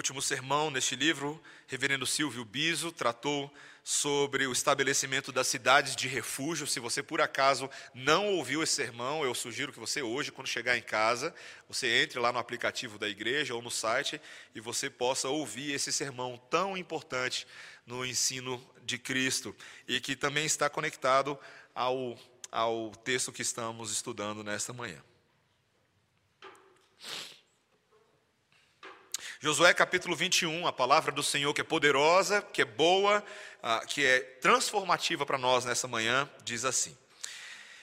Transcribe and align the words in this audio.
último 0.00 0.22
sermão 0.22 0.70
neste 0.70 0.96
livro, 0.96 1.38
reverendo 1.66 2.06
Silvio 2.06 2.42
Biso 2.42 2.90
tratou 2.90 3.52
sobre 3.84 4.46
o 4.46 4.52
estabelecimento 4.52 5.30
das 5.30 5.46
cidades 5.46 5.94
de 5.94 6.08
refúgio. 6.08 6.66
Se 6.66 6.80
você 6.80 7.02
por 7.02 7.20
acaso 7.20 7.68
não 7.92 8.28
ouviu 8.28 8.62
esse 8.62 8.72
sermão, 8.72 9.22
eu 9.24 9.34
sugiro 9.34 9.74
que 9.74 9.78
você 9.78 10.00
hoje, 10.00 10.32
quando 10.32 10.46
chegar 10.46 10.78
em 10.78 10.82
casa, 10.82 11.34
você 11.68 12.02
entre 12.02 12.18
lá 12.18 12.32
no 12.32 12.38
aplicativo 12.38 12.98
da 12.98 13.10
igreja 13.10 13.54
ou 13.54 13.60
no 13.60 13.70
site 13.70 14.18
e 14.54 14.60
você 14.60 14.88
possa 14.88 15.28
ouvir 15.28 15.72
esse 15.72 15.92
sermão 15.92 16.40
tão 16.48 16.78
importante 16.78 17.46
no 17.84 18.04
ensino 18.04 18.58
de 18.82 18.96
Cristo 18.96 19.54
e 19.86 20.00
que 20.00 20.16
também 20.16 20.46
está 20.46 20.70
conectado 20.70 21.38
ao, 21.74 22.18
ao 22.50 22.90
texto 23.04 23.32
que 23.32 23.42
estamos 23.42 23.92
estudando 23.92 24.42
nesta 24.42 24.72
manhã. 24.72 25.02
Josué 29.42 29.72
capítulo 29.72 30.14
21, 30.14 30.66
a 30.66 30.72
palavra 30.72 31.10
do 31.10 31.22
Senhor 31.22 31.54
que 31.54 31.62
é 31.62 31.64
poderosa, 31.64 32.42
que 32.42 32.60
é 32.60 32.64
boa, 32.66 33.24
ah, 33.62 33.80
que 33.86 34.04
é 34.04 34.20
transformativa 34.20 35.24
para 35.24 35.38
nós 35.38 35.64
nessa 35.64 35.88
manhã, 35.88 36.28
diz 36.44 36.66
assim: 36.66 36.94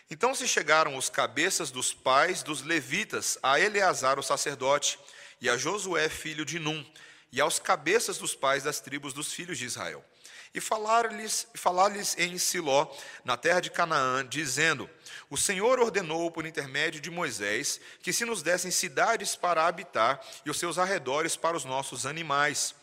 Então 0.08 0.36
se 0.36 0.48
chegaram 0.48 0.96
os 0.96 1.10
cabeças 1.10 1.72
dos 1.72 1.92
pais 1.92 2.44
dos 2.44 2.62
levitas 2.62 3.40
a 3.42 3.60
Eleazar 3.60 4.20
o 4.20 4.24
sacerdote 4.24 5.00
e 5.42 5.50
a 5.50 5.58
Josué 5.58 6.08
filho 6.10 6.46
de 6.46 6.60
Num, 6.60 6.86
e 7.32 7.42
aos 7.42 7.58
cabeças 7.58 8.20
dos 8.20 8.36
pais 8.36 8.62
das 8.62 8.80
tribos 8.80 9.12
dos 9.12 9.34
filhos 9.34 9.58
de 9.58 9.66
Israel. 9.66 10.06
E 10.54 10.62
falar-lhes 10.62 11.48
falar 11.54 11.92
em 12.18 12.38
Siló, 12.38 12.88
na 13.24 13.38
terra 13.38 13.60
de 13.60 13.70
Canaã, 13.70 14.26
dizendo: 14.26 14.90
o 15.30 15.36
Senhor 15.36 15.80
ordenou 15.80 16.32
por 16.32 16.46
intermédio 16.46 17.02
de 17.02 17.12
Moisés 17.12 17.82
que 18.02 18.14
se 18.14 18.24
nos 18.24 18.42
dessem 18.42 18.72
cidades 18.72 19.36
para 19.36 19.66
habitar 19.66 20.22
e 20.46 20.50
os 20.50 20.58
seus 20.58 20.78
arredores 20.78 21.36
para 21.36 21.58
os 21.58 21.66
nossos 21.66 22.06
animais. 22.06 22.74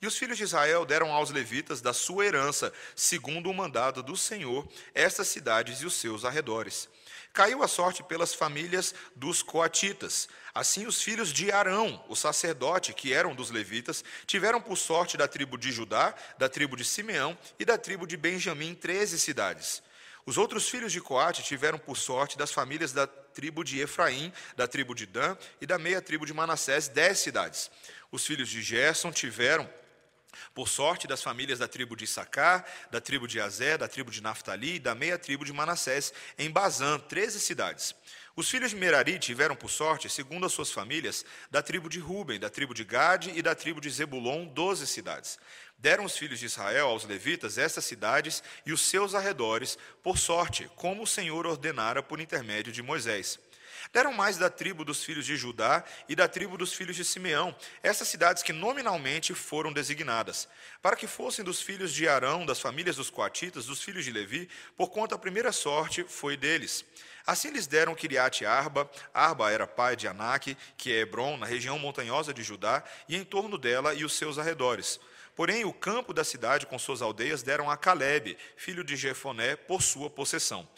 E 0.00 0.06
os 0.06 0.16
filhos 0.16 0.38
de 0.38 0.44
Israel 0.44 0.84
deram 0.84 1.12
aos 1.12 1.30
levitas 1.30 1.80
da 1.80 1.92
sua 1.92 2.24
herança, 2.24 2.72
segundo 2.94 3.50
o 3.50 3.54
mandado 3.54 4.00
do 4.00 4.16
Senhor, 4.16 4.68
estas 4.94 5.26
cidades 5.26 5.80
e 5.80 5.86
os 5.86 5.94
seus 5.94 6.24
arredores. 6.24 6.88
Caiu 7.32 7.62
a 7.62 7.68
sorte 7.68 8.02
pelas 8.02 8.34
famílias 8.34 8.94
dos 9.14 9.42
coatitas. 9.42 10.28
Assim, 10.54 10.86
os 10.86 11.00
filhos 11.00 11.32
de 11.32 11.52
Arão, 11.52 12.04
o 12.08 12.16
sacerdote, 12.16 12.92
que 12.92 13.12
eram 13.12 13.34
dos 13.34 13.50
levitas, 13.50 14.04
tiveram 14.26 14.60
por 14.60 14.76
sorte 14.76 15.16
da 15.16 15.28
tribo 15.28 15.56
de 15.56 15.70
Judá, 15.70 16.14
da 16.36 16.48
tribo 16.48 16.76
de 16.76 16.84
Simeão 16.84 17.38
e 17.58 17.64
da 17.64 17.78
tribo 17.78 18.06
de 18.06 18.16
Benjamim 18.16 18.74
treze 18.74 19.20
cidades. 19.20 19.82
Os 20.26 20.36
outros 20.36 20.68
filhos 20.68 20.92
de 20.92 21.00
Coate 21.00 21.42
tiveram 21.42 21.78
por 21.78 21.96
sorte 21.96 22.36
das 22.36 22.52
famílias 22.52 22.92
da 22.92 23.06
tribo 23.06 23.64
de 23.64 23.80
Efraim, 23.80 24.32
da 24.56 24.66
tribo 24.66 24.94
de 24.94 25.06
Dan 25.06 25.36
e 25.60 25.66
da 25.66 25.78
meia 25.78 26.02
tribo 26.02 26.26
de 26.26 26.34
Manassés, 26.34 26.88
dez 26.88 27.20
cidades. 27.20 27.70
Os 28.10 28.26
filhos 28.26 28.48
de 28.48 28.60
Gerson 28.60 29.10
tiveram 29.10 29.66
por 30.54 30.68
sorte 30.68 31.06
das 31.06 31.22
famílias 31.22 31.58
da 31.58 31.68
tribo 31.68 31.96
de 31.96 32.04
Issacar, 32.04 32.64
da 32.90 33.00
tribo 33.00 33.26
de 33.26 33.40
Azé, 33.40 33.78
da 33.78 33.88
tribo 33.88 34.10
de 34.10 34.22
Naftali 34.22 34.74
e 34.74 34.78
da 34.78 34.94
meia 34.94 35.18
tribo 35.18 35.44
de 35.44 35.52
Manassés, 35.52 36.12
em 36.38 36.50
Bazã, 36.50 36.98
treze 36.98 37.40
cidades. 37.40 37.94
Os 38.38 38.48
filhos 38.48 38.70
de 38.70 38.76
Merari 38.76 39.18
tiveram 39.18 39.56
por 39.56 39.68
sorte, 39.68 40.08
segundo 40.08 40.46
as 40.46 40.52
suas 40.52 40.70
famílias, 40.70 41.24
da 41.50 41.60
tribo 41.60 41.88
de 41.88 41.98
Ruben, 41.98 42.38
da 42.38 42.48
tribo 42.48 42.72
de 42.72 42.84
Gade 42.84 43.32
e 43.34 43.42
da 43.42 43.52
tribo 43.52 43.80
de 43.80 43.90
Zebulon, 43.90 44.46
doze 44.46 44.86
cidades. 44.86 45.40
Deram 45.76 46.04
os 46.04 46.16
filhos 46.16 46.38
de 46.38 46.46
Israel 46.46 46.86
aos 46.86 47.04
levitas 47.04 47.58
estas 47.58 47.84
cidades 47.84 48.42
e 48.64 48.72
os 48.72 48.80
seus 48.80 49.14
arredores, 49.14 49.76
por 50.04 50.18
sorte, 50.18 50.70
como 50.76 51.02
o 51.02 51.06
Senhor 51.06 51.46
ordenara 51.46 52.00
por 52.00 52.20
intermédio 52.20 52.72
de 52.72 52.80
Moisés. 52.80 53.40
Deram 53.92 54.12
mais 54.12 54.36
da 54.36 54.50
tribo 54.50 54.84
dos 54.84 55.02
filhos 55.02 55.24
de 55.24 55.36
Judá 55.36 55.84
e 56.08 56.14
da 56.14 56.28
tribo 56.28 56.58
dos 56.58 56.72
filhos 56.72 56.96
de 56.96 57.04
Simeão, 57.04 57.54
essas 57.82 58.08
cidades 58.08 58.42
que 58.42 58.52
nominalmente 58.52 59.34
foram 59.34 59.72
designadas, 59.72 60.48
para 60.82 60.96
que 60.96 61.06
fossem 61.06 61.44
dos 61.44 61.62
filhos 61.62 61.92
de 61.92 62.08
Arão, 62.08 62.44
das 62.44 62.60
famílias 62.60 62.96
dos 62.96 63.10
coatitas, 63.10 63.66
dos 63.66 63.82
filhos 63.82 64.04
de 64.04 64.10
Levi, 64.10 64.48
porquanto 64.76 65.14
a 65.14 65.18
primeira 65.18 65.52
sorte 65.52 66.04
foi 66.04 66.36
deles. 66.36 66.84
Assim 67.26 67.50
lhes 67.50 67.66
deram 67.66 67.94
Kiriate 67.94 68.46
Arba, 68.46 68.90
Arba 69.12 69.50
era 69.50 69.66
pai 69.66 69.96
de 69.96 70.08
Anak, 70.08 70.56
que 70.76 70.92
é 70.92 71.00
Hebron, 71.00 71.36
na 71.36 71.46
região 71.46 71.78
montanhosa 71.78 72.32
de 72.32 72.42
Judá, 72.42 72.82
e 73.08 73.16
em 73.16 73.24
torno 73.24 73.58
dela 73.58 73.94
e 73.94 74.04
os 74.04 74.14
seus 74.14 74.38
arredores. 74.38 74.98
Porém, 75.34 75.64
o 75.64 75.72
campo 75.72 76.12
da 76.12 76.24
cidade 76.24 76.66
com 76.66 76.78
suas 76.78 77.00
aldeias 77.00 77.42
deram 77.42 77.70
a 77.70 77.76
Caleb, 77.76 78.36
filho 78.56 78.82
de 78.82 78.96
Jefoné, 78.96 79.56
por 79.56 79.82
sua 79.82 80.10
possessão. 80.10 80.68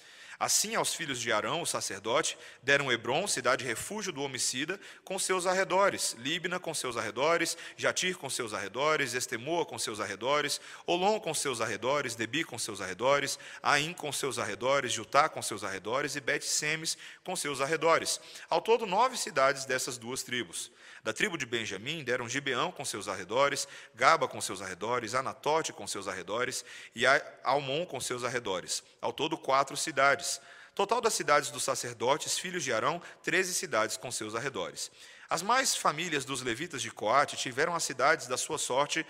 Assim, 0.40 0.74
aos 0.74 0.94
filhos 0.94 1.20
de 1.20 1.30
Arão, 1.30 1.60
o 1.60 1.66
sacerdote, 1.66 2.38
deram 2.62 2.90
Hebron, 2.90 3.26
cidade 3.26 3.62
refúgio 3.62 4.10
do 4.10 4.22
homicida, 4.22 4.80
com 5.04 5.18
seus 5.18 5.46
arredores, 5.46 6.16
Líbina 6.18 6.58
com 6.58 6.72
seus 6.72 6.96
arredores, 6.96 7.58
Jatir 7.76 8.16
com 8.16 8.30
seus 8.30 8.54
arredores, 8.54 9.12
Estemoa 9.12 9.66
com 9.66 9.78
seus 9.78 10.00
arredores, 10.00 10.58
Olom 10.86 11.20
com 11.20 11.34
seus 11.34 11.60
arredores, 11.60 12.14
Debi 12.14 12.42
com 12.42 12.58
seus 12.58 12.80
arredores, 12.80 13.38
Aim 13.62 13.92
com 13.92 14.10
seus 14.10 14.38
arredores, 14.38 14.94
Jutá 14.94 15.28
com 15.28 15.42
seus 15.42 15.62
arredores 15.62 16.16
e 16.16 16.20
Bet-Semes 16.20 16.96
com 17.22 17.36
seus 17.36 17.60
arredores. 17.60 18.18
Ao 18.48 18.62
todo, 18.62 18.86
nove 18.86 19.18
cidades 19.18 19.66
dessas 19.66 19.98
duas 19.98 20.22
tribos. 20.22 20.72
Da 21.02 21.12
tribo 21.12 21.38
de 21.38 21.46
Benjamim 21.46 22.04
deram 22.04 22.28
Gibeão 22.28 22.70
com 22.70 22.84
seus 22.84 23.08
arredores, 23.08 23.66
Gaba 23.94 24.28
com 24.28 24.40
seus 24.40 24.60
arredores, 24.60 25.14
Anatote 25.14 25.72
com 25.72 25.86
seus 25.86 26.06
arredores 26.06 26.64
e 26.94 27.04
Almon 27.42 27.86
com 27.86 28.00
seus 28.00 28.24
arredores. 28.24 28.82
Ao 29.00 29.12
todo, 29.12 29.38
quatro 29.38 29.76
cidades. 29.76 30.40
Total 30.74 31.00
das 31.00 31.14
cidades 31.14 31.50
dos 31.50 31.64
sacerdotes, 31.64 32.38
filhos 32.38 32.62
de 32.62 32.72
Arão, 32.72 33.02
treze 33.22 33.54
cidades 33.54 33.96
com 33.96 34.10
seus 34.10 34.34
arredores. 34.34 34.90
As 35.30 35.42
mais 35.42 35.76
famílias 35.76 36.24
dos 36.24 36.42
levitas 36.42 36.82
de 36.82 36.90
Coate 36.90 37.36
tiveram 37.36 37.72
as 37.72 37.84
cidades 37.84 38.26
da 38.26 38.36
sua 38.36 38.58
sorte 38.58 39.06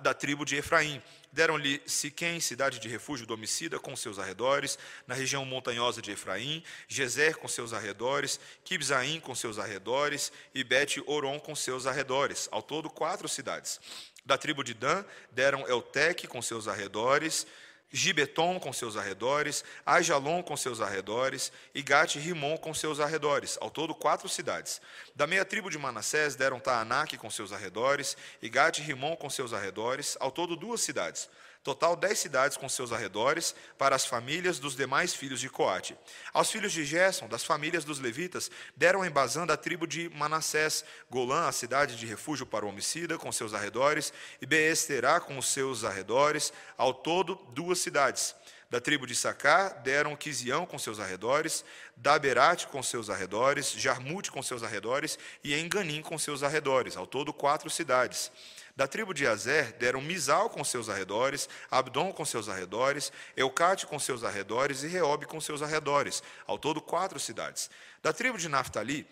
da 0.00 0.14
tribo 0.14 0.44
de 0.44 0.54
Efraim. 0.54 1.02
Deram-lhe 1.32 1.82
Siquém, 1.84 2.38
cidade 2.38 2.78
de 2.78 2.88
refúgio 2.88 3.26
do 3.26 3.34
homicida, 3.34 3.80
com 3.80 3.96
seus 3.96 4.16
arredores, 4.16 4.78
na 5.08 5.14
região 5.16 5.44
montanhosa 5.44 6.00
de 6.00 6.12
Efraim, 6.12 6.62
Gezer 6.86 7.34
com 7.38 7.48
seus 7.48 7.72
arredores, 7.72 8.38
Kibzaim 8.64 9.18
com 9.18 9.34
seus 9.34 9.58
arredores 9.58 10.30
e 10.54 10.62
Bet-Oron 10.62 11.40
com 11.40 11.56
seus 11.56 11.84
arredores. 11.84 12.48
Ao 12.52 12.62
todo, 12.62 12.88
quatro 12.88 13.28
cidades. 13.28 13.80
Da 14.24 14.38
tribo 14.38 14.62
de 14.62 14.72
Dan, 14.72 15.04
deram 15.32 15.66
Eltec 15.66 16.28
com 16.28 16.40
seus 16.40 16.68
arredores, 16.68 17.44
Gibeton 17.90 18.58
com 18.58 18.72
seus 18.72 18.96
arredores, 18.96 19.64
Ajalon 19.84 20.42
com 20.42 20.56
seus 20.56 20.80
arredores, 20.80 21.52
e 21.74 21.82
Gate 21.82 22.16
Rimon 22.16 22.56
com 22.56 22.74
seus 22.74 23.00
arredores, 23.00 23.56
ao 23.60 23.70
todo 23.70 23.94
quatro 23.94 24.28
cidades. 24.28 24.80
Da 25.14 25.26
meia 25.26 25.44
tribo 25.44 25.70
de 25.70 25.78
Manassés 25.78 26.34
deram 26.34 26.58
Taanac 26.58 27.16
com 27.16 27.30
seus 27.30 27.52
arredores, 27.52 28.16
e 28.42 28.48
Gate 28.48 28.80
Rimon 28.80 29.16
com 29.16 29.30
seus 29.30 29.52
arredores, 29.52 30.16
ao 30.20 30.30
todo 30.30 30.56
duas 30.56 30.80
cidades. 30.80 31.28
Total 31.66 31.96
dez 31.96 32.20
cidades 32.20 32.56
com 32.56 32.68
seus 32.68 32.92
arredores, 32.92 33.52
para 33.76 33.96
as 33.96 34.06
famílias 34.06 34.60
dos 34.60 34.76
demais 34.76 35.12
filhos 35.12 35.40
de 35.40 35.50
Coate. 35.50 35.98
Aos 36.32 36.48
filhos 36.48 36.72
de 36.72 36.84
Gerson, 36.84 37.26
das 37.26 37.42
famílias 37.42 37.84
dos 37.84 37.98
levitas, 37.98 38.48
deram 38.76 39.04
em 39.04 39.10
Bazã 39.10 39.44
da 39.44 39.56
tribo 39.56 39.84
de 39.84 40.08
Manassés, 40.10 40.84
Golã, 41.10 41.48
a 41.48 41.50
cidade 41.50 41.96
de 41.96 42.06
refúgio 42.06 42.46
para 42.46 42.64
o 42.64 42.68
homicida, 42.68 43.18
com 43.18 43.32
seus 43.32 43.52
arredores, 43.52 44.12
e 44.40 44.46
Beesterá 44.46 45.18
com 45.18 45.36
os 45.38 45.48
seus 45.48 45.82
arredores, 45.82 46.52
ao 46.78 46.94
todo 46.94 47.34
duas 47.48 47.80
cidades. 47.80 48.36
Da 48.68 48.80
tribo 48.80 49.06
de 49.06 49.14
Sacar 49.14 49.80
deram 49.82 50.16
Quisião 50.16 50.66
com 50.66 50.76
seus 50.76 50.98
arredores, 50.98 51.64
Daberate 51.96 52.66
com 52.66 52.82
seus 52.82 53.08
arredores, 53.08 53.70
Jarmute 53.70 54.30
com 54.30 54.42
seus 54.42 54.64
arredores 54.64 55.16
e 55.44 55.54
Enganim 55.54 56.02
com 56.02 56.18
seus 56.18 56.42
arredores, 56.42 56.96
ao 56.96 57.06
todo 57.06 57.32
quatro 57.32 57.70
cidades. 57.70 58.32
Da 58.74 58.88
tribo 58.88 59.14
de 59.14 59.24
Azer 59.24 59.72
deram 59.78 60.02
Misal 60.02 60.50
com 60.50 60.64
seus 60.64 60.88
arredores, 60.88 61.48
Abdon 61.70 62.12
com 62.12 62.24
seus 62.24 62.48
arredores, 62.48 63.12
Eucate 63.36 63.86
com 63.86 64.00
seus 64.00 64.24
arredores 64.24 64.82
e 64.82 64.88
Reob 64.88 65.26
com 65.26 65.40
seus 65.40 65.62
arredores, 65.62 66.20
ao 66.44 66.58
todo 66.58 66.82
quatro 66.82 67.20
cidades. 67.20 67.70
Da 68.02 68.12
tribo 68.12 68.36
de 68.36 68.48
Naftali 68.48 69.06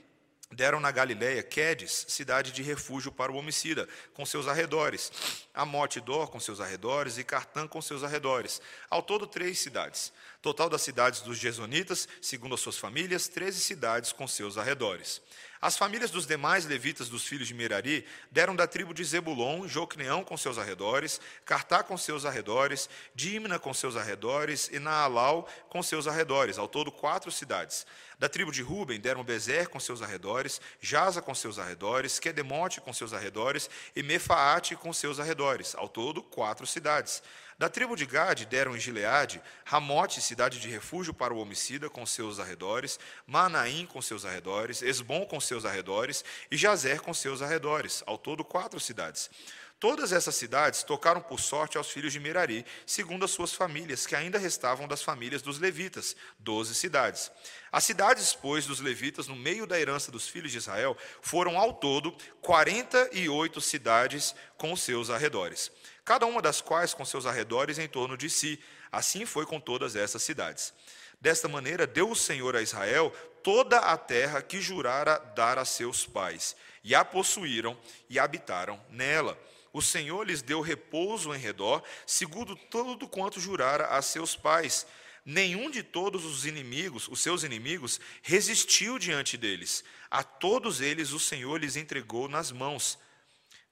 deram 0.55 0.81
na 0.81 0.91
Galiléia 0.91 1.43
Quedes, 1.43 2.07
cidade 2.09 2.53
de 2.53 2.63
refúgio 2.63 3.13
para 3.13 3.33
o 3.33 3.37
homicida, 3.37 3.89
com 4.15 4.25
seus 4.25 4.49
arredores, 4.49 5.13
Amote 5.53 6.01
Dor 6.01 6.31
com 6.31 6.41
seus 6.41 6.61
arredores 6.61 7.19
e 7.19 7.25
Cartã 7.25 7.67
com 7.67 7.83
seus 7.83 8.03
arredores, 8.03 8.63
ao 8.89 9.03
todo 9.03 9.27
três 9.27 9.59
cidades. 9.59 10.13
Total 10.41 10.69
das 10.69 10.83
cidades 10.83 11.21
dos 11.23 11.39
Gesonitas, 11.39 12.09
segundo 12.23 12.55
as 12.55 12.61
suas 12.61 12.79
famílias, 12.79 13.29
treze 13.29 13.61
cidades 13.61 14.13
com 14.13 14.29
seus 14.29 14.57
arredores. 14.57 15.21
As 15.65 15.79
famílias 15.79 16.11
dos 16.11 16.27
demais 16.27 16.67
levitas 16.67 17.09
dos 17.09 17.27
filhos 17.27 17.49
de 17.49 17.55
Merari 17.55 18.05
deram 18.31 18.55
da 18.55 18.67
tribo 18.67 18.93
de 18.93 19.03
Zebulon, 19.03 19.67
Jocneão 19.67 20.23
com 20.23 20.37
seus 20.37 20.59
arredores, 20.59 21.19
Cartá 21.43 21.83
com 21.83 21.97
seus 21.97 22.27
arredores, 22.27 22.87
Dimna 23.15 23.59
com 23.59 23.73
seus 23.73 23.97
arredores 23.97 24.69
e 24.71 24.79
Naalau 24.79 25.49
com 25.71 25.83
seus 25.83 26.07
arredores, 26.07 26.59
ao 26.59 26.69
todo 26.69 26.93
quatro 26.93 27.33
cidades. 27.33 27.87
Da 28.19 28.29
tribo 28.29 28.53
de 28.53 28.61
Ruben 28.61 29.01
deram 29.01 29.25
Bezer 29.25 29.69
com 29.69 29.81
seus 29.81 30.03
arredores, 30.03 30.61
Jaza 30.83 31.23
com 31.23 31.35
seus 31.35 31.59
arredores, 31.59 32.19
Quedemote 32.19 32.83
com 32.83 32.93
seus 32.93 33.15
arredores 33.15 33.71
e 33.97 34.03
Mefaate 34.03 34.77
com 34.77 34.93
seus 34.93 35.19
arredores, 35.19 35.75
ao 35.77 35.89
todo 35.89 36.23
quatro 36.23 36.67
cidades. 36.67 37.23
Da 37.57 37.69
tribo 37.69 37.95
de 37.95 38.05
Gade 38.05 38.47
deram 38.47 38.77
em 38.77 38.81
Gileade 38.81 39.41
Ramote, 39.65 40.21
cidade 40.21 40.59
de 40.59 40.69
refúgio 40.69 41.15
para 41.15 41.33
o 41.33 41.39
homicida, 41.39 41.89
com 41.89 42.05
seus 42.05 42.41
arredores, 42.41 42.99
Manaim 43.27 43.87
com 43.87 44.03
seus 44.03 44.25
arredores, 44.25 44.83
Esbom 44.83 45.25
com 45.25 45.41
seus 45.41 45.65
arredores 45.65 46.25
e 46.51 46.57
Jazer 46.57 47.01
com 47.01 47.15
seus 47.15 47.43
arredores, 47.43 48.03
ao 48.07 48.19
todo 48.19 48.45
quatro 48.45 48.81
cidades. 48.81 49.31
Todas 49.79 50.13
essas 50.13 50.35
cidades 50.35 50.83
tocaram 50.83 51.21
por 51.21 51.39
sorte 51.39 51.77
aos 51.77 51.91
filhos 51.91 52.13
de 52.13 52.19
Merari, 52.19 52.65
segundo 52.87 53.25
as 53.25 53.31
suas 53.31 53.53
famílias, 53.53 54.07
que 54.07 54.17
ainda 54.17 54.39
restavam 54.39 54.89
das 54.89 55.03
famílias 55.03 55.43
dos 55.43 55.59
levitas, 55.59 56.17
doze 56.39 56.75
cidades. 56.75 57.31
As 57.71 57.85
cidades, 57.85 58.35
pois, 58.35 58.67
dos 58.67 58.81
levitas, 58.81 59.29
no 59.29 59.37
meio 59.37 59.67
da 59.67 59.79
herança 59.79 60.11
dos 60.11 60.27
filhos 60.27 60.53
de 60.53 60.59
Israel, 60.59 60.97
foram 61.21 61.59
ao 61.59 61.75
todo 61.75 62.17
quarenta 62.41 63.11
e 63.13 63.29
oito 63.29 63.61
cidades 63.61 64.35
com 64.57 64.75
seus 64.75 65.11
arredores 65.11 65.71
cada 66.05 66.27
uma 66.27 66.43
das 66.43 66.61
quais 66.61 66.93
com 66.93 67.05
seus 67.05 67.27
arredores 67.27 67.79
em 67.79 67.89
torno 67.89 68.17
de 68.17 68.29
si. 68.29 68.61
Assim 68.93 69.25
foi 69.25 69.47
com 69.47 69.59
todas 69.59 69.97
essas 69.97 70.23
cidades. 70.23 70.73
Desta 71.21 71.49
maneira, 71.49 71.87
deu 71.87 72.11
o 72.11 72.17
Senhor 72.17 72.55
a 72.55 72.63
Israel 72.63 73.11
toda 73.43 73.79
a 73.79 73.97
terra 73.97 74.43
que 74.43 74.61
jurara 74.61 75.19
dar 75.35 75.59
a 75.59 75.65
seus 75.65 76.07
pais, 76.07 76.57
e 76.83 76.95
a 76.95 77.05
possuíram 77.05 77.79
e 78.09 78.19
habitaram 78.19 78.81
nela. 78.91 79.39
O 79.73 79.83
Senhor 79.83 80.27
lhes 80.27 80.43
deu 80.43 80.61
repouso 80.61 81.35
em 81.35 81.39
redor, 81.39 81.83
segundo 82.07 82.55
tudo 82.55 83.09
quanto 83.09 83.41
jurara 83.41 83.87
a 83.87 84.03
seus 84.03 84.37
pais. 84.37 84.87
Nenhum 85.25 85.71
de 85.71 85.83
todos 85.83 86.25
os 86.25 86.45
inimigos, 86.45 87.09
os 87.09 87.21
seus 87.21 87.43
inimigos, 87.43 87.99
resistiu 88.23 88.99
diante 88.99 89.39
deles. 89.39 89.83
A 90.11 90.23
todos 90.23 90.81
eles 90.83 91.13
o 91.13 91.19
Senhor 91.19 91.59
lhes 91.59 91.77
entregou 91.77 92.29
nas 92.29 92.53
mãos. 92.53 92.99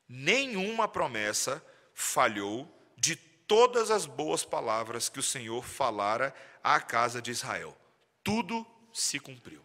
Nenhuma 0.08 0.88
promessa 0.88 1.64
falhou 1.94 2.68
de 2.96 3.16
todas 3.16 3.90
as 3.90 4.06
boas 4.06 4.44
palavras 4.44 5.08
que 5.08 5.20
o 5.20 5.22
Senhor 5.22 5.64
falara 5.64 6.34
à 6.62 6.80
casa 6.80 7.20
de 7.20 7.30
Israel. 7.30 7.76
Tudo 8.22 8.66
se 8.92 9.18
cumpriu. 9.18 9.60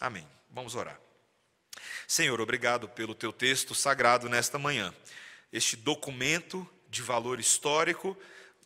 Amém. 0.00 0.26
Vamos 0.50 0.74
orar. 0.74 1.00
Senhor, 2.06 2.40
obrigado 2.40 2.88
pelo 2.88 3.14
teu 3.14 3.32
texto 3.32 3.74
sagrado 3.74 4.28
nesta 4.28 4.58
manhã. 4.58 4.94
Este 5.52 5.76
documento 5.76 6.68
de 6.88 7.02
valor 7.02 7.40
histórico, 7.40 8.16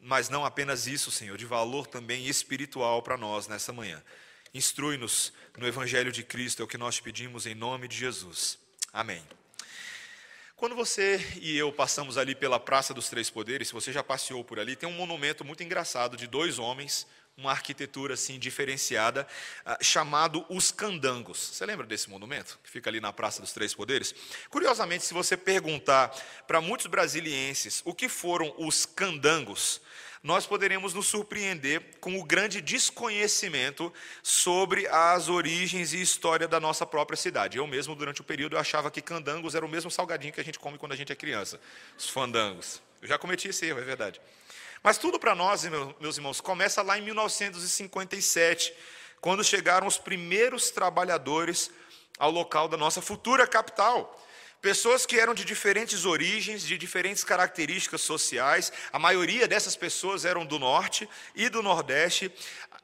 mas 0.01 0.29
não 0.29 0.45
apenas 0.45 0.87
isso, 0.87 1.11
Senhor, 1.11 1.37
de 1.37 1.47
valor 1.47 1.87
também 1.87 2.27
espiritual 2.27 3.03
para 3.03 3.17
nós 3.17 3.47
nessa 3.47 3.73
manhã. 3.73 4.03
Instrui-nos 4.53 5.33
no 5.57 5.67
Evangelho 5.67 6.13
de 6.13 6.23
Cristo, 6.23 6.63
é 6.63 6.65
o 6.65 6.69
que 6.69 6.79
nós 6.79 6.97
te 6.97 7.03
pedimos 7.03 7.47
em 7.47 7.55
nome 7.55 7.89
de 7.89 7.97
Jesus. 7.97 8.59
Amém. 8.93 9.23
Quando 10.59 10.75
você 10.75 11.25
e 11.41 11.57
eu 11.57 11.73
passamos 11.73 12.19
ali 12.19 12.35
pela 12.35 12.59
Praça 12.59 12.93
dos 12.93 13.09
Três 13.09 13.31
Poderes, 13.31 13.69
se 13.69 13.75
você 13.75 13.93
já 13.93 14.03
passeou 14.03 14.43
por 14.43 14.59
ali, 14.59 14.75
tem 14.75 14.89
um 14.89 14.93
monumento 14.93 15.45
muito 15.45 15.63
engraçado 15.63 16.17
de 16.17 16.27
dois 16.27 16.59
homens, 16.59 17.07
uma 17.37 17.53
arquitetura 17.53 18.15
assim 18.15 18.41
diferenciada, 18.41 19.25
uh, 19.65 19.85
chamado 19.85 20.45
Os 20.51 20.73
Candangos. 20.73 21.39
Você 21.39 21.65
lembra 21.65 21.87
desse 21.87 22.11
monumento 22.11 22.59
que 22.65 22.69
fica 22.69 22.91
ali 22.91 23.01
na 23.01 23.13
Praça 23.13 23.41
dos 23.41 23.53
Três 23.53 23.73
Poderes? 23.73 24.13
Curiosamente, 24.51 25.05
se 25.05 25.15
você 25.15 25.37
perguntar 25.37 26.09
para 26.45 26.61
muitos 26.61 26.89
brasilienses 26.89 27.81
o 27.85 27.95
que 27.95 28.09
foram 28.09 28.53
os 28.59 28.85
candangos, 28.85 29.81
nós 30.23 30.47
poderemos 30.47 30.95
nos 30.95 31.07
surpreender 31.07 31.99
com 32.01 32.19
o 32.19 32.25
grande 32.25 32.61
desconhecimento 32.61 33.93
sobre 34.23 34.87
as 34.89 35.29
origens 35.29 35.93
e 35.93 36.01
história 36.01 36.49
da 36.49 36.59
nossa 36.59 36.85
própria 36.85 37.17
cidade. 37.17 37.59
Eu 37.59 37.67
mesmo, 37.67 37.95
durante 37.95 38.21
o 38.21 38.25
período, 38.25 38.57
eu 38.57 38.61
achava 38.61 38.91
que 38.91 39.01
candangos 39.01 39.55
era 39.55 39.65
o 39.65 39.69
mesmo 39.69 39.91
salgadinho 39.91 40.33
que 40.33 40.41
a 40.41 40.45
gente 40.45 40.59
come 40.59 40.79
quando 40.79 40.93
a 40.93 40.97
gente 40.97 41.13
é 41.13 41.17
criança, 41.17 41.61
os 41.97 42.09
fandangos. 42.09 42.83
Eu 43.01 43.09
já 43.09 43.19
cometi 43.19 43.49
esse 43.49 43.67
erro, 43.67 43.79
é 43.79 43.85
verdade. 43.85 44.21
Mas 44.83 44.99
tudo 44.99 45.19
para 45.19 45.35
nós, 45.35 45.65
meus 46.01 46.17
irmãos, 46.17 46.41
começa 46.41 46.83
lá 46.83 46.99
em 46.99 47.03
1957, 47.03 48.73
quando 49.21 49.43
chegaram 49.43 49.87
os 49.87 49.99
primeiros 49.99 50.71
trabalhadores 50.71 51.71
ao 52.19 52.31
local 52.31 52.69
da 52.69 52.77
nossa 52.77 53.01
futura 53.01 53.47
capital. 53.47 54.21
Pessoas 54.61 55.07
que 55.07 55.21
eram 55.21 55.35
de 55.35 55.45
diferentes 55.45 56.05
origens, 56.05 56.63
de 56.63 56.77
diferentes 56.77 57.23
características 57.23 58.01
sociais, 58.01 58.73
a 58.93 58.99
maioria 58.99 59.47
dessas 59.47 59.77
pessoas 59.77 60.25
eram 60.25 60.45
do 60.45 60.59
norte 60.59 61.09
e 61.33 61.49
do 61.49 61.63
nordeste, 61.63 62.33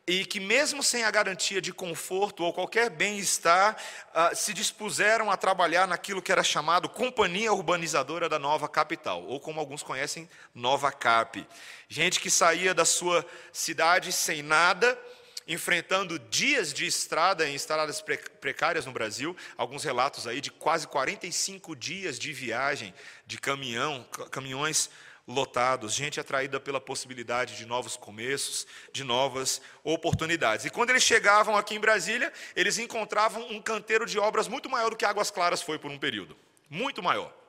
e 0.06 0.24
que, 0.24 0.38
mesmo 0.38 0.82
sem 0.82 1.02
a 1.02 1.10
garantia 1.10 1.60
de 1.60 1.72
conforto 1.72 2.44
ou 2.44 2.52
qualquer 2.52 2.90
bem-estar, 2.90 3.76
uh, 4.14 4.36
se 4.36 4.52
dispuseram 4.52 5.30
a 5.30 5.36
trabalhar 5.36 5.88
naquilo 5.88 6.22
que 6.22 6.30
era 6.30 6.44
chamado 6.44 6.88
Companhia 6.88 7.52
Urbanizadora 7.52 8.28
da 8.28 8.38
Nova 8.38 8.68
Capital, 8.68 9.24
ou 9.24 9.40
como 9.40 9.58
alguns 9.58 9.82
conhecem, 9.82 10.28
Nova 10.54 10.92
Cap. 10.92 11.44
Gente 11.88 12.20
que 12.20 12.30
saía 12.30 12.72
da 12.72 12.84
sua 12.84 13.26
cidade 13.52 14.12
sem 14.12 14.42
nada 14.42 14.96
enfrentando 15.46 16.18
dias 16.18 16.72
de 16.72 16.86
estrada 16.86 17.48
em 17.48 17.54
estradas 17.54 18.02
precárias 18.40 18.86
no 18.86 18.92
Brasil, 18.92 19.36
alguns 19.56 19.84
relatos 19.84 20.26
aí 20.26 20.40
de 20.40 20.50
quase 20.50 20.86
45 20.88 21.76
dias 21.76 22.18
de 22.18 22.32
viagem 22.32 22.94
de 23.26 23.38
caminhão, 23.38 24.04
caminhões 24.30 24.90
lotados, 25.26 25.94
gente 25.94 26.20
atraída 26.20 26.60
pela 26.60 26.80
possibilidade 26.80 27.56
de 27.56 27.64
novos 27.64 27.96
começos, 27.96 28.66
de 28.92 29.02
novas 29.02 29.60
oportunidades. 29.82 30.66
E 30.66 30.70
quando 30.70 30.90
eles 30.90 31.02
chegavam 31.02 31.56
aqui 31.56 31.74
em 31.74 31.80
Brasília, 31.80 32.32
eles 32.54 32.78
encontravam 32.78 33.46
um 33.50 33.60
canteiro 33.60 34.04
de 34.06 34.18
obras 34.18 34.48
muito 34.48 34.68
maior 34.68 34.90
do 34.90 34.96
que 34.96 35.04
Águas 35.04 35.30
Claras 35.30 35.62
foi 35.62 35.78
por 35.78 35.90
um 35.90 35.98
período, 35.98 36.36
muito 36.68 37.02
maior. 37.02 37.43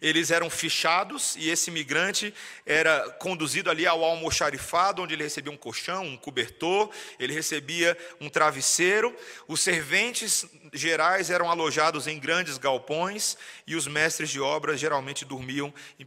Eles 0.00 0.30
eram 0.30 0.50
fichados 0.50 1.36
e 1.36 1.48
esse 1.48 1.70
imigrante 1.70 2.32
era 2.64 3.10
conduzido 3.18 3.70
ali 3.70 3.86
ao 3.86 4.04
almoxarifado, 4.04 5.02
onde 5.02 5.14
ele 5.14 5.22
recebia 5.22 5.52
um 5.52 5.56
colchão, 5.56 6.04
um 6.04 6.16
cobertor, 6.16 6.90
ele 7.18 7.32
recebia 7.32 7.96
um 8.20 8.28
travesseiro. 8.28 9.14
Os 9.48 9.60
serventes 9.60 10.44
gerais 10.72 11.30
eram 11.30 11.50
alojados 11.50 12.06
em 12.06 12.18
grandes 12.18 12.58
galpões 12.58 13.36
e 13.66 13.74
os 13.74 13.86
mestres 13.86 14.30
de 14.30 14.40
obras 14.40 14.78
geralmente 14.78 15.24
dormiam 15.24 15.72
em 15.98 16.06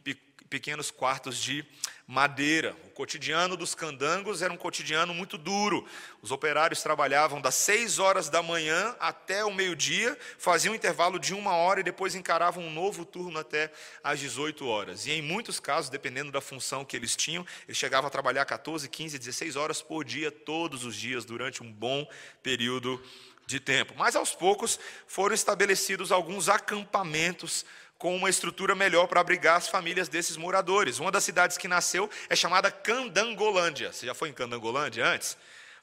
pequenos 0.49 0.89
quartos 0.89 1.37
de 1.37 1.65
madeira. 2.09 2.75
O 2.87 2.89
cotidiano 2.89 3.55
dos 3.55 3.75
candangos 3.75 4.41
era 4.41 4.51
um 4.51 4.57
cotidiano 4.57 5.13
muito 5.13 5.37
duro. 5.37 5.85
Os 6.23 6.31
operários 6.31 6.81
trabalhavam 6.81 7.39
das 7.39 7.53
seis 7.53 7.99
horas 7.99 8.29
da 8.29 8.41
manhã 8.41 8.95
até 8.99 9.45
o 9.45 9.53
meio-dia, 9.53 10.17
faziam 10.39 10.71
um 10.73 10.75
intervalo 10.75 11.19
de 11.19 11.35
uma 11.35 11.53
hora 11.53 11.81
e 11.81 11.83
depois 11.83 12.15
encaravam 12.15 12.63
um 12.63 12.73
novo 12.73 13.05
turno 13.05 13.37
até 13.37 13.71
às 14.03 14.19
18 14.19 14.65
horas. 14.65 15.05
E 15.05 15.11
em 15.11 15.21
muitos 15.21 15.59
casos, 15.59 15.91
dependendo 15.91 16.31
da 16.31 16.41
função 16.41 16.83
que 16.83 16.97
eles 16.97 17.15
tinham, 17.15 17.45
eles 17.67 17.77
chegavam 17.77 18.07
a 18.07 18.11
trabalhar 18.11 18.43
14, 18.43 18.89
15, 18.89 19.19
16 19.19 19.55
horas 19.55 19.79
por 19.79 20.03
dia, 20.03 20.31
todos 20.31 20.85
os 20.85 20.95
dias, 20.95 21.25
durante 21.25 21.61
um 21.61 21.71
bom 21.71 22.09
período 22.41 22.99
de 23.45 23.59
tempo. 23.59 23.93
Mas 23.95 24.15
aos 24.15 24.33
poucos 24.33 24.79
foram 25.05 25.35
estabelecidos 25.35 26.11
alguns 26.11 26.49
acampamentos 26.49 27.63
com 27.99 28.15
uma 28.15 28.29
estrutura 28.29 28.73
melhor 28.73 29.07
para 29.07 29.19
abrigar 29.19 29.57
as 29.57 29.67
famílias 29.67 30.07
desses 30.07 30.37
moradores. 30.37 30.99
Uma 30.99 31.11
das 31.11 31.25
cidades 31.25 31.57
que 31.57 31.67
nasceu 31.67 32.09
é 32.29 32.35
chamada 32.35 32.71
Candangolândia. 32.71 33.91
Você 33.91 34.05
já 34.05 34.13
foi 34.15 34.29
em 34.29 34.33
Candangolândia 34.33 35.05
antes? 35.05 35.37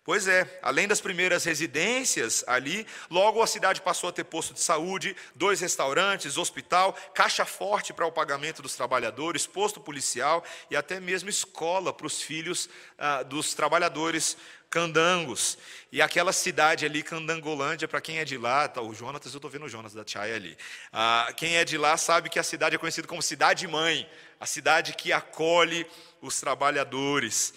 Pois 0.06 0.28
é, 0.28 0.60
além 0.62 0.86
das 0.86 1.00
primeiras 1.00 1.42
residências 1.42 2.44
ali, 2.46 2.86
logo 3.10 3.42
a 3.42 3.46
cidade 3.46 3.82
passou 3.82 4.08
a 4.08 4.12
ter 4.12 4.22
posto 4.22 4.54
de 4.54 4.60
saúde, 4.60 5.16
dois 5.34 5.58
restaurantes, 5.58 6.38
hospital, 6.38 6.92
caixa 7.12 7.44
forte 7.44 7.92
para 7.92 8.06
o 8.06 8.12
pagamento 8.12 8.62
dos 8.62 8.76
trabalhadores, 8.76 9.48
posto 9.48 9.80
policial 9.80 10.44
e 10.70 10.76
até 10.76 11.00
mesmo 11.00 11.28
escola 11.28 11.92
para 11.92 12.06
os 12.06 12.22
filhos 12.22 12.70
ah, 12.96 13.24
dos 13.24 13.52
trabalhadores 13.52 14.36
candangos. 14.70 15.58
E 15.90 16.00
aquela 16.00 16.32
cidade 16.32 16.86
ali, 16.86 17.02
Candangolândia, 17.02 17.88
para 17.88 18.00
quem 18.00 18.18
é 18.18 18.24
de 18.24 18.38
lá, 18.38 18.68
tá, 18.68 18.80
o 18.80 18.94
Jonatas, 18.94 19.32
eu 19.32 19.38
estou 19.38 19.50
vendo 19.50 19.64
o 19.64 19.68
Jonas 19.68 19.92
da 19.92 20.04
Tchai 20.04 20.32
ali. 20.32 20.56
Ah, 20.92 21.32
quem 21.36 21.56
é 21.56 21.64
de 21.64 21.76
lá 21.76 21.96
sabe 21.96 22.30
que 22.30 22.38
a 22.38 22.44
cidade 22.44 22.76
é 22.76 22.78
conhecida 22.78 23.08
como 23.08 23.20
cidade 23.20 23.66
mãe, 23.66 24.08
a 24.38 24.46
cidade 24.46 24.92
que 24.92 25.12
acolhe 25.12 25.84
os 26.20 26.38
trabalhadores 26.40 27.52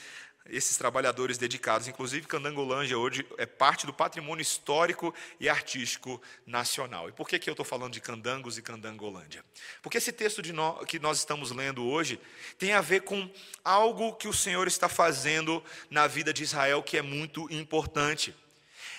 esses 0.50 0.77
trabalhadores 0.77 1.38
dedicados. 1.38 1.88
Inclusive, 1.88 2.27
Candangolândia 2.27 2.98
hoje 2.98 3.25
é 3.38 3.46
parte 3.46 3.86
do 3.86 3.94
patrimônio 3.94 4.41
histórico 4.41 5.13
e 5.39 5.48
artístico 5.48 6.22
nacional. 6.46 7.10
E 7.10 7.12
por 7.12 7.27
que, 7.27 7.39
que 7.39 7.50
eu 7.50 7.53
estou 7.53 7.65
falando 7.65 7.94
de 7.94 8.01
Candangos 8.01 8.58
e 8.58 8.62
Candangolândia? 8.62 9.44
Porque 9.82 9.98
esse 9.98 10.12
texto 10.12 10.41
no, 10.53 10.86
que 10.86 11.00
nós 11.00 11.20
estamos 11.20 11.51
lendo 11.51 11.86
hoje 11.86 12.20
tem 12.58 12.74
a 12.74 12.82
ver 12.82 13.01
com 13.01 13.29
algo 13.63 14.13
que 14.13 14.27
o 14.27 14.34
Senhor 14.34 14.68
está 14.68 14.89
fazendo 14.89 15.63
na 15.89 16.08
vida 16.08 16.34
de 16.34 16.44
Israel 16.44 16.84
que 16.84 16.98
é 16.98 17.01
muito 17.01 17.51
importante. 17.53 18.36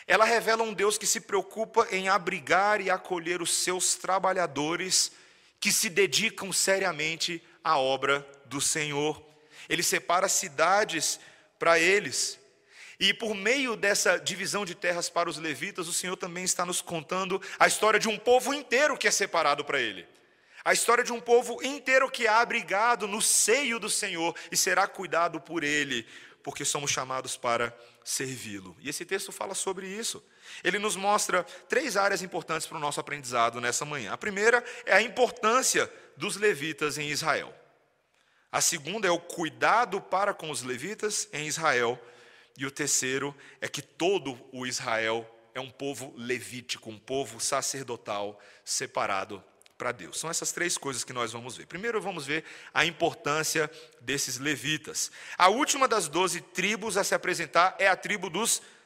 Ela 0.07 0.25
revela 0.25 0.63
um 0.63 0.73
Deus 0.73 0.99
que 0.99 1.07
se 1.07 1.21
preocupa 1.21 1.87
em 1.91 2.09
abrigar 2.09 2.81
e 2.81 2.91
acolher 2.91 3.41
os 3.41 3.53
seus 3.53 3.95
trabalhadores 3.95 5.13
que 5.61 5.71
se 5.71 5.89
dedicam 5.89 6.53
seriamente 6.53 7.43
à 7.63 7.79
obra 7.79 8.27
do 8.47 8.61
Senhor. 8.61 9.23
Ele 9.69 9.83
separa 9.83 10.29
cidades 10.29 11.21
para 11.61 11.79
eles. 11.79 12.41
E 12.99 13.15
por 13.15 13.35
meio 13.35 13.77
dessa 13.77 14.19
divisão 14.19 14.65
de 14.65 14.75
terras 14.75 15.09
para 15.09 15.31
os 15.31 15.39
levitas, 15.39 15.87
o 15.87 15.93
Senhor 15.93 16.17
também 16.17 16.43
está 16.43 16.67
nos 16.67 16.81
contando 16.83 17.41
a 17.59 17.69
história 17.69 18.01
de 18.01 18.09
um 18.09 18.19
povo 18.19 18.53
inteiro 18.53 18.99
que 18.99 19.07
é 19.07 19.11
separado 19.11 19.65
para 19.65 19.79
ele. 19.79 20.07
A 20.65 20.73
história 20.73 21.05
de 21.05 21.13
um 21.13 21.21
povo 21.21 21.63
inteiro 21.63 22.11
que 22.11 22.27
é 22.27 22.31
abrigado 22.31 23.07
no 23.07 23.23
seio 23.23 23.79
do 23.79 23.89
Senhor 23.89 24.35
e 24.51 24.57
será 24.57 24.87
cuidado 24.87 25.41
por 25.41 25.65
Ele, 25.65 26.07
porque 26.43 26.67
somos 26.67 26.91
chamados 26.91 27.35
para 27.35 27.75
servi-lo. 28.05 28.77
E 28.81 28.91
esse 28.91 29.07
texto 29.07 29.33
fala 29.33 29.55
sobre 29.55 29.89
isso. 29.89 30.23
Ele 30.63 30.79
nos 30.79 30.97
mostra 30.97 31.45
três 31.67 31.97
áreas 31.97 32.21
importantes 32.21 32.67
para 32.67 32.77
o 32.77 32.81
nosso 32.81 33.01
aprendizado 33.01 33.59
nessa 33.59 33.87
manhã. 33.87 34.13
A 34.13 34.19
primeira 34.19 34.63
é 34.85 34.93
a 34.93 35.01
importância 35.01 35.91
dos 36.15 36.37
levitas 36.37 36.99
em 36.99 37.09
Israel. 37.09 37.55
A 38.53 38.61
segunda 38.61 39.07
é 39.07 39.11
o 39.11 39.21
cuidado 39.21 40.01
para 40.01 40.35
com 40.35 40.51
os 40.51 40.63
levitas 40.63 41.29
em 41.33 41.47
Israel. 41.47 41.99
E 42.59 42.67
o 42.67 42.71
terceiro 42.71 43.35
é 43.61 43.69
que 43.69 43.81
todo 43.81 44.39
o 44.53 44.67
Israel 44.67 45.27
é 45.55 45.61
um 45.61 45.71
povo 45.71 46.13
levítico, 46.17 46.91
um 46.91 46.99
povo 46.99 47.41
sacerdotal 47.41 48.41
separado 48.65 49.43
para 49.79 49.93
Deus. 49.93 50.19
São 50.19 50.29
essas 50.29 50.53
três 50.53 50.77
coisas 50.77 51.05
que 51.05 51.13
nós 51.13 51.33
vamos 51.33 51.57
ver. 51.57 51.67
Primeiro, 51.67 52.03
vamos 52.03 52.27
ver 52.27 52.45
a 52.75 52.85
importância 52.85 53.71
desses 54.01 54.39
levitas. 54.39 55.11
A 55.39 55.49
última 55.49 55.89
das 55.89 56.09
doze 56.09 56.41
tribos 56.41 56.97
a 56.97 57.05
se 57.05 57.15
apresentar 57.15 57.77
é 57.79 57.89
a 57.89 57.97
tribo 57.97 58.29
dos 58.29 58.61
levitas. 58.61 58.80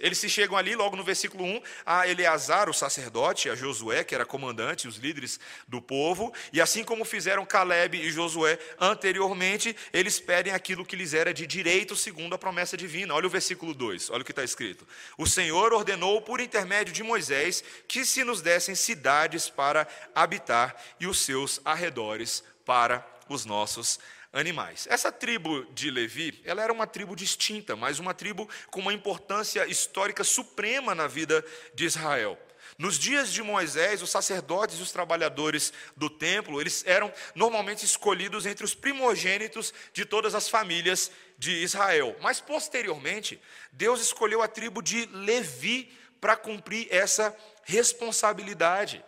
Eles 0.00 0.18
se 0.18 0.28
chegam 0.28 0.56
ali, 0.56 0.74
logo 0.74 0.96
no 0.96 1.04
versículo 1.04 1.44
1, 1.44 1.62
a 1.86 2.08
Eleazar, 2.08 2.68
o 2.68 2.74
sacerdote, 2.74 3.48
a 3.48 3.54
Josué, 3.54 4.02
que 4.02 4.14
era 4.14 4.26
comandante, 4.26 4.88
os 4.88 4.96
líderes 4.96 5.38
do 5.68 5.80
povo, 5.80 6.32
e 6.52 6.60
assim 6.60 6.82
como 6.82 7.04
fizeram 7.04 7.46
Caleb 7.46 7.96
e 7.96 8.10
Josué 8.10 8.58
anteriormente, 8.78 9.74
eles 9.92 10.18
pedem 10.18 10.52
aquilo 10.52 10.84
que 10.84 10.96
lhes 10.96 11.14
era 11.14 11.32
de 11.32 11.46
direito 11.46 11.94
segundo 11.94 12.34
a 12.34 12.38
promessa 12.38 12.76
divina. 12.76 13.14
Olha 13.14 13.26
o 13.26 13.30
versículo 13.30 13.72
2, 13.72 14.10
olha 14.10 14.22
o 14.22 14.24
que 14.24 14.32
está 14.32 14.44
escrito. 14.44 14.86
O 15.16 15.26
Senhor 15.26 15.72
ordenou 15.72 16.20
por 16.22 16.40
intermédio 16.40 16.92
de 16.92 17.02
Moisés 17.02 17.62
que 17.86 18.04
se 18.04 18.24
nos 18.24 18.42
dessem 18.42 18.74
cidades 18.74 19.48
para 19.48 19.86
habitar 20.14 20.76
e 20.98 21.06
os 21.06 21.20
seus 21.20 21.60
arredores 21.64 22.42
para 22.64 23.06
os 23.28 23.44
nossos 23.44 23.98
animais. 24.32 24.86
Essa 24.88 25.10
tribo 25.10 25.64
de 25.72 25.90
Levi, 25.90 26.40
ela 26.44 26.62
era 26.62 26.72
uma 26.72 26.86
tribo 26.86 27.16
distinta, 27.16 27.74
mas 27.74 27.98
uma 27.98 28.14
tribo 28.14 28.48
com 28.70 28.80
uma 28.80 28.92
importância 28.92 29.66
histórica 29.66 30.22
suprema 30.22 30.94
na 30.94 31.06
vida 31.06 31.44
de 31.74 31.84
Israel. 31.84 32.38
Nos 32.78 32.98
dias 32.98 33.32
de 33.32 33.42
Moisés, 33.42 34.00
os 34.00 34.10
sacerdotes 34.10 34.78
e 34.78 34.82
os 34.82 34.92
trabalhadores 34.92 35.72
do 35.96 36.08
templo, 36.08 36.60
eles 36.60 36.82
eram 36.86 37.12
normalmente 37.34 37.84
escolhidos 37.84 38.46
entre 38.46 38.64
os 38.64 38.74
primogênitos 38.74 39.74
de 39.92 40.04
todas 40.04 40.34
as 40.34 40.48
famílias 40.48 41.10
de 41.36 41.50
Israel. 41.62 42.16
Mas 42.20 42.40
posteriormente, 42.40 43.40
Deus 43.72 44.00
escolheu 44.00 44.40
a 44.40 44.48
tribo 44.48 44.80
de 44.80 45.06
Levi 45.06 45.92
para 46.20 46.36
cumprir 46.36 46.86
essa 46.90 47.36
responsabilidade. 47.64 49.04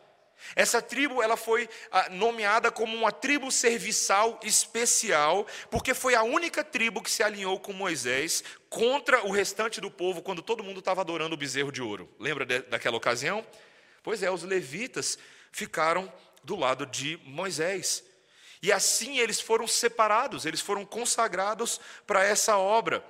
Essa 0.54 0.82
tribo 0.82 1.22
ela 1.22 1.36
foi 1.36 1.68
ah, 1.90 2.08
nomeada 2.10 2.70
como 2.70 2.96
uma 2.96 3.10
tribo 3.10 3.50
serviçal 3.50 4.38
especial, 4.42 5.46
porque 5.70 5.94
foi 5.94 6.14
a 6.14 6.22
única 6.22 6.62
tribo 6.62 7.02
que 7.02 7.10
se 7.10 7.22
alinhou 7.22 7.58
com 7.58 7.72
Moisés 7.72 8.44
contra 8.68 9.24
o 9.26 9.30
restante 9.30 9.80
do 9.80 9.90
povo 9.90 10.22
quando 10.22 10.42
todo 10.42 10.64
mundo 10.64 10.80
estava 10.80 11.00
adorando 11.00 11.34
o 11.34 11.38
bezerro 11.38 11.72
de 11.72 11.82
ouro. 11.82 12.08
Lembra 12.18 12.44
daquela 12.44 12.96
ocasião? 12.96 13.46
Pois 14.02 14.22
é, 14.22 14.30
os 14.30 14.42
levitas 14.42 15.18
ficaram 15.50 16.12
do 16.42 16.56
lado 16.56 16.86
de 16.86 17.18
Moisés. 17.24 18.04
E 18.62 18.70
assim 18.72 19.18
eles 19.18 19.40
foram 19.40 19.66
separados, 19.66 20.46
eles 20.46 20.60
foram 20.60 20.84
consagrados 20.84 21.80
para 22.06 22.24
essa 22.24 22.56
obra 22.56 23.04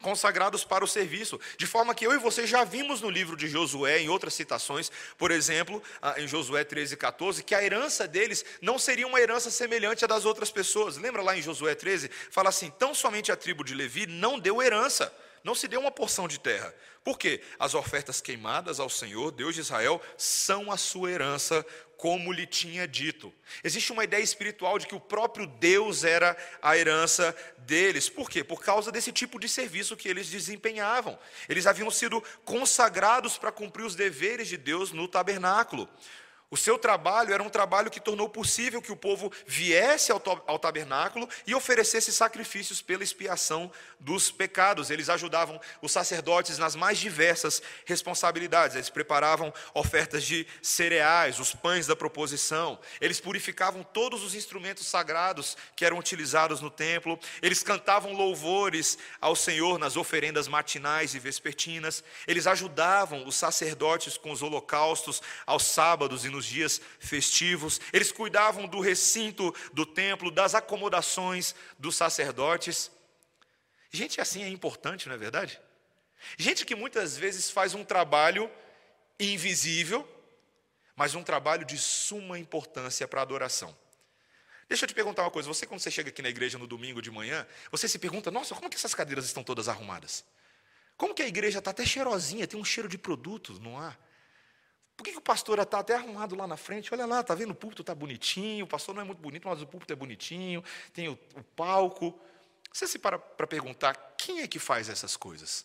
consagrados 0.00 0.64
para 0.64 0.84
o 0.84 0.88
serviço, 0.88 1.40
de 1.56 1.66
forma 1.66 1.94
que 1.94 2.06
eu 2.06 2.12
e 2.12 2.18
você 2.18 2.46
já 2.46 2.64
vimos 2.64 3.00
no 3.00 3.10
livro 3.10 3.36
de 3.36 3.48
Josué, 3.48 4.00
em 4.00 4.08
outras 4.08 4.34
citações, 4.34 4.90
por 5.16 5.30
exemplo, 5.30 5.82
ah, 6.00 6.14
em 6.20 6.28
Josué 6.28 6.64
13, 6.64 6.96
14, 6.96 7.42
que 7.42 7.54
a 7.54 7.62
herança 7.62 8.06
deles 8.06 8.44
não 8.62 8.78
seria 8.78 9.06
uma 9.06 9.20
herança 9.20 9.50
semelhante 9.50 10.04
à 10.04 10.08
das 10.08 10.24
outras 10.24 10.50
pessoas. 10.50 10.96
Lembra 10.96 11.22
lá 11.22 11.36
em 11.36 11.42
Josué 11.42 11.74
13? 11.74 12.10
Fala 12.30 12.48
assim: 12.48 12.70
tão 12.70 12.94
somente 12.94 13.32
a 13.32 13.36
tribo 13.36 13.64
de 13.64 13.74
Levi 13.74 14.06
não 14.06 14.38
deu 14.38 14.62
herança, 14.62 15.12
não 15.42 15.54
se 15.54 15.68
deu 15.68 15.80
uma 15.80 15.90
porção 15.90 16.26
de 16.28 16.38
terra. 16.38 16.74
Por 17.04 17.18
quê? 17.18 17.40
As 17.58 17.74
ofertas 17.74 18.20
queimadas 18.20 18.78
ao 18.78 18.90
Senhor, 18.90 19.30
Deus 19.30 19.54
de 19.54 19.62
Israel, 19.62 20.00
são 20.16 20.70
a 20.70 20.76
sua 20.76 21.10
herança, 21.10 21.64
como 21.96 22.32
lhe 22.32 22.46
tinha 22.46 22.86
dito. 22.86 23.32
Existe 23.64 23.92
uma 23.92 24.04
ideia 24.04 24.22
espiritual 24.22 24.78
de 24.78 24.86
que 24.86 24.94
o 24.94 25.00
próprio 25.00 25.46
Deus 25.46 26.04
era 26.04 26.36
a 26.60 26.76
herança 26.76 27.34
deles. 27.58 28.08
Por 28.08 28.28
quê? 28.28 28.44
Por 28.44 28.62
causa 28.62 28.92
desse 28.92 29.10
tipo 29.10 29.40
de 29.40 29.48
serviço 29.48 29.96
que 29.96 30.08
eles 30.08 30.28
desempenhavam. 30.28 31.18
Eles 31.48 31.66
haviam 31.66 31.90
sido 31.90 32.22
consagrados 32.44 33.38
para 33.38 33.50
cumprir 33.50 33.84
os 33.84 33.94
deveres 33.94 34.48
de 34.48 34.56
Deus 34.56 34.92
no 34.92 35.08
tabernáculo. 35.08 35.88
O 36.50 36.56
seu 36.56 36.78
trabalho 36.78 37.34
era 37.34 37.42
um 37.42 37.50
trabalho 37.50 37.90
que 37.90 38.00
tornou 38.00 38.26
possível 38.26 38.80
que 38.80 38.90
o 38.90 38.96
povo 38.96 39.30
viesse 39.46 40.10
ao, 40.10 40.58
tabernáculo 40.58 41.28
e 41.46 41.54
oferecesse 41.54 42.10
sacrifícios 42.10 42.80
pela 42.80 43.02
expiação 43.02 43.70
dos 44.00 44.30
pecados. 44.30 44.88
Eles 44.88 45.10
ajudavam 45.10 45.60
os 45.82 45.92
sacerdotes 45.92 46.56
nas 46.56 46.74
mais 46.74 46.96
diversas 46.96 47.60
responsabilidades. 47.84 48.76
Eles 48.76 48.88
preparavam 48.88 49.52
ofertas 49.74 50.24
de 50.24 50.46
cereais, 50.62 51.38
os 51.38 51.54
pães 51.54 51.86
da 51.86 51.94
proposição. 51.94 52.78
Eles 52.98 53.20
purificavam 53.20 53.82
todos 53.82 54.24
os 54.24 54.34
instrumentos 54.34 54.86
sagrados 54.86 55.54
que 55.76 55.84
eram 55.84 55.98
utilizados 55.98 56.62
no 56.62 56.70
templo. 56.70 57.18
Eles 57.42 57.62
cantavam 57.62 58.14
louvores 58.14 58.96
ao 59.20 59.36
Senhor 59.36 59.78
nas 59.78 59.98
oferendas 59.98 60.48
matinais 60.48 61.14
e 61.14 61.18
vespertinas. 61.18 62.02
Eles 62.26 62.46
ajudavam 62.46 63.26
os 63.26 63.34
sacerdotes 63.34 64.16
com 64.16 64.30
os 64.32 64.42
holocaustos 64.42 65.20
aos 65.46 65.64
sábados 65.64 66.24
e 66.24 66.30
no 66.30 66.37
nos 66.38 66.46
dias 66.46 66.80
festivos, 67.00 67.80
eles 67.92 68.12
cuidavam 68.12 68.66
do 68.68 68.80
recinto 68.80 69.52
do 69.72 69.84
templo, 69.84 70.30
das 70.30 70.54
acomodações 70.54 71.54
dos 71.76 71.96
sacerdotes. 71.96 72.90
Gente 73.90 74.20
assim 74.20 74.44
é 74.44 74.48
importante, 74.48 75.08
não 75.08 75.16
é 75.16 75.18
verdade? 75.18 75.60
Gente 76.36 76.64
que 76.64 76.76
muitas 76.76 77.16
vezes 77.16 77.50
faz 77.50 77.74
um 77.74 77.84
trabalho 77.84 78.48
invisível, 79.18 80.08
mas 80.94 81.16
um 81.16 81.24
trabalho 81.24 81.64
de 81.64 81.76
suma 81.76 82.38
importância 82.38 83.08
para 83.08 83.20
a 83.20 83.22
adoração. 83.22 83.76
Deixa 84.68 84.84
eu 84.84 84.88
te 84.88 84.94
perguntar 84.94 85.22
uma 85.22 85.30
coisa: 85.30 85.48
você, 85.48 85.66
quando 85.66 85.80
você 85.80 85.90
chega 85.90 86.10
aqui 86.10 86.22
na 86.22 86.28
igreja 86.28 86.56
no 86.56 86.68
domingo 86.68 87.02
de 87.02 87.10
manhã, 87.10 87.46
você 87.70 87.88
se 87.88 87.98
pergunta, 87.98 88.30
nossa, 88.30 88.54
como 88.54 88.70
que 88.70 88.76
essas 88.76 88.94
cadeiras 88.94 89.24
estão 89.24 89.42
todas 89.42 89.68
arrumadas? 89.68 90.24
Como 90.96 91.14
que 91.14 91.22
a 91.22 91.26
igreja 91.26 91.58
está 91.58 91.72
até 91.72 91.84
cheirosinha, 91.84 92.46
tem 92.46 92.60
um 92.60 92.64
cheiro 92.64 92.88
de 92.88 92.98
produto 92.98 93.58
não 93.60 93.78
há? 93.78 93.96
Por 94.98 95.04
que, 95.04 95.12
que 95.12 95.18
o 95.18 95.22
pastor 95.22 95.60
está 95.60 95.78
até 95.78 95.94
arrumado 95.94 96.34
lá 96.34 96.44
na 96.44 96.56
frente? 96.56 96.92
Olha 96.92 97.06
lá, 97.06 97.20
está 97.20 97.32
vendo? 97.32 97.52
O 97.52 97.54
púlpito 97.54 97.82
está 97.82 97.94
bonitinho, 97.94 98.64
o 98.64 98.68
pastor 98.68 98.96
não 98.96 99.02
é 99.02 99.04
muito 99.04 99.20
bonito, 99.20 99.46
mas 99.46 99.62
o 99.62 99.66
púlpito 99.66 99.92
é 99.92 99.96
bonitinho, 99.96 100.62
tem 100.92 101.08
o, 101.08 101.12
o 101.36 101.42
palco. 101.54 102.18
Você 102.72 102.84
se 102.84 102.98
para 102.98 103.16
para 103.16 103.46
perguntar, 103.46 103.94
quem 104.18 104.40
é 104.40 104.48
que 104.48 104.58
faz 104.58 104.88
essas 104.88 105.16
coisas? 105.16 105.64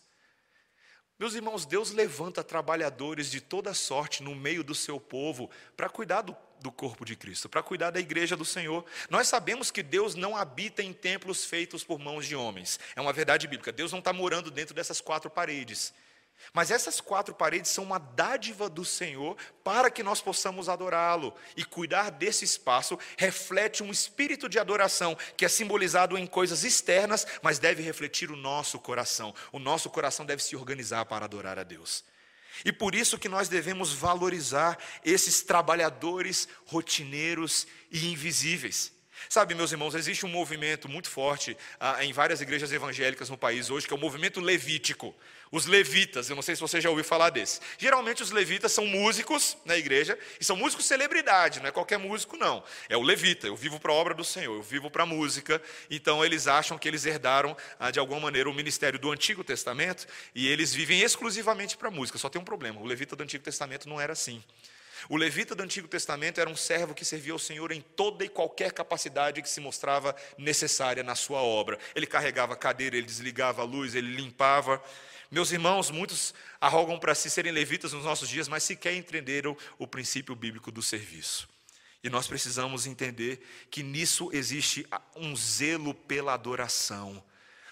Meus 1.18 1.34
irmãos, 1.34 1.66
Deus 1.66 1.90
levanta 1.90 2.44
trabalhadores 2.44 3.28
de 3.28 3.40
toda 3.40 3.74
sorte 3.74 4.22
no 4.22 4.36
meio 4.36 4.62
do 4.62 4.72
seu 4.72 5.00
povo 5.00 5.50
para 5.76 5.88
cuidar 5.88 6.22
do, 6.22 6.36
do 6.60 6.70
corpo 6.70 7.04
de 7.04 7.16
Cristo, 7.16 7.48
para 7.48 7.60
cuidar 7.60 7.90
da 7.90 7.98
igreja 7.98 8.36
do 8.36 8.44
Senhor. 8.44 8.86
Nós 9.10 9.26
sabemos 9.26 9.72
que 9.72 9.82
Deus 9.82 10.14
não 10.14 10.36
habita 10.36 10.80
em 10.80 10.92
templos 10.92 11.44
feitos 11.44 11.82
por 11.82 11.98
mãos 11.98 12.24
de 12.24 12.36
homens. 12.36 12.78
É 12.94 13.00
uma 13.00 13.12
verdade 13.12 13.48
bíblica. 13.48 13.72
Deus 13.72 13.90
não 13.90 13.98
está 13.98 14.12
morando 14.12 14.48
dentro 14.48 14.76
dessas 14.76 15.00
quatro 15.00 15.28
paredes. 15.28 15.92
Mas 16.52 16.70
essas 16.70 17.00
quatro 17.00 17.34
paredes 17.34 17.70
são 17.70 17.84
uma 17.84 17.98
dádiva 17.98 18.68
do 18.68 18.84
Senhor 18.84 19.36
para 19.62 19.90
que 19.90 20.02
nós 20.02 20.20
possamos 20.20 20.68
adorá-lo. 20.68 21.34
E 21.56 21.64
cuidar 21.64 22.10
desse 22.10 22.44
espaço 22.44 22.98
reflete 23.16 23.82
um 23.82 23.90
espírito 23.90 24.48
de 24.48 24.58
adoração 24.58 25.16
que 25.36 25.44
é 25.44 25.48
simbolizado 25.48 26.16
em 26.18 26.26
coisas 26.26 26.64
externas, 26.64 27.26
mas 27.42 27.58
deve 27.58 27.82
refletir 27.82 28.30
o 28.30 28.36
nosso 28.36 28.78
coração. 28.78 29.34
O 29.52 29.58
nosso 29.58 29.90
coração 29.90 30.24
deve 30.24 30.42
se 30.42 30.54
organizar 30.54 31.06
para 31.06 31.24
adorar 31.24 31.58
a 31.58 31.64
Deus. 31.64 32.04
E 32.64 32.72
por 32.72 32.94
isso 32.94 33.18
que 33.18 33.28
nós 33.28 33.48
devemos 33.48 33.92
valorizar 33.92 34.78
esses 35.04 35.42
trabalhadores 35.42 36.46
rotineiros 36.66 37.66
e 37.90 38.12
invisíveis. 38.12 38.92
Sabe, 39.28 39.54
meus 39.54 39.72
irmãos, 39.72 39.94
existe 39.94 40.26
um 40.26 40.28
movimento 40.28 40.88
muito 40.88 41.08
forte 41.08 41.56
ah, 41.80 42.04
em 42.04 42.12
várias 42.12 42.40
igrejas 42.40 42.72
evangélicas 42.72 43.30
no 43.30 43.38
país 43.38 43.70
hoje, 43.70 43.86
que 43.86 43.92
é 43.92 43.96
o 43.96 44.00
movimento 44.00 44.40
levítico. 44.40 45.14
Os 45.50 45.66
levitas, 45.66 46.28
eu 46.28 46.34
não 46.34 46.42
sei 46.42 46.56
se 46.56 46.60
você 46.60 46.80
já 46.80 46.90
ouviu 46.90 47.04
falar 47.04 47.30
desse. 47.30 47.60
Geralmente 47.78 48.22
os 48.22 48.30
levitas 48.30 48.72
são 48.72 48.86
músicos 48.86 49.56
na 49.64 49.76
igreja, 49.76 50.18
e 50.40 50.44
são 50.44 50.56
músicos 50.56 50.84
celebridade, 50.84 51.60
não 51.60 51.68
é 51.68 51.70
qualquer 51.70 51.98
músico, 51.98 52.36
não. 52.36 52.62
É 52.88 52.96
o 52.96 53.02
levita, 53.02 53.46
eu 53.46 53.54
vivo 53.54 53.78
para 53.78 53.92
a 53.92 53.94
obra 53.94 54.14
do 54.14 54.24
Senhor, 54.24 54.54
eu 54.54 54.62
vivo 54.62 54.90
para 54.90 55.04
a 55.04 55.06
música. 55.06 55.62
Então 55.88 56.24
eles 56.24 56.48
acham 56.48 56.76
que 56.76 56.88
eles 56.88 57.06
herdaram, 57.06 57.56
ah, 57.78 57.90
de 57.90 57.98
alguma 57.98 58.20
maneira, 58.20 58.50
o 58.50 58.54
ministério 58.54 58.98
do 58.98 59.12
Antigo 59.12 59.44
Testamento, 59.44 60.06
e 60.34 60.48
eles 60.48 60.74
vivem 60.74 61.00
exclusivamente 61.00 61.76
para 61.76 61.88
a 61.88 61.90
música. 61.90 62.18
Só 62.18 62.28
tem 62.28 62.40
um 62.40 62.44
problema: 62.44 62.80
o 62.80 62.84
levita 62.84 63.14
do 63.14 63.22
Antigo 63.22 63.44
Testamento 63.44 63.88
não 63.88 64.00
era 64.00 64.12
assim. 64.12 64.42
O 65.08 65.16
levita 65.16 65.54
do 65.54 65.62
Antigo 65.62 65.86
Testamento 65.86 66.40
era 66.40 66.48
um 66.48 66.56
servo 66.56 66.94
que 66.94 67.04
servia 67.04 67.32
ao 67.32 67.38
Senhor 67.38 67.72
em 67.72 67.80
toda 67.80 68.24
e 68.24 68.28
qualquer 68.28 68.72
capacidade 68.72 69.42
que 69.42 69.48
se 69.48 69.60
mostrava 69.60 70.14
necessária 70.38 71.02
na 71.02 71.14
sua 71.14 71.42
obra. 71.42 71.78
Ele 71.94 72.06
carregava 72.06 72.54
a 72.54 72.56
cadeira, 72.56 72.96
ele 72.96 73.06
desligava 73.06 73.62
a 73.62 73.64
luz, 73.64 73.94
ele 73.94 74.14
limpava. 74.14 74.82
Meus 75.30 75.52
irmãos, 75.52 75.90
muitos 75.90 76.32
arrogam 76.60 76.98
para 76.98 77.14
si 77.14 77.28
serem 77.28 77.52
levitas 77.52 77.92
nos 77.92 78.04
nossos 78.04 78.28
dias, 78.28 78.48
mas 78.48 78.62
sequer 78.62 78.94
entenderam 78.94 79.56
o 79.78 79.86
princípio 79.86 80.34
bíblico 80.34 80.70
do 80.70 80.82
serviço. 80.82 81.48
E 82.02 82.10
nós 82.10 82.26
precisamos 82.26 82.86
entender 82.86 83.44
que 83.70 83.82
nisso 83.82 84.30
existe 84.32 84.86
um 85.16 85.34
zelo 85.34 85.94
pela 85.94 86.34
adoração. 86.34 87.22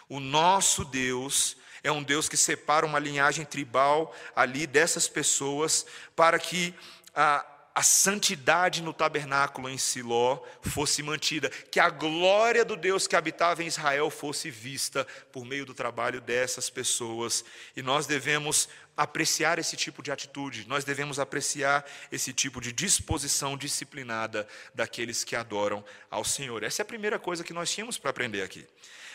O 0.09 0.21
nosso 0.21 0.85
Deus 0.85 1.57
é 1.83 1.91
um 1.91 2.03
Deus 2.03 2.29
que 2.29 2.37
separa 2.37 2.87
uma 2.87 2.99
linhagem 2.99 3.45
tribal 3.45 4.15
ali 4.35 4.67
dessas 4.67 5.09
pessoas 5.09 5.85
para 6.15 6.39
que 6.39 6.75
a, 7.15 7.45
a 7.75 7.83
santidade 7.83 8.83
no 8.83 8.93
tabernáculo 8.93 9.69
em 9.69 9.79
Siló 9.79 10.43
fosse 10.61 11.03
mantida, 11.03 11.49
que 11.49 11.81
a 11.81 11.89
glória 11.89 12.65
do 12.65 12.77
Deus 12.77 13.07
que 13.07 13.17
habitava 13.17 13.63
em 13.63 13.67
Israel 13.67 14.11
fosse 14.11 14.51
vista 14.51 15.07
por 15.33 15.45
meio 15.45 15.65
do 15.65 15.73
trabalho 15.73 16.21
dessas 16.21 16.69
pessoas. 16.69 17.45
E 17.75 17.83
nós 17.83 18.07
devemos 18.07 18.69
apreciar 18.95 19.59
esse 19.59 19.75
tipo 19.75 20.03
de 20.03 20.13
atitude, 20.13 20.69
nós 20.69 20.85
devemos 20.85 21.19
apreciar 21.19 21.85
esse 22.11 22.31
tipo 22.33 22.61
de 22.61 22.73
disposição 22.73 23.57
disciplinada 23.57 24.47
daqueles 24.75 25.25
que 25.25 25.35
adoram 25.35 25.83
ao 26.11 26.25
Senhor. 26.25 26.63
Essa 26.63 26.83
é 26.83 26.85
a 26.85 26.87
primeira 26.87 27.19
coisa 27.19 27.43
que 27.43 27.55
nós 27.55 27.71
tínhamos 27.71 27.97
para 27.97 28.11
aprender 28.11 28.43
aqui. 28.43 28.67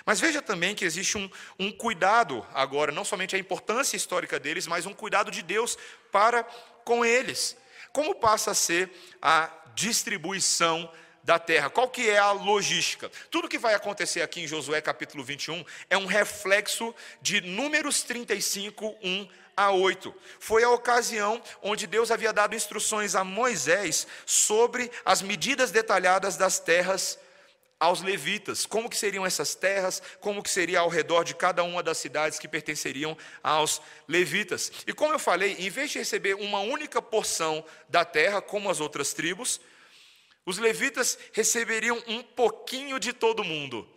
Mas 0.03 0.19
veja 0.19 0.41
também 0.41 0.73
que 0.73 0.85
existe 0.85 1.17
um, 1.17 1.29
um 1.59 1.71
cuidado 1.71 2.45
agora, 2.53 2.91
não 2.91 3.05
somente 3.05 3.35
a 3.35 3.39
importância 3.39 3.95
histórica 3.95 4.39
deles, 4.39 4.65
mas 4.65 4.85
um 4.85 4.93
cuidado 4.93 5.29
de 5.29 5.43
Deus 5.43 5.77
para 6.11 6.43
com 6.83 7.05
eles. 7.05 7.55
Como 7.97 8.13
passa 8.13 8.51
a 8.51 8.53
ser 8.53 8.91
a 9.19 9.49
distribuição 9.73 10.87
da 11.23 11.39
terra? 11.39 11.67
Qual 11.67 11.89
que 11.89 12.07
é 12.07 12.19
a 12.19 12.31
logística? 12.31 13.11
Tudo 13.31 13.49
que 13.49 13.57
vai 13.57 13.73
acontecer 13.73 14.21
aqui 14.21 14.41
em 14.41 14.47
Josué 14.47 14.79
capítulo 14.81 15.23
21 15.23 15.65
é 15.89 15.97
um 15.97 16.05
reflexo 16.05 16.93
de 17.23 17.41
Números 17.41 18.03
35, 18.03 18.95
1 19.01 19.27
a 19.57 19.71
8. 19.71 20.13
Foi 20.39 20.63
a 20.63 20.69
ocasião 20.69 21.41
onde 21.59 21.87
Deus 21.87 22.11
havia 22.11 22.31
dado 22.31 22.53
instruções 22.53 23.15
a 23.15 23.23
Moisés 23.23 24.05
sobre 24.27 24.91
as 25.03 25.23
medidas 25.23 25.71
detalhadas 25.71 26.37
das 26.37 26.59
terras 26.59 27.17
aos 27.79 28.01
levitas, 28.01 28.65
como 28.65 28.89
que 28.89 28.97
seriam 28.97 29.25
essas 29.25 29.53
terras, 29.53 30.01
como 30.19 30.41
que 30.41 30.49
seria 30.49 30.79
ao 30.79 30.89
redor 30.89 31.23
de 31.23 31.35
cada 31.35 31.63
uma 31.63 31.83
das 31.83 31.97
cidades 31.97 32.39
que 32.39 32.47
pertenceriam 32.47 33.15
aos 33.43 33.81
levitas. 34.07 34.71
E 34.87 34.93
como 34.93 35.13
eu 35.13 35.19
falei, 35.19 35.55
em 35.59 35.69
vez 35.69 35.91
de 35.91 35.99
receber 35.99 36.35
uma 36.35 36.59
única 36.59 37.01
porção 37.01 37.63
da 37.87 38.03
terra, 38.03 38.41
como 38.41 38.69
as 38.69 38.79
outras 38.79 39.13
tribos, 39.13 39.61
os 40.45 40.57
levitas 40.57 41.19
receberiam 41.33 42.01
um 42.07 42.23
pouquinho 42.23 42.99
de 42.99 43.13
todo 43.13 43.43
mundo. 43.43 43.87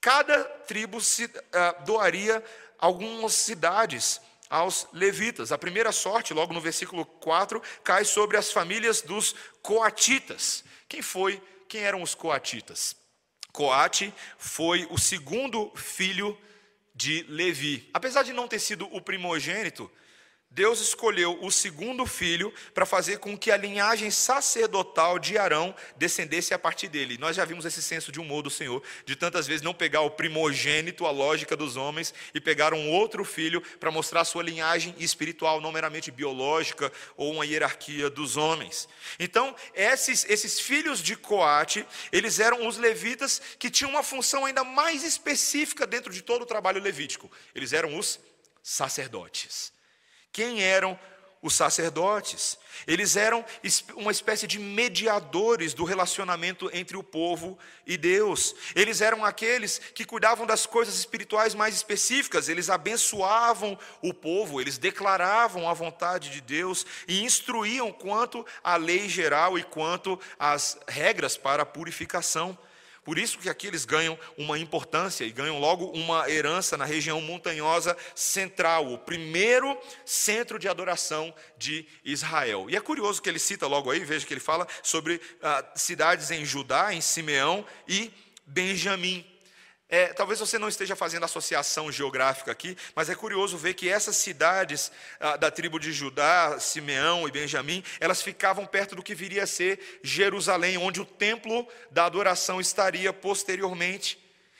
Cada 0.00 0.44
tribo 0.44 1.00
se, 1.00 1.24
uh, 1.24 1.84
doaria 1.84 2.42
algumas 2.78 3.34
cidades 3.34 4.20
aos 4.48 4.86
levitas. 4.92 5.52
A 5.52 5.58
primeira 5.58 5.92
sorte, 5.92 6.34
logo 6.34 6.52
no 6.52 6.60
versículo 6.60 7.04
4, 7.04 7.60
cai 7.84 8.04
sobre 8.04 8.36
as 8.36 8.50
famílias 8.50 9.02
dos 9.02 9.34
coatitas. 9.62 10.64
Quem 10.88 11.02
foi 11.02 11.42
quem 11.68 11.82
eram 11.82 12.02
os 12.02 12.14
coatitas? 12.14 12.96
Coate 13.52 14.12
foi 14.38 14.86
o 14.90 14.98
segundo 14.98 15.70
filho 15.74 16.38
de 16.94 17.24
Levi. 17.28 17.88
Apesar 17.92 18.22
de 18.22 18.32
não 18.32 18.48
ter 18.48 18.58
sido 18.58 18.86
o 18.94 19.00
primogênito, 19.00 19.90
Deus 20.56 20.80
escolheu 20.80 21.38
o 21.42 21.50
segundo 21.50 22.06
filho 22.06 22.50
para 22.72 22.86
fazer 22.86 23.18
com 23.18 23.36
que 23.36 23.50
a 23.50 23.58
linhagem 23.58 24.10
sacerdotal 24.10 25.18
de 25.18 25.36
Arão 25.36 25.74
descendesse 25.98 26.54
a 26.54 26.58
partir 26.58 26.88
dele. 26.88 27.18
Nós 27.18 27.36
já 27.36 27.44
vimos 27.44 27.66
esse 27.66 27.82
senso 27.82 28.10
de 28.10 28.18
humor 28.18 28.42
do 28.42 28.48
Senhor, 28.48 28.82
de 29.04 29.14
tantas 29.14 29.46
vezes 29.46 29.60
não 29.60 29.74
pegar 29.74 30.00
o 30.00 30.10
primogênito, 30.10 31.04
a 31.04 31.10
lógica 31.10 31.54
dos 31.54 31.76
homens, 31.76 32.14
e 32.32 32.40
pegar 32.40 32.72
um 32.72 32.90
outro 32.90 33.22
filho 33.22 33.60
para 33.78 33.90
mostrar 33.90 34.24
sua 34.24 34.42
linhagem 34.42 34.94
espiritual, 34.98 35.60
não 35.60 35.70
meramente 35.70 36.10
biológica 36.10 36.90
ou 37.18 37.34
uma 37.34 37.44
hierarquia 37.44 38.08
dos 38.08 38.38
homens. 38.38 38.88
Então, 39.18 39.54
esses, 39.74 40.24
esses 40.26 40.58
filhos 40.58 41.02
de 41.02 41.16
Coate, 41.16 41.86
eles 42.10 42.40
eram 42.40 42.66
os 42.66 42.78
levitas 42.78 43.42
que 43.58 43.68
tinham 43.68 43.90
uma 43.90 44.02
função 44.02 44.46
ainda 44.46 44.64
mais 44.64 45.02
específica 45.02 45.86
dentro 45.86 46.10
de 46.10 46.22
todo 46.22 46.42
o 46.42 46.46
trabalho 46.46 46.80
levítico. 46.80 47.30
Eles 47.54 47.74
eram 47.74 47.98
os 47.98 48.18
sacerdotes. 48.62 49.75
Quem 50.36 50.62
eram 50.62 50.98
os 51.40 51.54
sacerdotes? 51.54 52.58
Eles 52.86 53.16
eram 53.16 53.42
uma 53.94 54.12
espécie 54.12 54.46
de 54.46 54.58
mediadores 54.58 55.72
do 55.72 55.82
relacionamento 55.82 56.68
entre 56.74 56.94
o 56.94 57.02
povo 57.02 57.58
e 57.86 57.96
Deus. 57.96 58.54
Eles 58.74 59.00
eram 59.00 59.24
aqueles 59.24 59.78
que 59.78 60.04
cuidavam 60.04 60.44
das 60.44 60.66
coisas 60.66 60.98
espirituais 60.98 61.54
mais 61.54 61.74
específicas, 61.74 62.50
eles 62.50 62.68
abençoavam 62.68 63.78
o 64.02 64.12
povo, 64.12 64.60
eles 64.60 64.76
declaravam 64.76 65.66
a 65.66 65.72
vontade 65.72 66.28
de 66.28 66.42
Deus 66.42 66.84
e 67.08 67.24
instruíam 67.24 67.90
quanto 67.90 68.44
à 68.62 68.76
lei 68.76 69.08
geral 69.08 69.58
e 69.58 69.62
quanto 69.62 70.20
às 70.38 70.78
regras 70.86 71.38
para 71.38 71.62
a 71.62 71.66
purificação. 71.66 72.58
Por 73.06 73.18
isso 73.18 73.38
que 73.38 73.48
aqui 73.48 73.68
eles 73.68 73.84
ganham 73.84 74.18
uma 74.36 74.58
importância 74.58 75.24
e 75.24 75.30
ganham 75.30 75.60
logo 75.60 75.86
uma 75.92 76.28
herança 76.28 76.76
na 76.76 76.84
região 76.84 77.20
montanhosa 77.20 77.96
central, 78.16 78.92
o 78.92 78.98
primeiro 78.98 79.78
centro 80.04 80.58
de 80.58 80.68
adoração 80.68 81.32
de 81.56 81.86
Israel. 82.04 82.68
E 82.68 82.74
é 82.74 82.80
curioso 82.80 83.22
que 83.22 83.28
ele 83.28 83.38
cita 83.38 83.68
logo 83.68 83.92
aí, 83.92 84.00
veja 84.00 84.26
que 84.26 84.34
ele 84.34 84.40
fala 84.40 84.66
sobre 84.82 85.20
ah, 85.40 85.64
cidades 85.76 86.32
em 86.32 86.44
Judá, 86.44 86.92
em 86.92 87.00
Simeão 87.00 87.64
e 87.86 88.12
Benjamim. 88.44 89.24
É, 89.88 90.08
talvez 90.08 90.40
você 90.40 90.58
não 90.58 90.68
esteja 90.68 90.96
fazendo 90.96 91.24
associação 91.24 91.92
geográfica 91.92 92.50
aqui, 92.50 92.76
mas 92.94 93.08
é 93.08 93.14
curioso 93.14 93.56
ver 93.56 93.74
que 93.74 93.88
essas 93.88 94.16
cidades 94.16 94.90
ah, 95.20 95.36
da 95.36 95.48
tribo 95.48 95.78
de 95.78 95.92
Judá, 95.92 96.58
Simeão 96.58 97.28
e 97.28 97.30
Benjamim, 97.30 97.84
elas 98.00 98.20
ficavam 98.20 98.66
perto 98.66 98.96
do 98.96 99.02
que 99.02 99.14
viria 99.14 99.44
a 99.44 99.46
ser 99.46 100.00
Jerusalém, 100.02 100.76
onde 100.76 101.00
o 101.00 101.04
templo 101.04 101.66
da 101.88 102.04
adoração 102.04 102.60
estaria 102.60 103.12
posteriormente. 103.12 104.18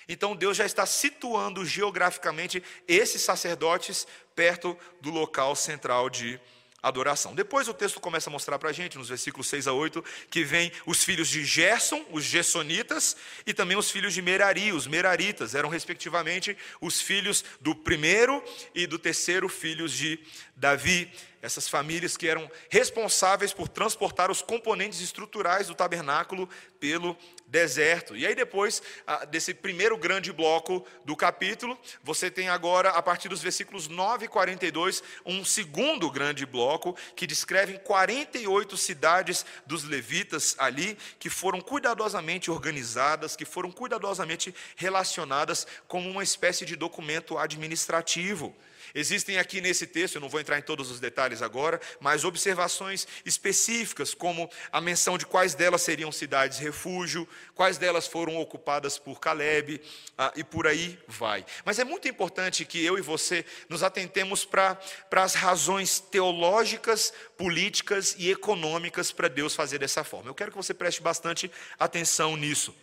Então 0.08 0.36
Deus 0.36 0.56
já 0.56 0.64
está 0.64 0.86
situando 0.86 1.66
geograficamente 1.66 2.62
esses 2.86 3.20
sacerdotes 3.22 4.06
perto 4.36 4.78
do 5.00 5.10
local 5.10 5.56
central 5.56 6.08
de 6.08 6.28
Jerusalém 6.28 6.55
adoração. 6.82 7.34
Depois 7.34 7.68
o 7.68 7.74
texto 7.74 8.00
começa 8.00 8.30
a 8.30 8.32
mostrar 8.32 8.58
para 8.58 8.70
a 8.70 8.72
gente, 8.72 8.98
nos 8.98 9.08
versículos 9.08 9.48
6 9.48 9.66
a 9.66 9.72
8, 9.72 10.04
que 10.30 10.44
vem 10.44 10.70
os 10.84 11.02
filhos 11.02 11.28
de 11.28 11.44
Gerson, 11.44 12.04
os 12.10 12.24
Gessonitas, 12.24 13.16
e 13.46 13.52
também 13.52 13.76
os 13.76 13.90
filhos 13.90 14.14
de 14.14 14.22
Merari, 14.22 14.72
os 14.72 14.86
Meraritas, 14.86 15.54
eram 15.54 15.68
respectivamente 15.68 16.56
os 16.80 17.00
filhos 17.00 17.44
do 17.60 17.74
primeiro 17.74 18.42
e 18.74 18.86
do 18.86 18.98
terceiro 18.98 19.48
filhos 19.48 19.92
de 19.92 20.18
Davi 20.54 21.10
essas 21.46 21.68
famílias 21.68 22.16
que 22.16 22.26
eram 22.26 22.50
responsáveis 22.68 23.52
por 23.52 23.68
transportar 23.68 24.30
os 24.30 24.42
componentes 24.42 25.00
estruturais 25.00 25.68
do 25.68 25.74
tabernáculo 25.74 26.48
pelo 26.80 27.16
deserto. 27.46 28.16
E 28.16 28.26
aí, 28.26 28.34
depois 28.34 28.82
desse 29.30 29.54
primeiro 29.54 29.96
grande 29.96 30.32
bloco 30.32 30.84
do 31.04 31.14
capítulo, 31.14 31.78
você 32.02 32.30
tem 32.30 32.48
agora, 32.48 32.90
a 32.90 33.02
partir 33.02 33.28
dos 33.28 33.40
versículos 33.40 33.88
9 33.88 34.24
e 34.24 34.28
42, 34.28 35.02
um 35.24 35.44
segundo 35.44 36.10
grande 36.10 36.44
bloco 36.44 36.96
que 37.14 37.26
descreve 37.26 37.78
48 37.78 38.76
cidades 38.76 39.46
dos 39.64 39.84
levitas 39.84 40.56
ali, 40.58 40.98
que 41.18 41.30
foram 41.30 41.60
cuidadosamente 41.60 42.50
organizadas, 42.50 43.36
que 43.36 43.44
foram 43.44 43.70
cuidadosamente 43.70 44.54
relacionadas 44.74 45.66
como 45.86 46.10
uma 46.10 46.22
espécie 46.22 46.64
de 46.64 46.76
documento 46.76 47.38
administrativo. 47.38 48.54
Existem 48.98 49.36
aqui 49.36 49.60
nesse 49.60 49.86
texto, 49.86 50.14
eu 50.14 50.22
não 50.22 50.28
vou 50.30 50.40
entrar 50.40 50.58
em 50.58 50.62
todos 50.62 50.90
os 50.90 50.98
detalhes 50.98 51.42
agora, 51.42 51.78
mas 52.00 52.24
observações 52.24 53.06
específicas, 53.26 54.14
como 54.14 54.50
a 54.72 54.80
menção 54.80 55.18
de 55.18 55.26
quais 55.26 55.54
delas 55.54 55.82
seriam 55.82 56.10
cidades 56.10 56.58
refúgio, 56.58 57.28
quais 57.54 57.76
delas 57.76 58.06
foram 58.06 58.38
ocupadas 58.38 58.98
por 58.98 59.20
Caleb, 59.20 59.82
ah, 60.16 60.32
e 60.34 60.42
por 60.42 60.66
aí 60.66 60.98
vai. 61.06 61.44
Mas 61.62 61.78
é 61.78 61.84
muito 61.84 62.08
importante 62.08 62.64
que 62.64 62.82
eu 62.82 62.96
e 62.96 63.02
você 63.02 63.44
nos 63.68 63.82
atentemos 63.82 64.46
para 64.46 64.80
as 65.10 65.34
razões 65.34 66.00
teológicas, 66.00 67.12
políticas 67.36 68.16
e 68.18 68.30
econômicas 68.30 69.12
para 69.12 69.28
Deus 69.28 69.54
fazer 69.54 69.78
dessa 69.78 70.04
forma. 70.04 70.30
Eu 70.30 70.34
quero 70.34 70.50
que 70.50 70.56
você 70.56 70.72
preste 70.72 71.02
bastante 71.02 71.50
atenção 71.78 72.34
nisso. 72.34 72.74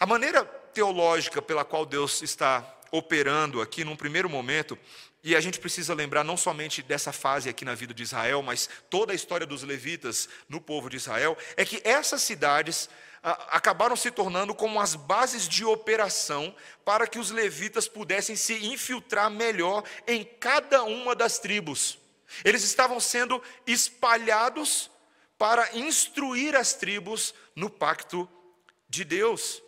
A 0.00 0.06
maneira 0.06 0.46
teológica 0.46 1.42
pela 1.42 1.62
qual 1.62 1.84
Deus 1.84 2.22
está 2.22 2.75
operando 2.90 3.60
aqui, 3.60 3.84
num 3.84 3.96
primeiro 3.96 4.28
momento, 4.28 4.78
e 5.22 5.34
a 5.34 5.40
gente 5.40 5.58
precisa 5.58 5.92
lembrar 5.92 6.22
não 6.22 6.36
somente 6.36 6.82
dessa 6.82 7.12
fase 7.12 7.48
aqui 7.48 7.64
na 7.64 7.74
vida 7.74 7.92
de 7.92 8.02
Israel, 8.02 8.42
mas 8.42 8.68
toda 8.88 9.12
a 9.12 9.14
história 9.14 9.46
dos 9.46 9.62
levitas 9.62 10.28
no 10.48 10.60
povo 10.60 10.88
de 10.88 10.96
Israel, 10.96 11.36
é 11.56 11.64
que 11.64 11.80
essas 11.84 12.22
cidades 12.22 12.88
ah, 13.22 13.48
acabaram 13.50 13.96
se 13.96 14.10
tornando 14.10 14.54
como 14.54 14.80
as 14.80 14.94
bases 14.94 15.48
de 15.48 15.64
operação 15.64 16.54
para 16.84 17.08
que 17.08 17.18
os 17.18 17.32
levitas 17.32 17.88
pudessem 17.88 18.36
se 18.36 18.66
infiltrar 18.66 19.28
melhor 19.28 19.82
em 20.06 20.22
cada 20.22 20.84
uma 20.84 21.12
das 21.12 21.40
tribos. 21.40 21.98
Eles 22.44 22.62
estavam 22.62 23.00
sendo 23.00 23.42
espalhados 23.66 24.90
para 25.36 25.76
instruir 25.76 26.54
as 26.54 26.74
tribos 26.74 27.34
no 27.54 27.68
pacto 27.68 28.28
de 28.88 29.04
Deus. 29.04 29.62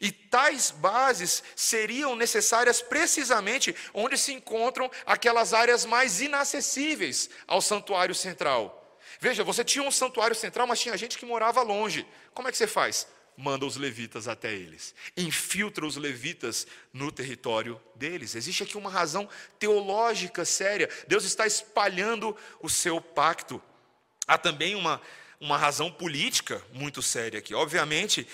E 0.00 0.10
tais 0.10 0.70
bases 0.70 1.42
seriam 1.54 2.16
necessárias 2.16 2.80
precisamente 2.82 3.74
onde 3.92 4.16
se 4.18 4.32
encontram 4.32 4.90
aquelas 5.06 5.52
áreas 5.52 5.84
mais 5.84 6.20
inacessíveis 6.20 7.30
ao 7.46 7.60
santuário 7.60 8.14
central. 8.14 8.98
Veja, 9.20 9.44
você 9.44 9.64
tinha 9.64 9.84
um 9.84 9.90
santuário 9.90 10.34
central, 10.34 10.66
mas 10.66 10.80
tinha 10.80 10.96
gente 10.96 11.18
que 11.18 11.26
morava 11.26 11.62
longe. 11.62 12.06
Como 12.32 12.48
é 12.48 12.52
que 12.52 12.58
você 12.58 12.66
faz? 12.66 13.06
Manda 13.36 13.66
os 13.66 13.76
levitas 13.76 14.28
até 14.28 14.52
eles, 14.52 14.94
infiltra 15.16 15.84
os 15.84 15.96
levitas 15.96 16.68
no 16.92 17.10
território 17.10 17.80
deles. 17.96 18.36
Existe 18.36 18.62
aqui 18.62 18.76
uma 18.76 18.90
razão 18.90 19.28
teológica 19.58 20.44
séria. 20.44 20.88
Deus 21.08 21.24
está 21.24 21.44
espalhando 21.44 22.36
o 22.60 22.68
seu 22.68 23.00
pacto. 23.00 23.60
Há 24.26 24.38
também 24.38 24.76
uma, 24.76 25.00
uma 25.44 25.58
razão 25.58 25.92
política 25.92 26.62
muito 26.72 27.02
séria 27.02 27.38
aqui. 27.38 27.52
Obviamente, 27.54 28.26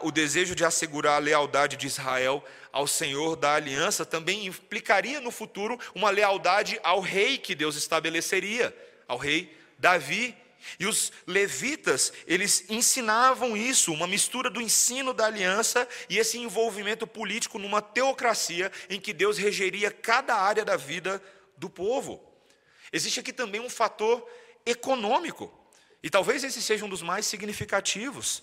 o 0.00 0.10
desejo 0.10 0.54
de 0.54 0.64
assegurar 0.64 1.16
a 1.16 1.18
lealdade 1.18 1.76
de 1.76 1.86
Israel 1.86 2.42
ao 2.72 2.86
Senhor 2.86 3.36
da 3.36 3.52
aliança 3.52 4.06
também 4.06 4.46
implicaria 4.46 5.20
no 5.20 5.30
futuro 5.30 5.78
uma 5.94 6.08
lealdade 6.08 6.80
ao 6.82 7.00
rei 7.00 7.36
que 7.36 7.54
Deus 7.54 7.76
estabeleceria, 7.76 8.74
ao 9.06 9.18
rei 9.18 9.54
Davi. 9.78 10.34
E 10.80 10.86
os 10.86 11.12
levitas, 11.26 12.14
eles 12.26 12.64
ensinavam 12.70 13.54
isso, 13.54 13.92
uma 13.92 14.06
mistura 14.06 14.48
do 14.48 14.62
ensino 14.62 15.12
da 15.12 15.26
aliança 15.26 15.86
e 16.08 16.16
esse 16.16 16.38
envolvimento 16.38 17.06
político 17.06 17.58
numa 17.58 17.82
teocracia 17.82 18.72
em 18.88 18.98
que 18.98 19.12
Deus 19.12 19.36
regeria 19.36 19.90
cada 19.90 20.34
área 20.34 20.64
da 20.64 20.78
vida 20.78 21.22
do 21.58 21.68
povo. 21.68 22.24
Existe 22.90 23.20
aqui 23.20 23.34
também 23.34 23.60
um 23.60 23.68
fator 23.68 24.26
econômico. 24.64 25.52
E 26.04 26.10
talvez 26.10 26.44
esse 26.44 26.60
seja 26.60 26.84
um 26.84 26.88
dos 26.88 27.00
mais 27.00 27.24
significativos. 27.24 28.42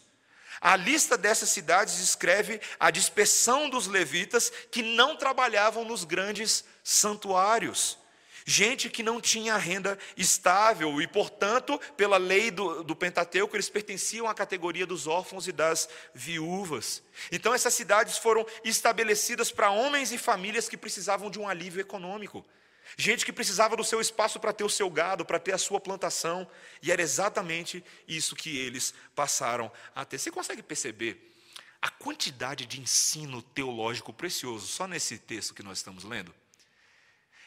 A 0.60 0.76
lista 0.76 1.16
dessas 1.16 1.50
cidades 1.50 2.00
descreve 2.00 2.60
a 2.80 2.90
dispersão 2.90 3.70
dos 3.70 3.86
levitas 3.86 4.52
que 4.72 4.82
não 4.82 5.16
trabalhavam 5.16 5.86
nos 5.86 6.04
grandes 6.04 6.66
santuários. 6.84 8.00
Gente 8.44 8.90
que 8.90 9.04
não 9.04 9.22
tinha 9.22 9.56
renda 9.58 9.96
estável 10.18 11.00
e, 11.00 11.06
portanto, 11.06 11.80
pela 11.96 12.18
lei 12.18 12.50
do, 12.50 12.84
do, 12.84 12.96
Pentateuco, 12.96 13.56
eles 13.56 13.70
pertenciam 13.70 14.28
à 14.28 14.34
categoria 14.34 14.88
dos 14.88 15.06
órfãos 15.06 15.48
e 15.48 15.52
das 15.52 15.88
viúvas. 16.16 17.04
Então, 17.32 17.54
essas 17.54 17.76
cidades 17.76 18.18
foram 18.18 18.44
estabelecidas 18.64 19.52
para 19.52 19.70
homens 19.70 20.12
e 20.12 20.18
famílias 20.18 20.68
que 20.68 20.76
precisavam 20.76 21.30
de 21.30 21.38
um 21.40 21.48
alívio 21.48 21.80
econômico. 21.80 22.44
Gente 22.98 23.26
que 23.26 23.32
precisava 23.32 23.76
do 23.76 23.84
seu 23.84 24.02
espaço 24.02 24.40
para 24.40 24.54
ter 24.54 24.64
o 24.64 24.70
seu 24.70 24.90
gado, 24.90 25.26
para 25.26 25.40
ter 25.40 25.54
a 25.54 25.58
sua 25.58 25.80
plantação, 25.80 26.48
e 26.82 26.92
era 26.92 27.02
exatamente 27.02 27.84
isso 28.08 28.36
que 28.36 28.58
eles 28.58 28.94
passaram 29.16 29.72
a 29.96 30.04
ter. 30.06 30.18
Você 30.18 30.32
consegue 30.32 30.62
perceber 30.62 31.32
a 31.82 31.90
quantidade 31.90 32.66
de 32.66 32.80
ensino 32.80 33.42
teológico 33.42 34.14
precioso 34.14 34.68
só 34.68 34.88
nesse 34.88 35.18
texto 35.18 35.54
que 35.54 35.64
nós 35.64 35.80
estamos 35.80 36.04
lendo? 36.04 36.34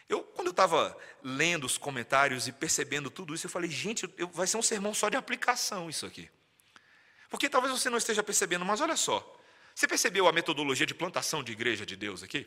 Eu, 0.09 0.23
quando 0.23 0.49
eu 0.49 0.51
estava 0.51 0.97
lendo 1.23 1.65
os 1.65 1.79
comentários 1.79 2.47
e 2.47 2.53
percebendo 2.53 3.11
tudo 3.11 3.35
isso, 3.35 3.47
eu 3.47 3.51
falei, 3.51 3.71
gente, 3.71 4.09
eu, 4.19 4.29
vai 4.29 4.47
ser 4.47 4.57
um 4.57 4.63
sermão 4.63 4.93
só 4.93 5.09
de 5.09 5.17
aplicação 5.17 5.89
isso 5.89 6.05
aqui. 6.05 6.29
Porque 7.31 7.49
talvez 7.49 7.73
você 7.73 7.89
não 7.89 7.99
esteja 7.99 8.23
percebendo, 8.23 8.65
mas 8.65 8.81
olha 8.81 8.97
só, 8.97 9.41
você 9.75 9.89
percebeu 9.89 10.29
a 10.29 10.33
metodologia 10.33 10.87
de 10.87 10.95
plantação 10.95 11.43
de 11.43 11.53
igreja 11.53 11.87
de 11.87 11.97
Deus 11.97 12.23
aqui? 12.23 12.47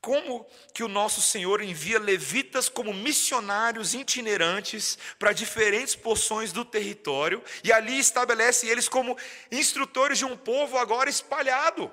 Como 0.00 0.46
que 0.72 0.84
o 0.84 0.88
nosso 0.88 1.20
Senhor 1.20 1.60
envia 1.60 1.98
levitas 1.98 2.68
como 2.68 2.94
missionários 2.94 3.94
itinerantes 3.94 4.96
para 5.18 5.32
diferentes 5.32 5.96
porções 5.96 6.52
do 6.52 6.64
território 6.64 7.42
e 7.64 7.72
ali 7.72 7.98
estabelece 7.98 8.68
eles 8.68 8.88
como 8.88 9.18
instrutores 9.50 10.18
de 10.18 10.24
um 10.24 10.36
povo 10.36 10.78
agora 10.78 11.10
espalhado. 11.10 11.90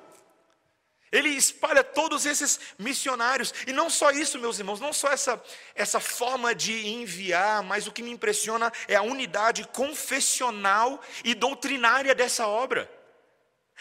Ele 1.12 1.30
espalha 1.30 1.84
todos 1.84 2.26
esses 2.26 2.60
missionários. 2.78 3.54
E 3.66 3.72
não 3.72 3.90
só 3.90 4.12
isso, 4.12 4.38
meus 4.38 4.60
irmãos, 4.60 4.82
não 4.82 4.92
só 4.92 5.12
essa, 5.12 5.42
essa 5.74 6.00
forma 6.00 6.54
de 6.54 6.88
enviar, 6.88 7.64
mas 7.64 7.88
o 7.88 7.92
que 7.92 8.04
me 8.04 8.12
impressiona 8.12 8.72
é 8.88 8.96
a 8.96 9.02
unidade 9.02 9.66
confessional 9.70 11.02
e 11.24 11.34
doutrinária 11.34 12.14
dessa 12.14 12.48
obra. 12.48 12.92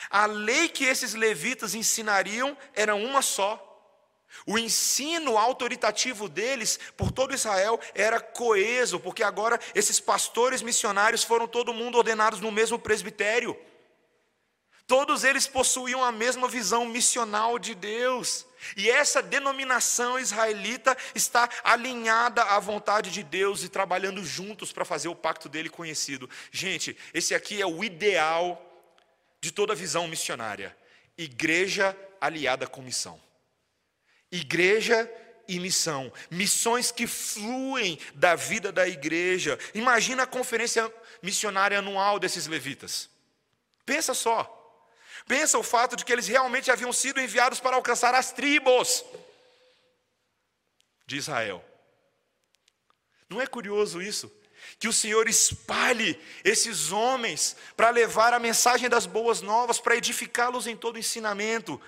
A 0.09 0.27
lei 0.27 0.69
que 0.69 0.85
esses 0.85 1.15
levitas 1.15 1.75
ensinariam 1.75 2.57
era 2.73 2.95
uma 2.95 3.21
só. 3.21 3.74
O 4.47 4.59
ensino 4.59 5.39
autoritativo 5.39 6.29
deles 6.29 6.79
por 6.97 7.11
todo 7.11 7.35
Israel 7.35 7.81
era 7.95 8.21
coeso, 8.21 9.01
porque 9.01 9.23
agora 9.23 9.59
esses 9.75 10.01
pastores 10.01 10.61
missionários 10.61 11.25
foram 11.25 11.47
todo 11.47 11.73
mundo 11.73 11.99
ordenados 11.99 12.41
no 12.41 12.53
mesmo 12.53 12.79
presbitério. 12.79 13.57
Todos 14.87 15.25
eles 15.25 15.47
possuíam 15.47 16.05
a 16.05 16.13
mesma 16.13 16.47
visão 16.47 16.85
missional 16.85 17.59
de 17.59 17.75
Deus. 17.75 18.47
E 18.77 18.91
essa 18.91 19.23
denominação 19.23 20.19
israelita 20.19 20.97
está 21.15 21.49
alinhada 21.63 22.43
à 22.43 22.59
vontade 22.59 23.11
de 23.11 23.23
Deus 23.23 23.63
e 23.63 23.69
trabalhando 23.71 24.23
juntos 24.23 24.73
para 24.73 24.85
fazer 24.85 25.09
o 25.09 25.15
pacto 25.15 25.49
dele 25.49 25.71
conhecido. 25.71 26.29
Gente, 26.51 26.97
esse 27.15 27.35
aqui 27.35 27.63
é 27.63 27.67
o 27.67 27.83
ideal 27.83 28.61
de 29.41 29.51
toda 29.51 29.75
visão 29.75 30.07
missionária: 30.07 30.77
igreja 31.17 31.97
aliada 32.21 32.67
com 32.67 32.83
missão. 32.83 33.24
Igreja 34.35 35.09
e 35.47 35.61
missão, 35.61 36.13
missões 36.29 36.91
que 36.91 37.07
fluem 37.07 38.01
da 38.15 38.35
vida 38.35 38.73
da 38.73 38.89
igreja. 38.89 39.57
Imagina 39.73 40.25
a 40.25 40.27
conferência 40.27 40.93
missionária 41.23 41.79
anual 41.79 42.19
desses 42.19 42.49
levitas. 42.49 43.09
Pensa 43.87 44.13
só. 44.13 44.51
Pensa 45.29 45.57
o 45.57 45.63
fato 45.63 45.95
de 45.95 46.05
que 46.05 46.13
eles 46.13 46.27
realmente 46.27 46.69
haviam 46.69 46.93
sido 46.93 47.21
enviados 47.21 47.61
para 47.61 47.77
alcançar 47.77 48.13
as 48.13 48.33
tribos 48.33 49.05
de 51.07 51.17
Israel. 51.17 51.65
Não 53.29 53.41
é 53.41 53.47
curioso 53.47 54.03
isso? 54.03 54.33
Que 54.81 54.89
o 54.89 54.93
Senhor 54.93 55.29
espalhe 55.29 56.21
esses 56.43 56.91
homens 56.91 57.57
para 57.77 57.91
levar 57.91 58.33
a 58.33 58.41
mensagem 58.41 58.89
das 58.89 59.07
boas 59.07 59.41
novas, 59.41 59.79
para 59.79 59.95
edificá-los 59.95 60.67
em 60.67 60.77
todo 60.77 60.99
ensinamento 60.99 61.81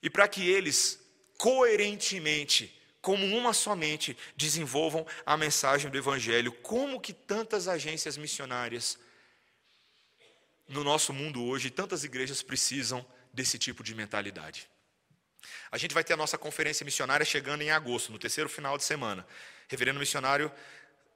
e 0.00 0.08
para 0.08 0.28
que 0.28 0.48
eles 0.48 1.03
coerentemente, 1.38 2.74
como 3.00 3.26
uma 3.36 3.52
somente, 3.52 4.16
desenvolvam 4.36 5.06
a 5.26 5.36
mensagem 5.36 5.90
do 5.90 5.98
Evangelho. 5.98 6.52
Como 6.52 7.00
que 7.00 7.12
tantas 7.12 7.68
agências 7.68 8.16
missionárias 8.16 8.98
no 10.68 10.82
nosso 10.82 11.12
mundo 11.12 11.44
hoje, 11.44 11.70
tantas 11.70 12.04
igrejas 12.04 12.42
precisam 12.42 13.04
desse 13.32 13.58
tipo 13.58 13.82
de 13.82 13.94
mentalidade. 13.94 14.68
A 15.70 15.76
gente 15.76 15.92
vai 15.92 16.02
ter 16.02 16.14
a 16.14 16.16
nossa 16.16 16.38
conferência 16.38 16.84
missionária 16.84 17.26
chegando 17.26 17.62
em 17.62 17.70
agosto, 17.70 18.10
no 18.10 18.18
terceiro 18.18 18.48
final 18.48 18.78
de 18.78 18.84
semana. 18.84 19.26
Reverendo 19.68 19.98
missionário 19.98 20.50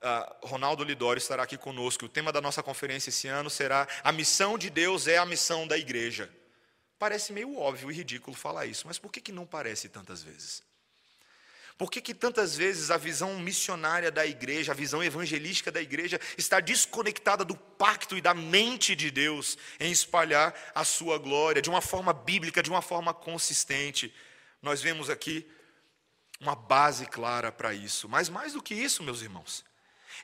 uh, 0.03 0.47
Ronaldo 0.47 0.85
Lidório 0.85 1.19
estará 1.19 1.45
aqui 1.45 1.57
conosco. 1.57 2.05
O 2.05 2.09
tema 2.09 2.33
da 2.33 2.41
nossa 2.41 2.63
conferência 2.63 3.11
esse 3.11 3.29
ano 3.29 3.49
será 3.49 3.87
A 4.03 4.13
missão 4.13 4.59
de 4.59 4.69
Deus 4.69 5.07
é 5.07 5.17
a 5.17 5.25
missão 5.25 5.67
da 5.67 5.79
igreja. 5.79 6.31
Parece 6.99 7.33
meio 7.33 7.57
óbvio 7.57 7.91
e 7.91 7.95
ridículo 7.95 8.37
falar 8.37 8.67
isso, 8.67 8.87
mas 8.87 8.99
por 8.99 9.13
que, 9.13 9.21
que 9.21 9.33
não 9.33 9.47
parece 9.47 9.89
tantas 9.89 10.23
vezes? 10.23 10.63
Por 11.79 11.93
que, 11.93 12.01
que 12.01 12.13
tantas 12.13 12.57
vezes 12.57 12.91
a 12.91 12.97
visão 12.97 13.39
missionária 13.39 14.11
da 14.11 14.27
igreja, 14.27 14.73
a 14.73 14.75
visão 14.75 15.03
evangelística 15.03 15.71
da 15.71 15.81
igreja, 15.81 16.21
está 16.37 16.59
desconectada 16.59 17.45
do 17.45 17.57
pacto 17.57 18.19
e 18.19 18.21
da 18.21 18.35
mente 18.35 18.97
de 18.97 19.13
Deus 19.13 19.57
em 19.79 19.93
espalhar 19.93 20.53
a 20.75 20.85
sua 20.85 21.19
glória 21.19 21.63
de 21.63 21.71
uma 21.71 21.81
forma 21.81 22.13
bíblica, 22.13 22.65
de 22.65 22.69
uma 22.69 22.83
forma 22.83 23.15
consistente? 23.15 24.13
Nós 24.61 24.83
vemos 24.83 25.09
aqui 25.09 25.49
uma 26.41 26.57
base 26.57 27.07
clara 27.07 27.53
para 27.53 27.73
isso. 27.73 28.09
Mas 28.09 28.29
mais 28.29 28.55
do 28.55 28.63
que 28.63 28.75
isso, 28.75 29.05
meus 29.05 29.23
irmãos, 29.23 29.65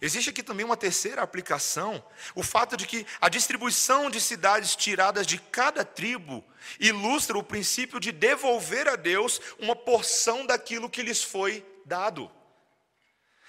Existe 0.01 0.31
aqui 0.31 0.43
também 0.43 0.67
uma 0.67 0.77
terceira 0.77 1.23
aplicação, 1.23 2.05
o 2.35 2.43
fato 2.43 2.77
de 2.77 2.87
que 2.87 3.07
a 3.21 3.29
distribuição 3.29 4.11
de 4.11 4.21
cidades 4.21 4.75
tiradas 4.75 5.27
de 5.27 5.39
cada 5.39 5.85
tribo 5.85 6.45
ilustra 6.81 7.39
o 7.39 7.43
princípio 7.43 8.01
de 8.01 8.11
devolver 8.11 8.89
a 8.89 8.97
Deus 8.97 9.41
uma 9.59 9.77
porção 9.77 10.45
daquilo 10.45 10.91
que 10.91 11.03
lhes 11.03 11.23
foi 11.23 11.65
dado. 11.85 12.31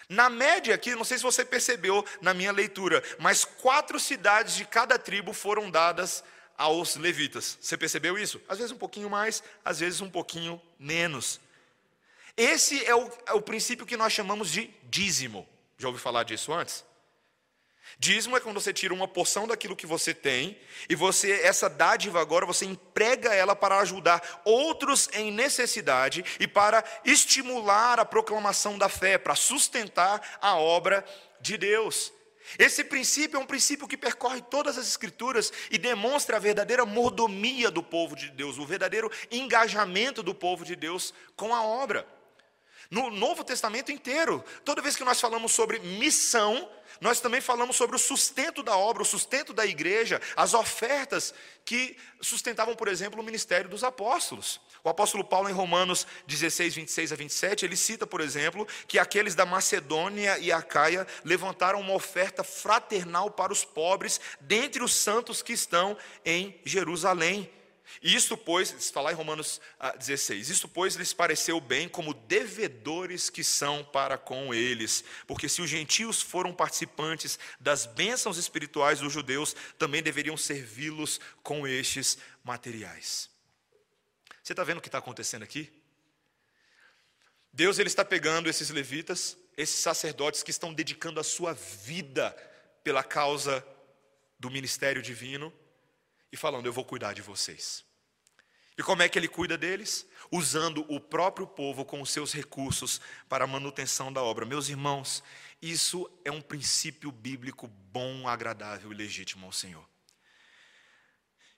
Na 0.07 0.29
média 0.29 0.75
aqui, 0.75 0.93
não 0.95 1.03
sei 1.03 1.17
se 1.17 1.23
você 1.23 1.43
percebeu 1.43 2.05
na 2.21 2.33
minha 2.33 2.51
leitura, 2.51 3.03
mas 3.17 3.43
quatro 3.43 3.99
cidades 3.99 4.55
de 4.55 4.65
cada 4.65 4.99
tribo 4.99 5.33
foram 5.33 5.71
dadas 5.71 6.23
aos 6.55 6.95
levitas. 6.95 7.57
Você 7.59 7.75
percebeu 7.75 8.17
isso? 8.17 8.39
Às 8.47 8.59
vezes 8.59 8.71
um 8.71 8.77
pouquinho 8.77 9.09
mais, 9.09 9.41
às 9.63 9.79
vezes 9.79 10.01
um 10.01 10.09
pouquinho 10.09 10.61
menos. 10.77 11.39
Esse 12.37 12.85
é 12.85 12.93
o, 12.93 13.09
é 13.25 13.33
o 13.33 13.41
princípio 13.41 13.85
que 13.85 13.97
nós 13.97 14.13
chamamos 14.13 14.51
de 14.51 14.71
dízimo. 14.83 15.47
Já 15.77 15.87
ouviu 15.87 16.01
falar 16.01 16.23
disso 16.23 16.53
antes? 16.53 16.83
Dízimo 17.97 18.35
é 18.35 18.39
quando 18.39 18.59
você 18.59 18.73
tira 18.73 18.93
uma 18.93 19.07
porção 19.07 19.47
daquilo 19.47 19.75
que 19.75 19.85
você 19.85 20.13
tem 20.13 20.57
e 20.89 20.95
você 20.95 21.31
essa 21.41 21.69
dádiva 21.69 22.19
agora 22.19 22.45
você 22.45 22.65
emprega 22.65 23.33
ela 23.33 23.55
para 23.55 23.79
ajudar 23.79 24.41
outros 24.43 25.07
em 25.13 25.31
necessidade 25.31 26.25
e 26.39 26.47
para 26.47 26.83
estimular 27.05 27.99
a 27.99 28.05
proclamação 28.05 28.77
da 28.77 28.89
fé, 28.89 29.17
para 29.17 29.35
sustentar 29.35 30.37
a 30.41 30.55
obra 30.55 31.05
de 31.39 31.57
Deus. 31.57 32.11
Esse 32.59 32.83
princípio 32.83 33.37
é 33.37 33.39
um 33.39 33.45
princípio 33.45 33.87
que 33.87 33.97
percorre 33.97 34.41
todas 34.41 34.77
as 34.77 34.87
escrituras 34.87 35.51
e 35.71 35.77
demonstra 35.77 36.37
a 36.37 36.39
verdadeira 36.39 36.85
mordomia 36.85 37.71
do 37.71 37.81
povo 37.81 38.15
de 38.15 38.29
Deus, 38.29 38.57
o 38.57 38.65
verdadeiro 38.65 39.11
engajamento 39.31 40.21
do 40.21 40.33
povo 40.35 40.63
de 40.63 40.75
Deus 40.75 41.13
com 41.35 41.55
a 41.55 41.63
obra. 41.63 42.07
No 42.89 43.09
Novo 43.09 43.43
Testamento 43.43 43.91
inteiro, 43.91 44.43
toda 44.63 44.81
vez 44.81 44.95
que 44.95 45.03
nós 45.03 45.19
falamos 45.19 45.51
sobre 45.51 45.79
missão, 45.79 46.69
nós 47.01 47.19
também 47.19 47.41
falamos 47.41 47.75
sobre 47.75 47.95
o 47.95 47.99
sustento 47.99 48.63
da 48.63 48.77
obra, 48.77 49.01
o 49.01 49.05
sustento 49.05 49.53
da 49.53 49.65
igreja, 49.65 50.21
as 50.35 50.53
ofertas 50.53 51.33
que 51.63 51.97
sustentavam, 52.21 52.75
por 52.75 52.87
exemplo, 52.87 53.21
o 53.21 53.23
ministério 53.23 53.69
dos 53.69 53.83
apóstolos. 53.83 54.61
O 54.83 54.89
apóstolo 54.89 55.23
Paulo, 55.23 55.49
em 55.49 55.53
Romanos 55.53 56.05
16, 56.27 56.75
26 56.75 57.11
a 57.11 57.15
27, 57.15 57.65
ele 57.65 57.75
cita, 57.75 58.05
por 58.05 58.21
exemplo, 58.21 58.67
que 58.87 58.99
aqueles 58.99 59.33
da 59.33 59.45
Macedônia 59.45 60.37
e 60.37 60.51
Acaia 60.51 61.07
levantaram 61.23 61.81
uma 61.81 61.93
oferta 61.93 62.43
fraternal 62.43 63.31
para 63.31 63.51
os 63.51 63.65
pobres, 63.65 64.21
dentre 64.39 64.83
os 64.83 64.93
santos 64.93 65.41
que 65.41 65.53
estão 65.53 65.97
em 66.23 66.59
Jerusalém. 66.63 67.49
Isto, 68.01 68.35
pois, 68.35 68.71
está 68.71 69.01
lá 69.01 69.11
em 69.11 69.15
Romanos 69.15 69.61
16, 69.97 70.49
ah, 70.49 70.51
isto, 70.51 70.67
pois, 70.67 70.95
lhes 70.95 71.13
pareceu 71.13 71.59
bem 71.59 71.87
como 71.87 72.13
devedores 72.13 73.29
que 73.29 73.43
são 73.43 73.83
para 73.83 74.17
com 74.17 74.53
eles, 74.53 75.03
porque 75.25 75.47
se 75.47 75.61
os 75.61 75.69
gentios 75.69 76.21
foram 76.21 76.53
participantes 76.53 77.39
das 77.59 77.85
bênçãos 77.85 78.37
espirituais 78.37 78.99
dos 78.99 79.13
judeus, 79.13 79.55
também 79.77 80.03
deveriam 80.03 80.35
servi-los 80.35 81.19
com 81.41 81.67
estes 81.67 82.17
materiais. 82.43 83.29
Você 84.43 84.53
está 84.53 84.63
vendo 84.63 84.79
o 84.79 84.81
que 84.81 84.87
está 84.87 84.99
acontecendo 84.99 85.43
aqui? 85.43 85.71
Deus 87.51 87.79
ele 87.79 87.87
está 87.87 88.03
pegando 88.03 88.49
esses 88.49 88.69
levitas, 88.69 89.37
esses 89.55 89.79
sacerdotes 89.79 90.43
que 90.43 90.51
estão 90.51 90.73
dedicando 90.73 91.19
a 91.19 91.23
sua 91.23 91.53
vida 91.53 92.35
pela 92.83 93.03
causa 93.03 93.65
do 94.37 94.51
ministério 94.51 95.01
divino, 95.01 95.53
e 96.35 96.37
falando: 96.37 96.65
Eu 96.65 96.73
vou 96.73 96.83
cuidar 96.83 97.13
de 97.13 97.21
vocês. 97.21 97.84
E 98.77 98.83
como 98.83 99.01
é 99.01 99.09
que 99.09 99.17
ele 99.17 99.27
cuida 99.27 99.57
deles? 99.57 100.07
Usando 100.31 100.85
o 100.89 100.99
próprio 100.99 101.47
povo 101.47 101.85
com 101.85 102.01
os 102.01 102.11
seus 102.11 102.33
recursos 102.33 102.99
para 103.29 103.45
a 103.45 103.47
manutenção 103.47 104.11
da 104.11 104.21
obra. 104.21 104.45
Meus 104.45 104.67
irmãos, 104.67 105.23
isso 105.61 106.09
é 106.25 106.31
um 106.31 106.41
princípio 106.41 107.11
bíblico 107.11 107.67
bom, 107.67 108.27
agradável 108.27 108.91
e 108.91 108.95
legítimo 108.95 109.45
ao 109.45 109.51
Senhor. 109.51 109.94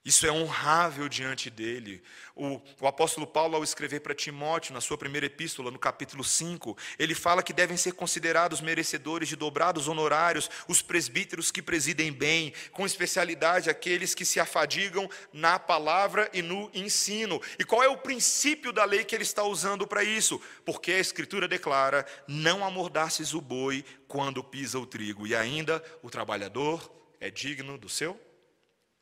Isso 0.08 0.26
é 0.26 0.32
honrável 0.32 1.10
diante 1.10 1.50
dele. 1.50 2.02
O, 2.34 2.62
o, 2.80 2.88
apóstolo 2.88 3.28
Paulo, 3.28 3.58
ao 3.58 3.64
escrever 3.64 4.00
para 4.00 4.16
Timóteo, 4.16 4.74
na 4.74 4.80
sua 4.80 4.98
primeira 4.98 5.26
epístola, 5.26 5.70
no 5.70 5.78
capítulo 5.78 6.24
5, 6.24 6.78
ele 6.98 7.14
fala 7.14 7.44
que 7.44 7.52
devem 7.52 7.76
ser 7.76 7.92
considerados 7.92 8.62
merecedores 8.62 9.28
de 9.28 9.36
dobrados 9.36 9.90
honorários 9.90 10.50
os 10.66 10.82
presbíteros 10.82 11.52
que 11.52 11.62
presidem 11.62 12.14
bem, 12.14 12.54
com 12.72 12.86
especialidade 12.86 13.70
aqueles 13.70 14.16
que 14.16 14.24
se 14.24 14.40
afadigam 14.40 15.10
na 15.34 15.60
palavra 15.60 16.30
e 16.32 16.42
no 16.42 16.72
ensino. 16.74 17.42
E 17.60 17.66
qual 17.66 17.84
é 17.84 17.90
o 17.90 17.98
princípio 17.98 18.72
da 18.72 18.86
lei 18.86 19.04
que 19.04 19.14
ele 19.14 19.24
está 19.24 19.44
usando 19.44 19.86
para 19.86 20.06
isso? 20.06 20.42
Porque 20.64 20.94
a 20.94 21.00
Escritura 21.00 21.50
declara: 21.50 22.06
não 22.28 22.64
amordaces 22.64 23.34
o 23.34 23.42
boi 23.42 23.84
quando 24.08 24.42
pisa 24.42 24.80
o 24.80 24.86
trigo, 24.86 25.28
e 25.28 25.36
ainda 25.36 25.84
o 26.02 26.10
trabalhador 26.10 26.90
é 27.20 27.30
digno 27.30 27.78
do 27.78 27.90
seu 27.90 28.18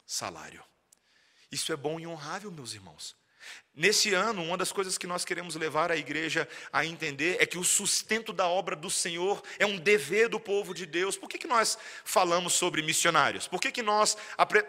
salário. 0.04 0.64
Isso 1.52 1.72
é 1.72 1.76
bom 1.76 2.00
e 2.00 2.08
honrável, 2.08 2.52
meus 2.52 2.74
irmãos. 2.74 3.16
Nesse 3.76 4.14
ano, 4.14 4.42
uma 4.42 4.58
das 4.58 4.72
coisas 4.72 4.98
que 4.98 5.06
nós 5.06 5.26
queremos 5.26 5.56
levar 5.56 5.92
a 5.92 5.98
igreja 5.98 6.48
a 6.72 6.86
entender 6.86 7.38
é 7.42 7.46
que 7.46 7.58
o 7.58 7.64
sustento 7.64 8.32
da 8.32 8.48
obra 8.48 8.74
do 8.76 8.90
Senhor 8.90 9.44
é 9.60 9.66
um 9.66 9.78
dever 9.78 10.30
do 10.30 10.40
povo 10.40 10.74
de 10.74 10.86
Deus. 10.86 11.18
Por 11.18 11.28
que, 11.28 11.38
que 11.38 11.48
nós 11.48 11.78
falamos 12.06 12.54
sobre 12.54 12.82
missionários? 12.82 13.48
Por 13.48 13.60
que, 13.60 13.72
que 13.72 13.84
nós 13.84 14.16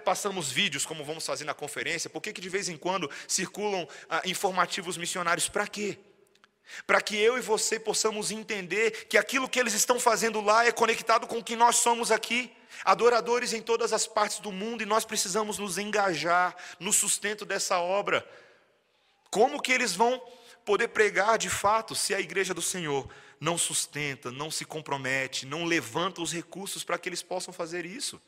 passamos 0.04 0.50
vídeos, 0.50 0.84
como 0.84 1.04
vamos 1.04 1.24
fazer 1.24 1.44
na 1.44 1.54
conferência? 1.54 2.10
Por 2.10 2.20
que, 2.20 2.32
que 2.32 2.40
de 2.40 2.48
vez 2.48 2.68
em 2.68 2.76
quando 2.76 3.08
circulam 3.28 3.88
ah, 4.10 4.22
informativos 4.24 4.96
missionários? 4.96 5.48
Para 5.48 5.68
quê? 5.68 5.98
Para 6.86 7.00
que 7.00 7.16
eu 7.16 7.38
e 7.38 7.40
você 7.40 7.78
possamos 7.78 8.30
entender 8.30 9.06
que 9.06 9.16
aquilo 9.16 9.48
que 9.48 9.58
eles 9.58 9.74
estão 9.74 10.00
fazendo 10.00 10.40
lá 10.40 10.66
é 10.66 10.72
conectado 10.72 11.26
com 11.26 11.38
o 11.38 11.44
que 11.44 11.56
nós 11.56 11.76
somos 11.76 12.10
aqui 12.10 12.52
adoradores 12.84 13.52
em 13.52 13.62
todas 13.62 13.92
as 13.92 14.06
partes 14.06 14.40
do 14.40 14.52
mundo 14.52 14.82
e 14.82 14.86
nós 14.86 15.04
precisamos 15.04 15.58
nos 15.58 15.78
engajar 15.78 16.54
no 16.78 16.92
sustento 16.92 17.44
dessa 17.44 17.78
obra. 17.78 18.28
Como 19.30 19.62
que 19.62 19.72
eles 19.72 19.94
vão 19.94 20.20
poder 20.64 20.88
pregar 20.88 21.38
de 21.38 21.48
fato 21.48 21.94
se 21.94 22.14
a 22.14 22.20
igreja 22.20 22.52
do 22.52 22.62
Senhor 22.62 23.08
não 23.40 23.56
sustenta, 23.56 24.30
não 24.32 24.50
se 24.50 24.64
compromete, 24.64 25.46
não 25.46 25.64
levanta 25.64 26.20
os 26.20 26.32
recursos 26.32 26.82
para 26.82 26.98
que 26.98 27.08
eles 27.08 27.22
possam 27.22 27.54
fazer 27.54 27.86
isso? 27.86 28.20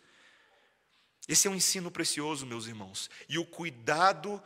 Esse 1.29 1.47
é 1.47 1.51
um 1.51 1.57
ensino 1.57 1.91
precioso, 1.91 2.47
meus 2.47 2.67
irmãos, 2.67 3.11
e 3.29 3.37
o 3.37 3.45
cuidado 3.45 4.43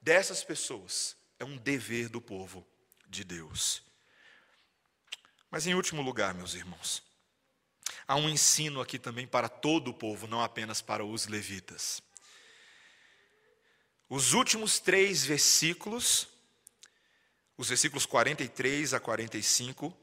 dessas 0.00 0.42
pessoas 0.42 1.16
é 1.38 1.44
um 1.44 1.56
dever 1.56 2.08
do 2.08 2.20
povo 2.20 2.66
de 3.08 3.24
Deus. 3.24 3.82
Mas 5.50 5.66
em 5.66 5.74
último 5.74 6.02
lugar, 6.02 6.34
meus 6.34 6.54
irmãos, 6.54 7.02
há 8.06 8.16
um 8.16 8.28
ensino 8.28 8.80
aqui 8.80 8.98
também 8.98 9.26
para 9.26 9.48
todo 9.48 9.88
o 9.88 9.94
povo, 9.94 10.26
não 10.26 10.42
apenas 10.42 10.80
para 10.80 11.04
os 11.04 11.26
levitas. 11.26 12.02
Os 14.08 14.32
últimos 14.32 14.78
três 14.78 15.24
versículos, 15.24 16.28
os 17.56 17.68
versículos 17.68 18.06
43 18.06 18.94
a 18.94 19.00
45, 19.00 19.96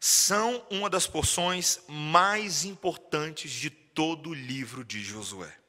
são 0.00 0.66
uma 0.68 0.90
das 0.90 1.06
porções 1.06 1.80
mais 1.86 2.64
importantes 2.64 3.52
de 3.52 3.70
todo 3.70 4.30
o 4.30 4.34
livro 4.34 4.84
de 4.84 5.02
Josué. 5.02 5.61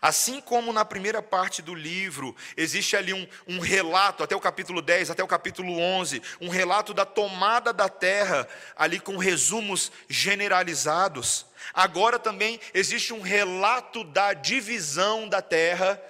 Assim 0.00 0.40
como 0.40 0.72
na 0.72 0.84
primeira 0.84 1.20
parte 1.20 1.60
do 1.60 1.74
livro, 1.74 2.34
existe 2.56 2.96
ali 2.96 3.12
um, 3.12 3.26
um, 3.46 3.58
relato, 3.58 4.22
até 4.22 4.36
o 4.36 4.40
capítulo 4.40 4.80
10, 4.80 5.10
até 5.10 5.22
o 5.22 5.28
capítulo 5.28 5.78
11, 5.78 6.22
um 6.40 6.48
relato 6.48 6.94
da 6.94 7.04
tomada 7.04 7.72
da 7.72 7.88
terra, 7.88 8.48
ali 8.76 9.00
com 9.00 9.16
resumos 9.16 9.90
generalizados. 10.08 11.46
Agora 11.74 12.18
também 12.18 12.60
existe 12.72 13.12
um 13.12 13.20
relato 13.20 14.04
da 14.04 14.32
divisão 14.32 15.28
da 15.28 15.42
terra, 15.42 16.00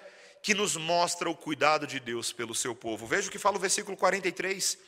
que 0.42 0.54
nos 0.54 0.76
mostra 0.76 1.28
o 1.28 1.36
cuidado 1.36 1.86
de 1.86 1.98
Deus 1.98 2.32
pelo 2.32 2.54
seu 2.54 2.74
povo. 2.74 3.06
Veja 3.06 3.28
o 3.28 3.30
que 3.30 3.38
fala 3.38 3.56
o 3.56 3.60
versículo 3.60 3.96
43. 3.96 4.78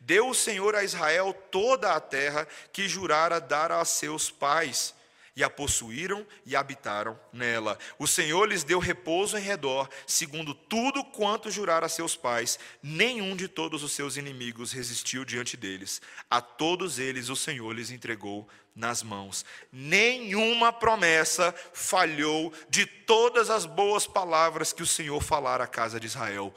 Deu 0.00 0.28
o 0.28 0.34
Senhor 0.34 0.74
a 0.74 0.84
Israel 0.84 1.32
toda 1.50 1.92
a 1.92 2.00
terra 2.00 2.46
que 2.72 2.88
jurara 2.88 3.40
dar 3.40 3.72
a 3.72 3.84
seus 3.84 4.30
pais 4.30 4.94
e 5.34 5.42
a 5.42 5.48
possuíram 5.48 6.26
e 6.44 6.54
habitaram 6.54 7.18
nela. 7.32 7.78
O 7.98 8.06
Senhor 8.06 8.46
lhes 8.46 8.64
deu 8.64 8.78
repouso 8.78 9.38
em 9.38 9.40
redor, 9.40 9.88
segundo 10.06 10.54
tudo 10.54 11.02
quanto 11.04 11.50
jurara 11.50 11.86
a 11.86 11.88
seus 11.88 12.14
pais. 12.14 12.58
Nenhum 12.82 13.34
de 13.34 13.48
todos 13.48 13.82
os 13.82 13.92
seus 13.92 14.16
inimigos 14.16 14.72
resistiu 14.72 15.24
diante 15.24 15.56
deles. 15.56 16.02
A 16.30 16.40
todos 16.40 16.98
eles 16.98 17.28
o 17.28 17.36
Senhor 17.36 17.72
lhes 17.72 17.90
entregou 17.90 18.48
nas 18.74 19.02
mãos. 19.02 19.44
Nenhuma 19.70 20.72
promessa 20.72 21.54
falhou 21.72 22.52
de 22.68 22.84
todas 22.84 23.50
as 23.50 23.64
boas 23.64 24.06
palavras 24.06 24.72
que 24.72 24.82
o 24.82 24.86
Senhor 24.86 25.20
falara 25.22 25.64
à 25.64 25.68
casa 25.68 25.98
de 25.98 26.06
Israel. 26.06 26.54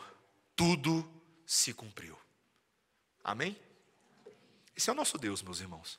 Tudo 0.55 1.09
se 1.45 1.73
cumpriu. 1.73 2.17
Amém? 3.23 3.57
Esse 4.75 4.89
é 4.89 4.93
o 4.93 4.95
nosso 4.95 5.17
Deus, 5.17 5.41
meus 5.41 5.61
irmãos. 5.61 5.97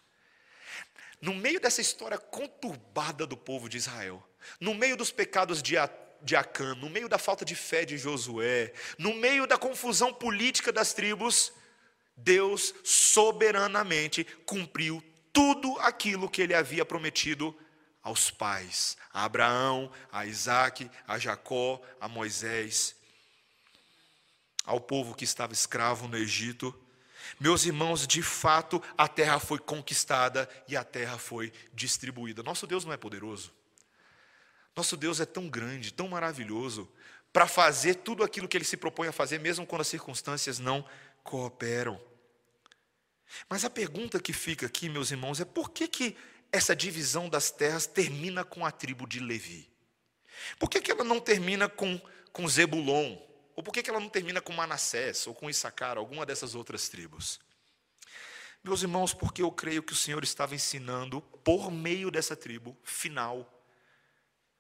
No 1.21 1.35
meio 1.35 1.61
dessa 1.61 1.81
história 1.81 2.19
conturbada 2.19 3.27
do 3.27 3.37
povo 3.37 3.69
de 3.69 3.77
Israel, 3.77 4.23
no 4.61 4.75
meio 4.75 4.97
dos 4.97 5.11
pecados 5.11 5.63
de, 5.63 5.75
de 6.23 6.37
Acã, 6.37 6.75
no 6.75 6.91
meio 6.91 7.09
da 7.09 7.19
falta 7.19 7.45
de 7.45 7.55
fé 7.55 7.85
de 7.85 7.97
Josué, 7.97 8.73
no 8.99 9.15
meio 9.15 9.47
da 9.47 9.57
confusão 9.57 10.13
política 10.13 10.71
das 10.73 10.93
tribos, 10.93 11.53
Deus 12.17 12.75
soberanamente 12.85 14.25
cumpriu 14.45 15.03
tudo 15.33 15.79
aquilo 15.81 16.31
que 16.31 16.41
ele 16.41 16.55
havia 16.55 16.85
prometido 16.85 17.55
aos 18.03 18.31
pais, 18.31 18.97
a 19.13 19.25
Abraão, 19.25 19.91
a 20.13 20.25
Isaac, 20.25 20.89
a 21.07 21.19
Jacó, 21.19 21.83
a 22.01 22.09
Moisés, 22.09 22.95
ao 24.65 24.81
povo 24.81 25.15
que 25.15 25.25
estava 25.25 25.53
escravo 25.53 26.09
no 26.09 26.17
Egito. 26.17 26.75
Meus 27.39 27.65
irmãos, 27.65 28.07
de 28.07 28.23
fato, 28.23 28.83
a 28.97 29.09
terra 29.09 29.39
foi 29.39 29.59
conquistada 29.59 30.49
e 30.69 30.77
a 30.77 30.85
terra 30.85 31.19
foi 31.19 31.53
distribuída. 31.73 32.43
Nosso 32.43 32.67
Deus 32.67 32.85
não 32.85 32.93
é 32.93 32.97
poderoso. 32.97 33.53
Nosso 34.75 34.97
Deus 34.97 35.21
é 35.21 35.25
tão 35.25 35.49
grande, 35.49 35.93
tão 35.93 36.09
maravilhoso, 36.09 36.91
para 37.33 37.47
fazer 37.47 37.97
tudo 37.97 38.23
aquilo 38.23 38.49
que 38.49 38.57
ele 38.57 38.65
se 38.65 38.77
propõe 38.77 39.09
a 39.09 39.13
fazer, 39.13 39.41
mesmo 39.41 39.67
quando 39.67 39.81
as 39.81 39.89
circunstâncias 39.89 40.59
não 40.59 40.87
cooperam. 41.23 42.01
Mas 43.49 43.65
a 43.65 43.71
pergunta 43.71 44.21
que 44.21 44.33
fica 44.33 44.67
aqui, 44.67 44.89
meus 44.89 45.11
irmãos, 45.11 45.41
é 45.41 45.45
por 45.45 45.71
que, 45.71 45.89
que 45.89 46.17
essa 46.53 46.77
divisão 46.77 47.29
das 47.29 47.51
terras 47.51 47.87
termina 47.87 48.45
com 48.45 48.65
a 48.65 48.71
tribo 48.71 49.07
de 49.07 49.21
Levi? 49.21 49.69
Por 50.59 50.71
que, 50.71 50.81
que 50.81 50.91
ela 50.91 51.05
não 51.05 51.21
termina 51.21 51.69
com, 51.69 52.01
com 52.33 52.49
Zebulon? 52.49 53.17
Ou 53.57 53.63
por 53.63 53.73
que 53.73 53.89
ela 53.89 53.99
não 53.99 54.11
termina 54.11 54.41
com 54.43 54.53
Manassés 54.53 55.27
ou 55.27 55.35
com 55.35 55.49
Issacar, 55.49 55.97
alguma 55.97 56.27
dessas 56.27 56.55
outras 56.55 56.91
tribos? 56.91 57.41
Meus 58.63 58.83
irmãos, 58.83 59.15
porque 59.15 59.43
eu 59.43 59.51
creio 59.51 59.83
que 59.83 59.95
o 59.95 59.97
Senhor 59.97 60.23
estava 60.23 60.55
ensinando, 60.55 61.23
por 61.43 61.71
meio 61.71 62.11
dessa 62.11 62.37
tribo 62.37 62.77
final, 62.85 63.51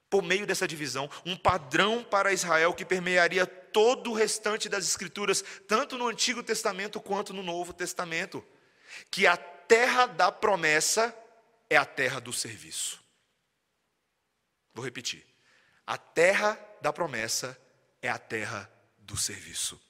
por 0.08 0.22
meio 0.22 0.46
dessa 0.46 0.66
divisão, 0.66 1.10
um 1.26 1.36
padrão 1.36 2.02
para 2.02 2.32
Israel 2.32 2.72
que 2.72 2.84
permearia 2.84 3.44
todo 3.44 4.12
o 4.12 4.14
restante 4.14 4.68
das 4.68 4.86
Escrituras, 4.86 5.44
tanto 5.68 5.98
no 5.98 6.06
Antigo 6.06 6.42
Testamento 6.42 7.00
quanto 7.00 7.34
no 7.34 7.42
Novo 7.42 7.72
Testamento, 7.72 8.42
que 9.10 9.26
a 9.26 9.36
terra 9.36 10.06
da 10.06 10.32
promessa 10.32 11.14
é 11.68 11.76
a 11.76 11.84
terra 11.84 12.20
do 12.20 12.32
serviço. 12.32 13.04
Vou 14.72 14.84
repetir. 14.84 15.26
A 15.86 15.98
terra 15.98 16.58
da 16.80 16.92
promessa 16.92 17.60
é 18.00 18.08
a 18.08 18.18
terra 18.18 18.70
do 19.06 19.16
serviço. 19.16 19.80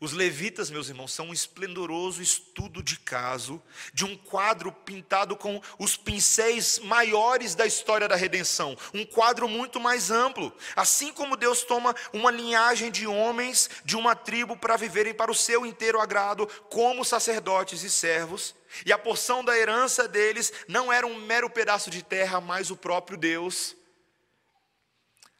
Os 0.00 0.12
levitas, 0.12 0.70
meus 0.70 0.88
irmãos, 0.88 1.12
são 1.12 1.28
um 1.28 1.32
esplendoroso 1.32 2.20
estudo 2.20 2.82
de 2.82 2.98
caso 2.98 3.62
de 3.92 4.04
um 4.04 4.16
quadro 4.16 4.72
pintado 4.72 5.36
com 5.36 5.62
os 5.78 5.96
pincéis 5.96 6.80
maiores 6.80 7.54
da 7.54 7.64
história 7.64 8.08
da 8.08 8.16
redenção, 8.16 8.76
um 8.92 9.06
quadro 9.06 9.48
muito 9.48 9.78
mais 9.78 10.10
amplo. 10.10 10.52
Assim 10.74 11.12
como 11.12 11.36
Deus 11.36 11.62
toma 11.62 11.94
uma 12.12 12.30
linhagem 12.30 12.90
de 12.90 13.06
homens 13.06 13.70
de 13.84 13.96
uma 13.96 14.16
tribo 14.16 14.56
para 14.56 14.76
viverem 14.76 15.14
para 15.14 15.30
o 15.30 15.34
seu 15.34 15.64
inteiro 15.64 16.00
agrado, 16.00 16.46
como 16.68 17.04
sacerdotes 17.04 17.82
e 17.82 17.90
servos, 17.90 18.54
e 18.84 18.92
a 18.92 18.98
porção 18.98 19.44
da 19.44 19.56
herança 19.56 20.08
deles 20.08 20.52
não 20.66 20.92
era 20.92 21.06
um 21.06 21.20
mero 21.20 21.48
pedaço 21.48 21.88
de 21.88 22.02
terra, 22.02 22.40
mas 22.40 22.70
o 22.70 22.76
próprio 22.76 23.16
Deus. 23.16 23.76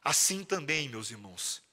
Assim 0.01 0.43
também, 0.43 0.87
meus 0.87 1.11
irmãos, 1.11 1.64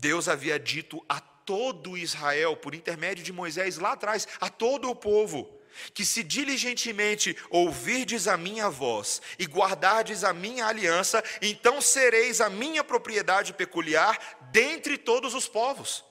Deus 0.00 0.28
havia 0.28 0.58
dito 0.58 1.04
a 1.08 1.20
todo 1.20 1.96
Israel, 1.98 2.56
por 2.56 2.74
intermédio 2.74 3.22
de 3.22 3.32
Moisés 3.32 3.76
lá 3.76 3.92
atrás, 3.92 4.26
a 4.40 4.48
todo 4.48 4.88
o 4.88 4.96
povo, 4.96 5.60
que 5.92 6.04
se 6.04 6.22
diligentemente 6.22 7.36
ouvirdes 7.50 8.26
a 8.26 8.36
minha 8.36 8.70
voz 8.70 9.20
e 9.38 9.44
guardardes 9.44 10.24
a 10.24 10.32
minha 10.32 10.66
aliança, 10.66 11.22
então 11.42 11.80
sereis 11.80 12.40
a 12.40 12.48
minha 12.48 12.82
propriedade 12.82 13.52
peculiar 13.52 14.18
dentre 14.50 14.96
todos 14.96 15.34
os 15.34 15.46
povos, 15.46 16.04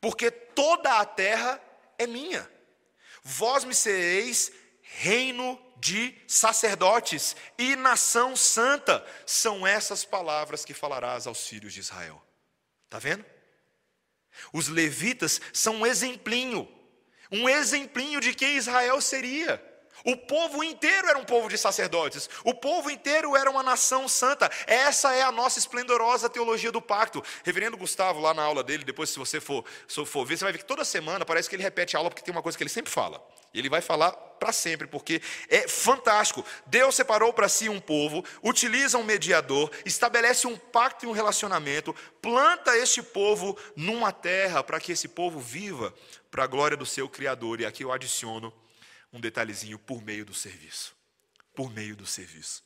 porque 0.00 0.30
toda 0.30 0.98
a 0.98 1.04
terra 1.04 1.60
é 1.98 2.06
minha. 2.06 2.50
Vós 3.22 3.64
me 3.64 3.74
sereis 3.74 4.50
reino 4.82 5.60
de 5.76 6.16
sacerdotes 6.26 7.36
e 7.58 7.76
nação 7.76 8.34
santa. 8.34 9.06
São 9.26 9.66
essas 9.66 10.04
palavras 10.04 10.64
que 10.64 10.72
falarás 10.72 11.26
aos 11.26 11.46
filhos 11.46 11.74
de 11.74 11.80
Israel. 11.80 12.22
Está 12.88 12.98
vendo? 12.98 13.22
Os 14.50 14.68
levitas 14.68 15.42
são 15.52 15.76
um 15.76 15.86
exemplinho, 15.86 16.66
um 17.30 17.46
exemplinho 17.46 18.18
de 18.18 18.32
quem 18.32 18.56
Israel 18.56 18.98
seria. 19.02 19.62
O 20.08 20.16
povo 20.16 20.64
inteiro 20.64 21.06
era 21.06 21.18
um 21.18 21.24
povo 21.24 21.50
de 21.50 21.58
sacerdotes, 21.58 22.30
o 22.42 22.54
povo 22.54 22.90
inteiro 22.90 23.36
era 23.36 23.50
uma 23.50 23.62
nação 23.62 24.08
santa. 24.08 24.50
Essa 24.66 25.14
é 25.14 25.20
a 25.20 25.30
nossa 25.30 25.58
esplendorosa 25.58 26.30
teologia 26.30 26.72
do 26.72 26.80
pacto. 26.80 27.22
Reverendo 27.44 27.76
Gustavo, 27.76 28.18
lá 28.18 28.32
na 28.32 28.42
aula 28.42 28.64
dele, 28.64 28.84
depois, 28.84 29.10
se 29.10 29.18
você 29.18 29.38
for, 29.38 29.66
se 29.86 30.02
for 30.06 30.24
ver, 30.24 30.38
você 30.38 30.44
vai 30.44 30.52
ver 30.54 30.60
que 30.60 30.64
toda 30.64 30.82
semana 30.82 31.26
parece 31.26 31.46
que 31.46 31.56
ele 31.56 31.62
repete 31.62 31.94
a 31.94 31.98
aula, 31.98 32.08
porque 32.08 32.22
tem 32.22 32.32
uma 32.32 32.42
coisa 32.42 32.56
que 32.56 32.64
ele 32.64 32.70
sempre 32.70 32.90
fala. 32.90 33.22
E 33.52 33.58
ele 33.58 33.68
vai 33.68 33.82
falar 33.82 34.12
para 34.12 34.50
sempre, 34.50 34.86
porque 34.86 35.20
é 35.46 35.68
fantástico. 35.68 36.42
Deus 36.64 36.94
separou 36.94 37.30
para 37.30 37.46
si 37.46 37.68
um 37.68 37.78
povo, 37.78 38.24
utiliza 38.42 38.96
um 38.96 39.04
mediador, 39.04 39.70
estabelece 39.84 40.46
um 40.46 40.56
pacto 40.56 41.04
e 41.04 41.08
um 41.08 41.12
relacionamento, 41.12 41.94
planta 42.22 42.74
este 42.78 43.02
povo 43.02 43.58
numa 43.76 44.10
terra 44.10 44.64
para 44.64 44.80
que 44.80 44.92
esse 44.92 45.06
povo 45.06 45.38
viva 45.38 45.92
para 46.30 46.44
a 46.44 46.46
glória 46.46 46.78
do 46.78 46.86
seu 46.86 47.10
Criador. 47.10 47.60
E 47.60 47.66
aqui 47.66 47.84
eu 47.84 47.92
adiciono 47.92 48.50
um 49.12 49.20
detalhezinho 49.20 49.78
por 49.78 50.02
meio 50.02 50.24
do 50.24 50.34
serviço. 50.34 50.96
Por 51.54 51.70
meio 51.70 51.96
do 51.96 52.06
serviço. 52.06 52.62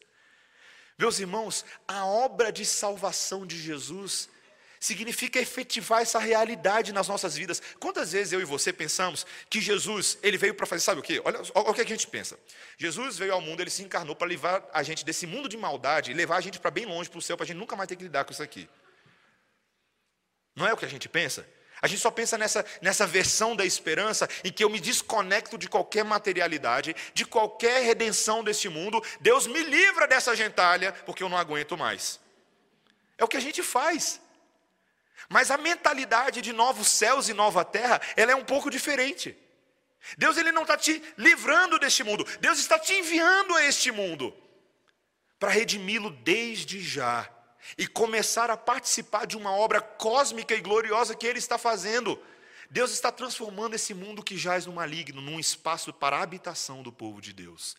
Meus 0.99 1.19
irmãos, 1.19 1.65
a 1.89 2.05
obra 2.05 2.53
de 2.53 2.65
salvação 2.65 3.47
de 3.47 3.59
Jesus 3.59 4.29
significa 4.83 5.39
efetivar 5.39 6.03
essa 6.03 6.19
realidade 6.19 6.93
nas 6.93 7.07
nossas 7.07 7.37
vidas. 7.37 7.63
Quantas 7.79 8.11
vezes 8.11 8.33
eu 8.33 8.41
e 8.41 8.45
você 8.45 8.73
pensamos 8.73 9.25
que 9.49 9.61
Jesus, 9.61 10.19
ele 10.23 10.37
veio 10.37 10.55
para 10.55 10.67
fazer, 10.67 10.83
sabe 10.83 11.01
o 11.01 11.03
quê? 11.03 11.23
Olha, 11.25 11.41
olha 11.55 11.71
o 11.71 11.75
que 11.75 11.81
a 11.81 11.87
gente 11.87 12.07
pensa. 12.09 12.37
Jesus 12.77 13.17
veio 13.17 13.33
ao 13.33 13.41
mundo, 13.41 13.61
ele 13.61 13.71
se 13.71 13.85
encarnou 13.85 14.17
para 14.17 14.27
levar 14.27 14.69
a 14.73 14.83
gente 14.83 15.05
desse 15.05 15.25
mundo 15.25 15.49
de 15.49 15.57
maldade 15.57 16.13
levar 16.13 16.37
a 16.37 16.41
gente 16.41 16.59
para 16.59 16.71
bem 16.71 16.85
longe, 16.85 17.09
para 17.09 17.19
o 17.19 17.23
céu, 17.23 17.37
para 17.37 17.45
a 17.45 17.47
gente 17.47 17.59
nunca 17.59 17.77
mais 17.77 17.89
ter 17.89 17.95
que 17.95 18.03
lidar 18.03 18.25
com 18.25 18.33
isso 18.33 18.43
aqui. 18.43 18.69
Não 20.57 20.67
é 20.67 20.73
o 20.73 20.77
que 20.77 20.85
a 20.85 20.89
gente 20.89 21.09
pensa? 21.09 21.47
A 21.83 21.89
gente 21.89 22.01
só 22.01 22.13
pensa 22.13 22.39
nessa, 22.39 22.65
nessa 22.81 23.05
versão 23.05 23.57
da 23.57 23.67
esperança 23.67 24.29
em 24.45 24.53
que 24.53 24.63
eu 24.63 24.71
me 24.71 24.79
desconecto 24.79 25.59
de 25.59 25.69
qualquer 25.69 26.05
materialidade, 26.05 26.95
de 27.13 27.27
qualquer 27.27 27.83
redenção 27.83 28.45
deste 28.45 28.69
mundo. 28.69 29.03
Deus 29.21 29.49
me 29.49 29.61
livra 29.65 30.07
dessa 30.07 30.37
gentalha, 30.37 30.93
porque 31.05 31.25
eu 31.25 31.29
não 31.29 31.37
aguento 31.37 31.77
mais. 31.77 32.21
É 33.19 33.25
o 33.25 33.29
que 33.29 33.37
a 33.37 33.41
gente 33.41 33.65
faz. 33.65 34.21
Mas 35.29 35.51
a 35.51 35.59
mentalidade 35.59 36.41
de 36.41 36.53
novos 36.53 36.87
céus 36.87 37.29
e 37.29 37.35
nova 37.35 37.65
terra, 37.65 38.01
ela 38.17 38.31
é 38.31 38.37
um 38.37 38.45
pouco 38.45 38.71
diferente. 38.71 39.37
Deus 40.17 40.37
ele 40.37 40.53
não 40.53 40.63
está 40.63 40.77
te 40.77 41.03
livrando 41.19 41.81
deste 41.81 42.05
mundo, 42.05 42.25
Deus 42.41 42.61
está 42.61 42.79
te 42.79 42.93
enviando 42.93 43.55
a 43.55 43.65
este 43.65 43.91
mundo 43.91 44.33
para 45.39 45.51
redimi-lo 45.51 46.11
desde 46.11 46.81
já 46.81 47.29
e 47.77 47.87
começar 47.87 48.51
a 48.51 48.57
participar 48.57 49.27
de 49.27 49.37
uma 49.37 49.53
obra 49.53 49.81
cósmica 49.81 50.55
e 50.55 50.61
gloriosa 50.61 51.15
que 51.15 51.27
Ele 51.27 51.39
está 51.39 51.59
fazendo. 51.59 52.21
Deus 52.71 52.93
está 52.93 53.13
transformando 53.13 53.75
esse 53.75 53.93
mundo 53.93 54.23
que 54.23 54.37
jaz 54.37 54.67
no 54.67 54.73
maligno 54.73 55.21
num 55.21 55.39
espaço 55.39 55.93
para 55.93 56.17
a 56.17 56.23
habitação 56.23 56.83
do 56.83 56.91
povo 56.91 57.21
de 57.21 57.33
Deus. 57.33 57.77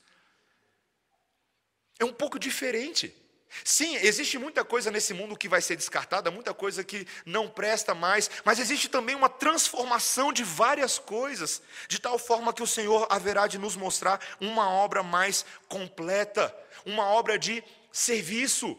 É 1.99 2.05
um 2.05 2.13
pouco 2.13 2.37
diferente. 2.37 3.15
Sim, 3.63 3.95
existe 3.97 4.37
muita 4.37 4.63
coisa 4.63 4.89
nesse 4.89 5.13
mundo 5.13 5.37
que 5.37 5.47
vai 5.47 5.61
ser 5.61 5.75
descartada, 5.75 6.31
muita 6.31 6.53
coisa 6.53 6.83
que 6.83 7.07
não 7.25 7.47
presta 7.47 7.93
mais, 7.93 8.29
mas 8.43 8.59
existe 8.59 8.89
também 8.89 9.15
uma 9.15 9.29
transformação 9.29 10.33
de 10.33 10.43
várias 10.43 10.97
coisas, 10.97 11.61
de 11.87 11.99
tal 11.99 12.17
forma 12.17 12.53
que 12.53 12.63
o 12.63 12.67
Senhor 12.67 13.05
haverá 13.09 13.45
de 13.45 13.57
nos 13.57 13.75
mostrar 13.75 14.19
uma 14.39 14.69
obra 14.69 15.03
mais 15.03 15.45
completa, 15.67 16.55
uma 16.85 17.05
obra 17.05 17.37
de 17.37 17.63
serviço. 17.91 18.77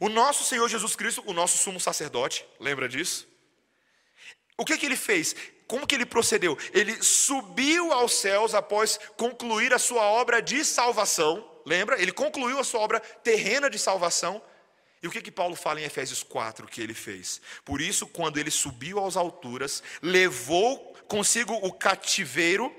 O 0.00 0.08
nosso 0.08 0.44
Senhor 0.44 0.68
Jesus 0.68 0.94
Cristo, 0.96 1.22
o 1.26 1.32
nosso 1.32 1.58
sumo 1.58 1.80
sacerdote, 1.80 2.44
lembra 2.60 2.88
disso? 2.88 3.26
O 4.56 4.64
que, 4.64 4.76
que 4.76 4.86
ele 4.86 4.96
fez? 4.96 5.34
Como 5.66 5.86
que 5.86 5.94
ele 5.94 6.06
procedeu? 6.06 6.56
Ele 6.72 7.02
subiu 7.02 7.92
aos 7.92 8.14
céus 8.14 8.54
após 8.54 8.98
concluir 9.16 9.72
a 9.72 9.78
sua 9.78 10.02
obra 10.02 10.40
de 10.40 10.64
salvação 10.64 11.58
Lembra? 11.68 12.00
Ele 12.00 12.12
concluiu 12.12 12.58
a 12.58 12.64
sua 12.64 12.80
obra 12.80 12.98
terrena 12.98 13.68
de 13.68 13.78
salvação. 13.78 14.40
E 15.02 15.06
o 15.06 15.10
que, 15.10 15.20
que 15.20 15.30
Paulo 15.30 15.54
fala 15.54 15.82
em 15.82 15.84
Efésios 15.84 16.22
4 16.22 16.66
que 16.66 16.80
ele 16.80 16.94
fez? 16.94 17.42
Por 17.62 17.78
isso, 17.78 18.06
quando 18.06 18.38
ele 18.38 18.50
subiu 18.50 19.04
às 19.04 19.18
alturas, 19.18 19.82
levou 20.00 20.96
consigo 21.06 21.52
o 21.52 21.70
cativeiro 21.70 22.74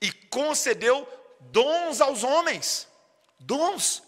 e 0.00 0.12
concedeu 0.12 1.08
dons 1.40 2.00
aos 2.00 2.22
homens. 2.22 2.86
Dons. 3.40 4.00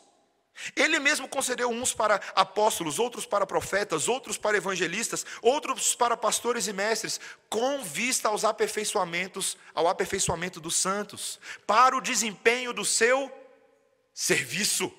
Ele 0.77 0.99
mesmo 0.99 1.27
concedeu 1.29 1.71
uns 1.71 1.95
para 1.95 2.21
apóstolos, 2.35 2.99
outros 2.99 3.25
para 3.27 3.47
profetas, 3.47 4.09
outros 4.09 4.37
para 4.37 4.57
evangelistas, 4.57 5.25
outros 5.41 5.95
para 5.95 6.17
pastores 6.17 6.67
e 6.67 6.73
mestres, 6.73 7.21
com 7.49 7.83
vista 7.83 8.29
aos 8.29 8.45
aperfeiçoamentos, 8.45 9.57
ao 9.75 9.89
aperfeiçoamento 9.89 10.61
dos 10.61 10.77
santos, 10.77 11.41
para 11.67 11.97
o 11.97 12.01
desempenho 12.01 12.73
do 12.73 12.85
seu 12.85 13.33
serviço 14.13 14.93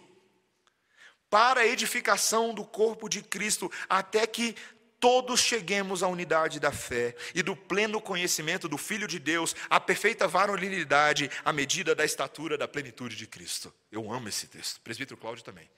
para 1.34 1.62
a 1.62 1.66
edificação 1.66 2.54
do 2.54 2.64
corpo 2.64 3.10
de 3.10 3.24
Cristo, 3.24 3.72
até 3.90 4.28
que 4.28 4.56
todos 5.04 5.42
cheguemos 5.42 6.02
à 6.02 6.08
unidade 6.08 6.62
da 6.62 6.72
fé 6.72 7.14
e 7.36 7.44
do 7.44 7.58
pleno 7.58 8.00
conhecimento 8.00 8.70
do 8.70 8.78
Filho 8.78 9.06
de 9.06 9.20
Deus, 9.20 9.54
à 9.70 9.78
perfeita 9.78 10.30
varonilidade, 10.30 11.30
à 11.44 11.52
medida 11.52 11.94
da 11.94 12.06
estatura 12.06 12.58
da 12.58 12.70
plenitude 12.70 13.18
de 13.18 13.28
Cristo. 13.28 13.74
Eu 13.92 14.10
amo 14.10 14.30
esse 14.30 14.48
texto, 14.48 14.80
presbítero 14.80 15.20
Cláudio 15.20 15.44
também. 15.44 15.70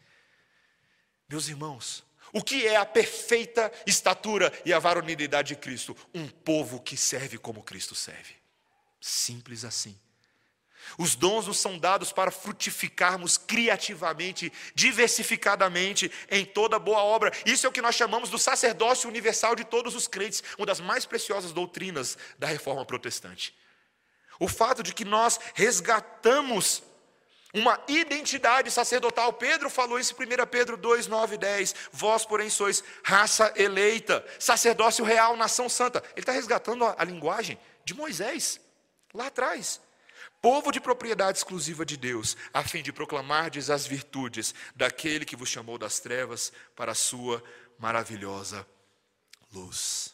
Meus 1.28 1.48
irmãos, 1.48 2.04
o 2.32 2.44
que 2.44 2.68
é 2.68 2.76
a 2.76 2.86
perfeita 2.86 3.72
estatura 3.88 4.54
e 4.64 4.72
a 4.72 4.78
varonilidade 4.78 5.48
de 5.48 5.56
Cristo? 5.56 5.98
Um 6.14 6.28
povo 6.28 6.80
que 6.80 6.96
serve 6.96 7.40
como 7.40 7.64
Cristo 7.64 7.96
serve. 7.96 8.36
Simples 9.02 9.66
assim. 9.66 10.00
Os 10.98 11.16
dons 11.16 11.48
nos 11.48 11.60
são 11.60 11.78
dados 11.78 12.12
para 12.12 12.32
frutificarmos 12.32 13.38
criativamente, 13.38 14.52
diversificadamente 14.74 16.12
em 16.30 16.46
toda 16.46 16.80
boa 16.80 17.04
obra. 17.04 17.32
Isso 17.46 17.66
é 17.66 17.70
o 17.70 17.72
que 17.72 17.82
nós 17.82 17.96
chamamos 17.96 18.30
do 18.30 18.40
sacerdócio 18.40 19.10
universal 19.10 19.56
de 19.56 19.64
todos 19.64 19.96
os 19.96 20.08
crentes, 20.08 20.44
uma 20.58 20.66
das 20.66 20.80
mais 20.80 21.06
preciosas 21.06 21.52
doutrinas 21.52 22.18
da 22.40 22.48
reforma 22.48 22.86
protestante. 22.86 23.56
O 24.40 24.48
fato 24.48 24.84
de 24.84 24.94
que 24.94 25.06
nós 25.06 25.40
resgatamos 25.54 26.84
uma 27.54 27.82
identidade 27.88 28.70
sacerdotal. 28.70 29.32
Pedro 29.32 29.70
falou 29.70 29.98
isso 29.98 30.14
em 30.22 30.26
1 30.26 30.46
Pedro 30.48 30.76
2, 30.76 31.08
9 31.08 31.36
e 31.36 31.38
10. 31.38 31.76
Vós, 31.92 32.26
porém, 32.26 32.50
sois 32.50 32.84
raça 33.02 33.54
eleita, 33.56 34.26
sacerdócio 34.38 35.06
real, 35.06 35.38
nação 35.38 35.70
santa. 35.70 36.04
Ele 36.12 36.20
está 36.20 36.34
resgatando 36.34 36.84
a, 36.84 36.96
a 36.98 37.04
linguagem 37.06 37.58
de 37.86 37.94
Moisés, 37.94 38.60
lá 39.14 39.28
atrás 39.28 39.85
povo 40.46 40.72
de 40.72 40.80
propriedade 40.80 41.40
exclusiva 41.40 41.84
de 41.84 41.98
Deus, 41.98 42.38
a 42.54 42.64
fim 42.64 42.84
de 42.84 42.94
proclamardes 42.94 43.72
as 43.72 43.88
virtudes 43.88 44.54
daquele 44.76 45.26
que 45.26 45.36
vos 45.36 45.50
chamou 45.50 45.76
das 45.76 46.00
trevas 46.00 46.54
para 46.76 46.92
a 46.92 46.96
sua 46.96 47.44
maravilhosa 47.80 48.64
luz. 49.52 50.14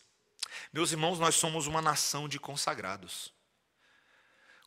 Meus 0.71 0.93
irmãos, 0.93 1.19
nós 1.19 1.35
somos 1.35 1.67
uma 1.67 1.81
nação 1.81 2.29
de 2.29 2.39
consagrados. 2.39 3.33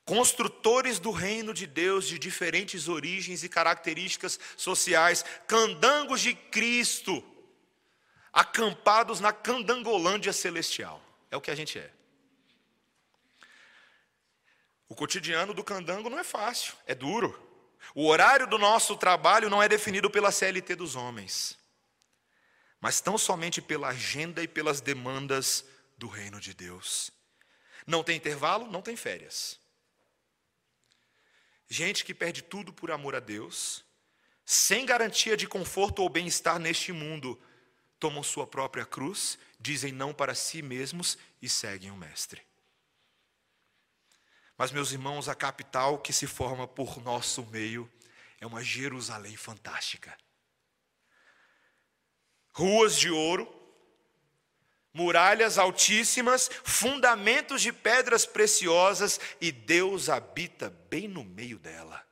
Construtores 0.04 0.98
do 0.98 1.10
reino 1.10 1.54
de 1.54 1.66
Deus 1.66 2.06
de 2.06 2.18
diferentes 2.18 2.86
origens 2.86 3.42
e 3.42 3.48
características 3.48 4.38
sociais, 4.58 5.24
candangos 5.46 6.20
de 6.20 6.34
Cristo, 6.34 7.24
acampados 8.30 9.18
na 9.18 9.32
candangolândia 9.32 10.34
celestial. 10.34 11.00
É 11.30 11.38
o 11.38 11.40
que 11.40 11.50
a 11.50 11.54
gente 11.54 11.78
é. 11.78 11.90
O 14.88 14.94
cotidiano 14.94 15.54
do 15.54 15.64
candango 15.64 16.10
não 16.10 16.18
é 16.18 16.24
fácil, 16.24 16.74
é 16.86 16.94
duro. 16.94 17.40
O 17.94 18.06
horário 18.06 18.46
do 18.46 18.58
nosso 18.58 18.96
trabalho 18.96 19.50
não 19.50 19.62
é 19.62 19.68
definido 19.68 20.10
pela 20.10 20.32
CLT 20.32 20.74
dos 20.74 20.96
homens, 20.96 21.58
mas 22.80 23.00
tão 23.00 23.16
somente 23.18 23.60
pela 23.60 23.88
agenda 23.88 24.42
e 24.42 24.48
pelas 24.48 24.80
demandas 24.80 25.64
do 25.96 26.06
reino 26.06 26.40
de 26.40 26.54
Deus. 26.54 27.10
Não 27.86 28.02
tem 28.02 28.16
intervalo, 28.16 28.70
não 28.70 28.82
tem 28.82 28.96
férias. 28.96 29.58
Gente 31.68 32.04
que 32.04 32.14
perde 32.14 32.42
tudo 32.42 32.72
por 32.72 32.90
amor 32.90 33.14
a 33.14 33.20
Deus, 33.20 33.84
sem 34.44 34.84
garantia 34.84 35.36
de 35.36 35.46
conforto 35.46 36.02
ou 36.02 36.08
bem-estar 36.08 36.58
neste 36.58 36.92
mundo, 36.92 37.40
tomam 37.98 38.22
sua 38.22 38.46
própria 38.46 38.84
cruz, 38.84 39.38
dizem 39.58 39.92
não 39.92 40.12
para 40.12 40.34
si 40.34 40.60
mesmos 40.60 41.16
e 41.40 41.48
seguem 41.48 41.90
o 41.90 41.96
Mestre. 41.96 42.42
Mas, 44.56 44.70
meus 44.70 44.92
irmãos, 44.92 45.28
a 45.28 45.34
capital 45.34 45.98
que 45.98 46.12
se 46.12 46.26
forma 46.26 46.66
por 46.66 47.02
nosso 47.02 47.44
meio 47.46 47.90
é 48.40 48.46
uma 48.46 48.62
Jerusalém 48.62 49.36
fantástica. 49.36 50.16
Ruas 52.52 52.96
de 52.96 53.10
ouro, 53.10 53.52
muralhas 54.92 55.58
altíssimas, 55.58 56.48
fundamentos 56.62 57.60
de 57.62 57.72
pedras 57.72 58.24
preciosas, 58.24 59.18
e 59.40 59.50
Deus 59.50 60.08
habita 60.08 60.70
bem 60.88 61.08
no 61.08 61.24
meio 61.24 61.58
dela. 61.58 62.06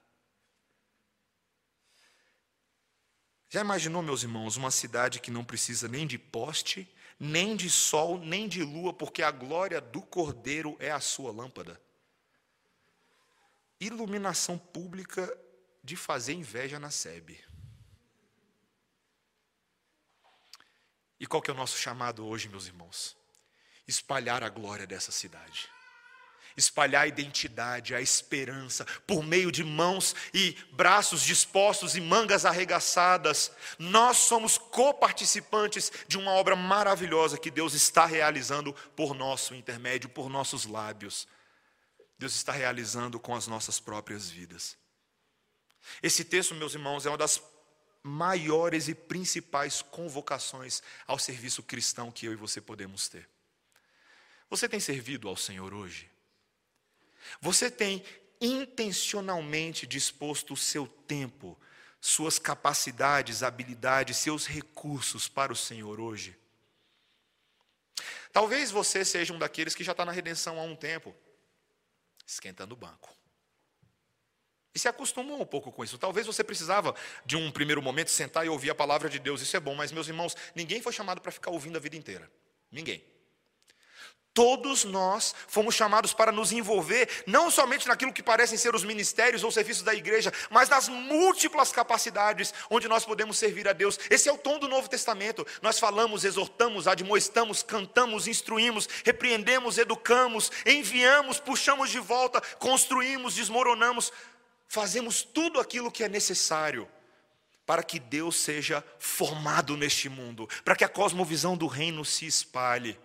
Já 3.48 3.60
imaginou, 3.60 4.02
meus 4.02 4.22
irmãos, 4.24 4.56
uma 4.56 4.70
cidade 4.70 5.20
que 5.20 5.30
não 5.30 5.44
precisa 5.44 5.86
nem 5.86 6.06
de 6.06 6.18
poste, 6.18 6.92
nem 7.20 7.54
de 7.54 7.70
sol, 7.70 8.18
nem 8.18 8.48
de 8.48 8.64
lua, 8.64 8.92
porque 8.92 9.22
a 9.22 9.30
glória 9.30 9.80
do 9.80 10.02
Cordeiro 10.02 10.74
é 10.80 10.90
a 10.90 11.00
sua 11.00 11.30
lâmpada? 11.30 11.80
Iluminação 13.84 14.56
pública 14.56 15.36
de 15.82 15.96
fazer 15.96 16.34
inveja 16.34 16.78
na 16.78 16.88
SEB. 16.88 17.36
E 21.18 21.26
qual 21.26 21.42
que 21.42 21.50
é 21.50 21.52
o 21.52 21.56
nosso 21.56 21.76
chamado 21.76 22.24
hoje, 22.24 22.48
meus 22.48 22.68
irmãos? 22.68 23.16
Espalhar 23.84 24.44
a 24.44 24.48
glória 24.48 24.86
dessa 24.86 25.10
cidade. 25.10 25.68
Espalhar 26.56 27.02
a 27.02 27.06
identidade, 27.08 27.92
a 27.92 28.00
esperança, 28.00 28.84
por 29.04 29.24
meio 29.24 29.50
de 29.50 29.64
mãos 29.64 30.14
e 30.32 30.56
braços 30.70 31.20
dispostos 31.20 31.96
e 31.96 32.00
mangas 32.00 32.44
arregaçadas. 32.44 33.50
Nós 33.80 34.16
somos 34.18 34.58
coparticipantes 34.58 35.90
de 36.06 36.16
uma 36.16 36.30
obra 36.30 36.54
maravilhosa 36.54 37.36
que 37.36 37.50
Deus 37.50 37.74
está 37.74 38.06
realizando 38.06 38.72
por 38.94 39.12
nosso 39.12 39.56
intermédio, 39.56 40.08
por 40.08 40.28
nossos 40.28 40.66
lábios. 40.66 41.26
Deus 42.22 42.36
está 42.36 42.52
realizando 42.52 43.18
com 43.18 43.34
as 43.34 43.48
nossas 43.48 43.80
próprias 43.80 44.30
vidas. 44.30 44.76
Esse 46.00 46.24
texto, 46.24 46.54
meus 46.54 46.72
irmãos, 46.72 47.04
é 47.04 47.08
uma 47.08 47.18
das 47.18 47.42
maiores 48.00 48.86
e 48.86 48.94
principais 48.94 49.82
convocações 49.82 50.84
ao 51.04 51.18
serviço 51.18 51.64
cristão 51.64 52.12
que 52.12 52.24
eu 52.24 52.32
e 52.32 52.36
você 52.36 52.60
podemos 52.60 53.08
ter. 53.08 53.28
Você 54.48 54.68
tem 54.68 54.78
servido 54.78 55.28
ao 55.28 55.36
Senhor 55.36 55.74
hoje? 55.74 56.08
Você 57.40 57.68
tem 57.68 58.04
intencionalmente 58.40 59.84
disposto 59.84 60.54
o 60.54 60.56
seu 60.56 60.86
tempo, 60.86 61.58
suas 62.00 62.38
capacidades, 62.38 63.42
habilidades, 63.42 64.16
seus 64.16 64.46
recursos 64.46 65.26
para 65.26 65.52
o 65.52 65.56
Senhor 65.56 65.98
hoje? 65.98 66.38
Talvez 68.32 68.70
você 68.70 69.04
seja 69.04 69.32
um 69.32 69.40
daqueles 69.40 69.74
que 69.74 69.82
já 69.82 69.90
está 69.90 70.04
na 70.04 70.12
redenção 70.12 70.60
há 70.60 70.62
um 70.62 70.76
tempo, 70.76 71.12
esquentando 72.32 72.74
o 72.74 72.76
banco. 72.76 73.14
E 74.74 74.78
se 74.78 74.88
acostumou 74.88 75.40
um 75.40 75.46
pouco 75.46 75.70
com 75.70 75.84
isso. 75.84 75.98
Talvez 75.98 76.26
você 76.26 76.42
precisava 76.42 76.94
de 77.26 77.36
um 77.36 77.50
primeiro 77.50 77.82
momento 77.82 78.10
sentar 78.10 78.46
e 78.46 78.48
ouvir 78.48 78.70
a 78.70 78.74
palavra 78.74 79.08
de 79.08 79.18
Deus. 79.18 79.42
Isso 79.42 79.56
é 79.56 79.60
bom, 79.60 79.74
mas 79.74 79.92
meus 79.92 80.08
irmãos, 80.08 80.34
ninguém 80.54 80.80
foi 80.80 80.92
chamado 80.92 81.20
para 81.20 81.30
ficar 81.30 81.50
ouvindo 81.50 81.76
a 81.76 81.80
vida 81.80 81.96
inteira. 81.96 82.30
Ninguém. 82.70 83.04
Todos 84.34 84.84
nós 84.84 85.34
fomos 85.46 85.74
chamados 85.74 86.14
para 86.14 86.32
nos 86.32 86.52
envolver, 86.52 87.08
não 87.26 87.50
somente 87.50 87.86
naquilo 87.86 88.12
que 88.12 88.22
parecem 88.22 88.56
ser 88.56 88.74
os 88.74 88.84
ministérios 88.84 89.44
ou 89.44 89.50
serviços 89.50 89.82
da 89.82 89.94
igreja, 89.94 90.32
mas 90.50 90.68
nas 90.68 90.88
múltiplas 90.88 91.70
capacidades 91.70 92.54
onde 92.70 92.88
nós 92.88 93.04
podemos 93.04 93.38
servir 93.38 93.68
a 93.68 93.72
Deus. 93.72 93.98
Esse 94.10 94.28
é 94.28 94.32
o 94.32 94.38
tom 94.38 94.58
do 94.58 94.68
Novo 94.68 94.88
Testamento. 94.88 95.46
Nós 95.60 95.78
falamos, 95.78 96.24
exortamos, 96.24 96.88
admoestamos, 96.88 97.62
cantamos, 97.62 98.26
instruímos, 98.26 98.88
repreendemos, 99.04 99.78
educamos, 99.78 100.50
enviamos, 100.64 101.38
puxamos 101.38 101.90
de 101.90 101.98
volta, 101.98 102.40
construímos, 102.58 103.34
desmoronamos 103.34 104.12
fazemos 104.72 105.22
tudo 105.22 105.60
aquilo 105.60 105.92
que 105.92 106.02
é 106.02 106.08
necessário 106.08 106.88
para 107.66 107.82
que 107.82 108.00
Deus 108.00 108.36
seja 108.36 108.82
formado 108.98 109.76
neste 109.76 110.08
mundo, 110.08 110.48
para 110.64 110.74
que 110.74 110.82
a 110.82 110.88
cosmovisão 110.88 111.58
do 111.58 111.66
reino 111.66 112.06
se 112.06 112.24
espalhe. 112.24 112.98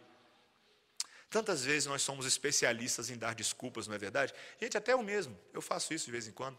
Tantas 1.30 1.64
vezes 1.64 1.86
nós 1.86 2.02
somos 2.02 2.26
especialistas 2.26 3.10
em 3.10 3.18
dar 3.18 3.36
desculpas, 3.36 3.88
não 3.88 3.96
é 3.96 3.98
verdade? 3.98 4.34
Gente, 4.62 4.78
até 4.78 4.94
eu 4.94 5.04
mesmo, 5.04 5.38
eu 5.54 5.62
faço 5.62 5.94
isso 5.94 6.06
de 6.06 6.12
vez 6.12 6.28
em 6.28 6.32
quando. 6.32 6.58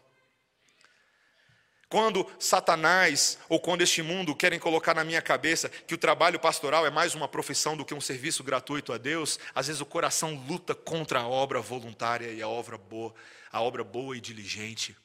Quando 1.89 2.31
Satanás 2.37 3.39
ou 3.49 3.59
quando 3.59 3.81
este 3.81 4.03
mundo 4.03 4.35
querem 4.35 4.59
colocar 4.59 4.93
na 4.93 5.03
minha 5.03 5.23
cabeça 5.23 5.69
que 5.69 5.95
o 5.95 5.97
trabalho 5.97 6.39
pastoral 6.39 6.85
é 6.85 6.91
mais 6.91 7.15
uma 7.15 7.27
profissão 7.27 7.75
do 7.75 7.83
que 7.83 7.95
um 7.95 8.01
serviço 8.01 8.43
gratuito 8.43 8.93
a 8.93 8.97
Deus, 8.99 9.39
às 9.55 9.65
vezes 9.65 9.81
o 9.81 9.85
coração 9.87 10.35
luta 10.47 10.75
contra 10.75 11.21
a 11.21 11.27
obra 11.27 11.59
voluntária 11.59 12.31
e 12.31 12.43
a 12.43 12.47
obra 12.47 12.77
boa, 12.77 13.11
a 13.51 13.59
obra 13.59 13.83
boa 13.83 14.15
e 14.15 14.21
diligente. 14.21 14.95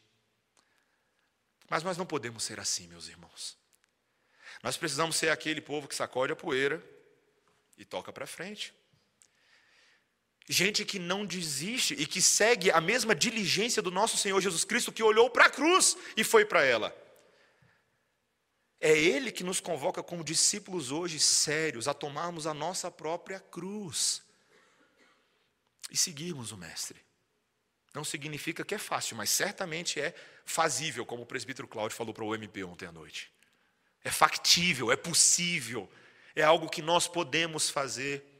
Mas 1.70 1.82
nós 1.82 1.96
não 1.96 2.04
podemos 2.04 2.44
ser 2.44 2.60
assim, 2.60 2.86
meus 2.86 3.08
irmãos. 3.08 3.56
Nós 4.62 4.76
precisamos 4.76 5.16
ser 5.16 5.30
aquele 5.30 5.62
povo 5.62 5.88
que 5.88 5.94
sacode 5.94 6.34
a 6.34 6.36
poeira 6.36 6.84
e 7.78 7.84
toca 7.86 8.12
para 8.12 8.26
frente. 8.26 8.74
Gente 10.48 10.84
que 10.84 10.98
não 10.98 11.24
desiste 11.24 11.94
e 11.94 12.06
que 12.06 12.20
segue 12.20 12.70
a 12.70 12.80
mesma 12.80 13.14
diligência 13.14 13.80
do 13.80 13.90
nosso 13.90 14.16
Senhor 14.18 14.40
Jesus 14.40 14.64
Cristo, 14.64 14.92
que 14.92 15.02
olhou 15.02 15.30
para 15.30 15.46
a 15.46 15.50
cruz 15.50 15.96
e 16.16 16.22
foi 16.22 16.44
para 16.44 16.62
ela. 16.64 16.94
É 18.78 18.92
Ele 18.92 19.32
que 19.32 19.42
nos 19.42 19.60
convoca 19.60 20.02
como 20.02 20.22
discípulos 20.22 20.90
hoje 20.90 21.18
sérios 21.18 21.88
a 21.88 21.94
tomarmos 21.94 22.46
a 22.46 22.52
nossa 22.52 22.90
própria 22.90 23.40
cruz 23.40 24.22
e 25.90 25.96
seguirmos 25.96 26.52
o 26.52 26.58
Mestre. 26.58 27.00
Não 27.94 28.04
significa 28.04 28.64
que 28.64 28.74
é 28.74 28.78
fácil, 28.78 29.16
mas 29.16 29.30
certamente 29.30 30.00
é 30.00 30.12
fazível, 30.44 31.06
como 31.06 31.22
o 31.22 31.26
presbítero 31.26 31.68
Cláudio 31.68 31.96
falou 31.96 32.12
para 32.12 32.24
o 32.24 32.34
MP 32.34 32.64
ontem 32.64 32.86
à 32.86 32.92
noite. 32.92 33.32
É 34.02 34.10
factível, 34.10 34.92
é 34.92 34.96
possível, 34.96 35.90
é 36.34 36.42
algo 36.42 36.68
que 36.68 36.82
nós 36.82 37.08
podemos 37.08 37.70
fazer. 37.70 38.33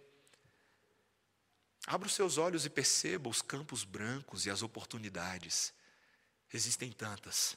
Abra 1.86 2.06
os 2.06 2.14
seus 2.14 2.38
olhos 2.38 2.64
e 2.64 2.70
perceba 2.70 3.28
os 3.28 3.42
campos 3.42 3.84
brancos 3.84 4.46
e 4.46 4.50
as 4.50 4.62
oportunidades. 4.62 5.72
Existem 6.52 6.90
tantas. 6.90 7.56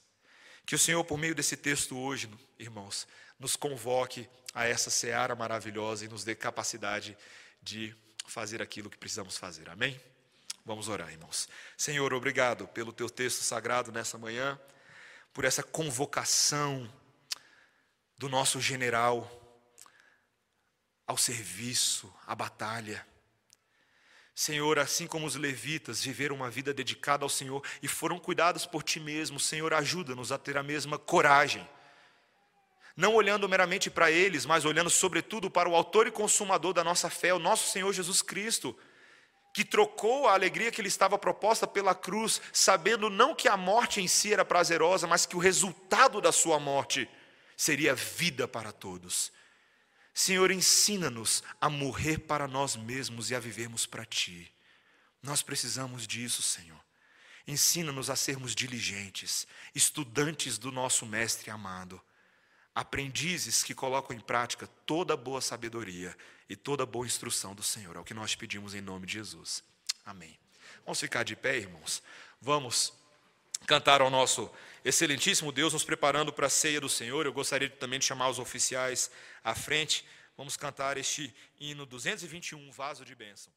Que 0.66 0.76
o 0.76 0.80
Senhor, 0.80 1.04
por 1.06 1.18
meio 1.18 1.34
desse 1.34 1.56
texto 1.56 1.98
hoje, 1.98 2.30
irmãos, 2.60 3.08
nos 3.40 3.56
convoque 3.56 4.30
a 4.54 4.66
essa 4.66 4.90
seara 4.90 5.36
maravilhosa 5.36 6.04
e 6.04 6.10
nos 6.10 6.24
dê 6.24 6.36
capacidade 6.36 7.18
de 7.62 7.96
fazer 8.28 8.62
aquilo 8.62 8.90
que 8.90 8.98
precisamos 8.98 9.38
fazer. 9.38 9.70
Amém? 9.70 10.00
Vamos 10.66 10.90
orar, 10.90 11.10
irmãos. 11.10 11.48
Senhor, 11.78 12.14
obrigado 12.14 12.68
pelo 12.68 12.92
teu 12.92 13.10
texto 13.10 13.42
sagrado 13.42 13.90
nessa 13.90 14.18
manhã, 14.18 14.60
por 15.32 15.46
essa 15.46 15.64
convocação 15.64 16.92
do 18.18 18.28
nosso 18.28 18.60
general 18.60 19.32
ao 21.06 21.18
serviço, 21.18 22.14
à 22.26 22.36
batalha. 22.36 23.08
Senhor, 24.38 24.78
assim 24.78 25.08
como 25.08 25.26
os 25.26 25.34
levitas 25.34 26.04
viveram 26.04 26.36
uma 26.36 26.48
vida 26.48 26.72
dedicada 26.72 27.26
ao 27.26 27.30
Senhor 27.30 27.64
e 27.82 27.88
foram 27.88 28.20
cuidados 28.20 28.68
por 28.68 28.84
ti 28.84 29.00
mesmo, 29.00 29.40
Senhor, 29.40 29.74
ajuda-nos 29.74 30.32
a 30.32 30.38
ter 30.38 30.58
a 30.58 30.62
mesma 30.62 31.00
coragem. 31.00 31.68
Não 32.96 33.16
olhando 33.16 33.50
meramente 33.50 33.90
para 33.90 34.12
eles, 34.12 34.46
mas 34.46 34.64
olhando 34.64 34.92
sobretudo 34.92 35.50
para 35.50 35.68
o 35.68 35.76
autor 35.76 36.06
e 36.06 36.12
consumador 36.12 36.72
da 36.72 36.84
nossa 36.84 37.10
fé, 37.10 37.34
o 37.34 37.40
nosso 37.40 37.72
Senhor 37.72 37.92
Jesus 37.92 38.22
Cristo 38.22 38.78
que 39.56 39.66
trocou 39.66 40.28
a 40.28 40.34
alegria 40.34 40.72
que 40.72 40.84
lhe 40.84 40.88
estava 40.88 41.18
proposta 41.18 41.66
pela 41.66 41.96
cruz, 41.96 42.40
sabendo 42.54 43.10
não 43.10 43.34
que 43.34 43.48
a 43.48 43.58
morte 43.58 44.00
em 44.00 44.08
si 44.08 44.32
era 44.32 44.46
prazerosa, 44.46 45.08
mas 45.08 45.26
que 45.26 45.36
o 45.36 45.40
resultado 45.40 46.22
da 46.22 46.32
sua 46.32 46.60
morte 46.60 47.10
seria 47.56 47.96
vida 47.96 48.48
para 48.48 48.72
todos. 48.72 49.32
Senhor, 50.18 50.49
ensina-nos 50.49 51.43
a 51.61 51.70
morrer 51.70 52.18
para 52.18 52.47
nós 52.47 52.76
mesmos 52.76 53.30
e 53.30 53.36
a 53.36 53.39
vivermos 53.39 53.86
para 53.86 54.03
Ti. 54.03 54.51
Nós 55.22 55.43
precisamos 55.43 56.07
disso, 56.07 56.41
Senhor. 56.41 56.84
Ensina-nos 57.47 58.09
a 58.09 58.15
sermos 58.15 58.55
diligentes, 58.55 59.45
estudantes 59.76 60.57
do 60.57 60.72
nosso 60.72 61.05
Mestre 61.05 61.51
amado, 61.51 62.01
aprendizes 62.74 63.63
que 63.63 63.76
colocam 63.76 64.18
em 64.18 64.20
prática 64.20 64.65
toda 64.88 65.15
boa 65.15 65.39
sabedoria 65.39 66.18
e 66.49 66.55
toda 66.55 66.84
boa 66.84 67.05
instrução 67.05 67.53
do 67.53 67.61
Senhor. 67.61 67.95
É 67.95 67.99
o 67.99 68.03
que 68.03 68.15
nós 68.15 68.34
pedimos 68.34 68.74
em 68.74 68.82
nome 68.82 69.05
de 69.05 69.13
Jesus. 69.13 69.63
Amém. 70.03 70.36
Vamos 70.84 70.99
ficar 70.99 71.22
de 71.22 71.36
pé, 71.36 71.57
irmãos. 71.57 72.01
Vamos 72.41 72.91
cantar 73.66 74.01
ao 74.01 74.10
nosso 74.10 74.49
excelentíssimo 74.84 75.51
Deus, 75.51 75.74
nos 75.74 75.84
preparando 75.84 76.32
para 76.32 76.47
a 76.47 76.49
ceia 76.49 76.80
do 76.80 76.89
Senhor. 76.89 77.26
Eu 77.26 77.34
gostaria 77.34 77.70
também 77.70 77.99
de 77.99 78.05
chamar 78.05 78.30
os 78.30 78.39
oficiais 78.39 79.12
à 79.43 79.55
frente. 79.55 80.05
Vamos 80.38 80.55
cantar 80.55 80.97
este 80.97 81.34
hino 81.60 81.86
221, 81.86 82.72
Vaso 82.72 83.03
de 83.03 83.16
Bênção. 83.16 83.51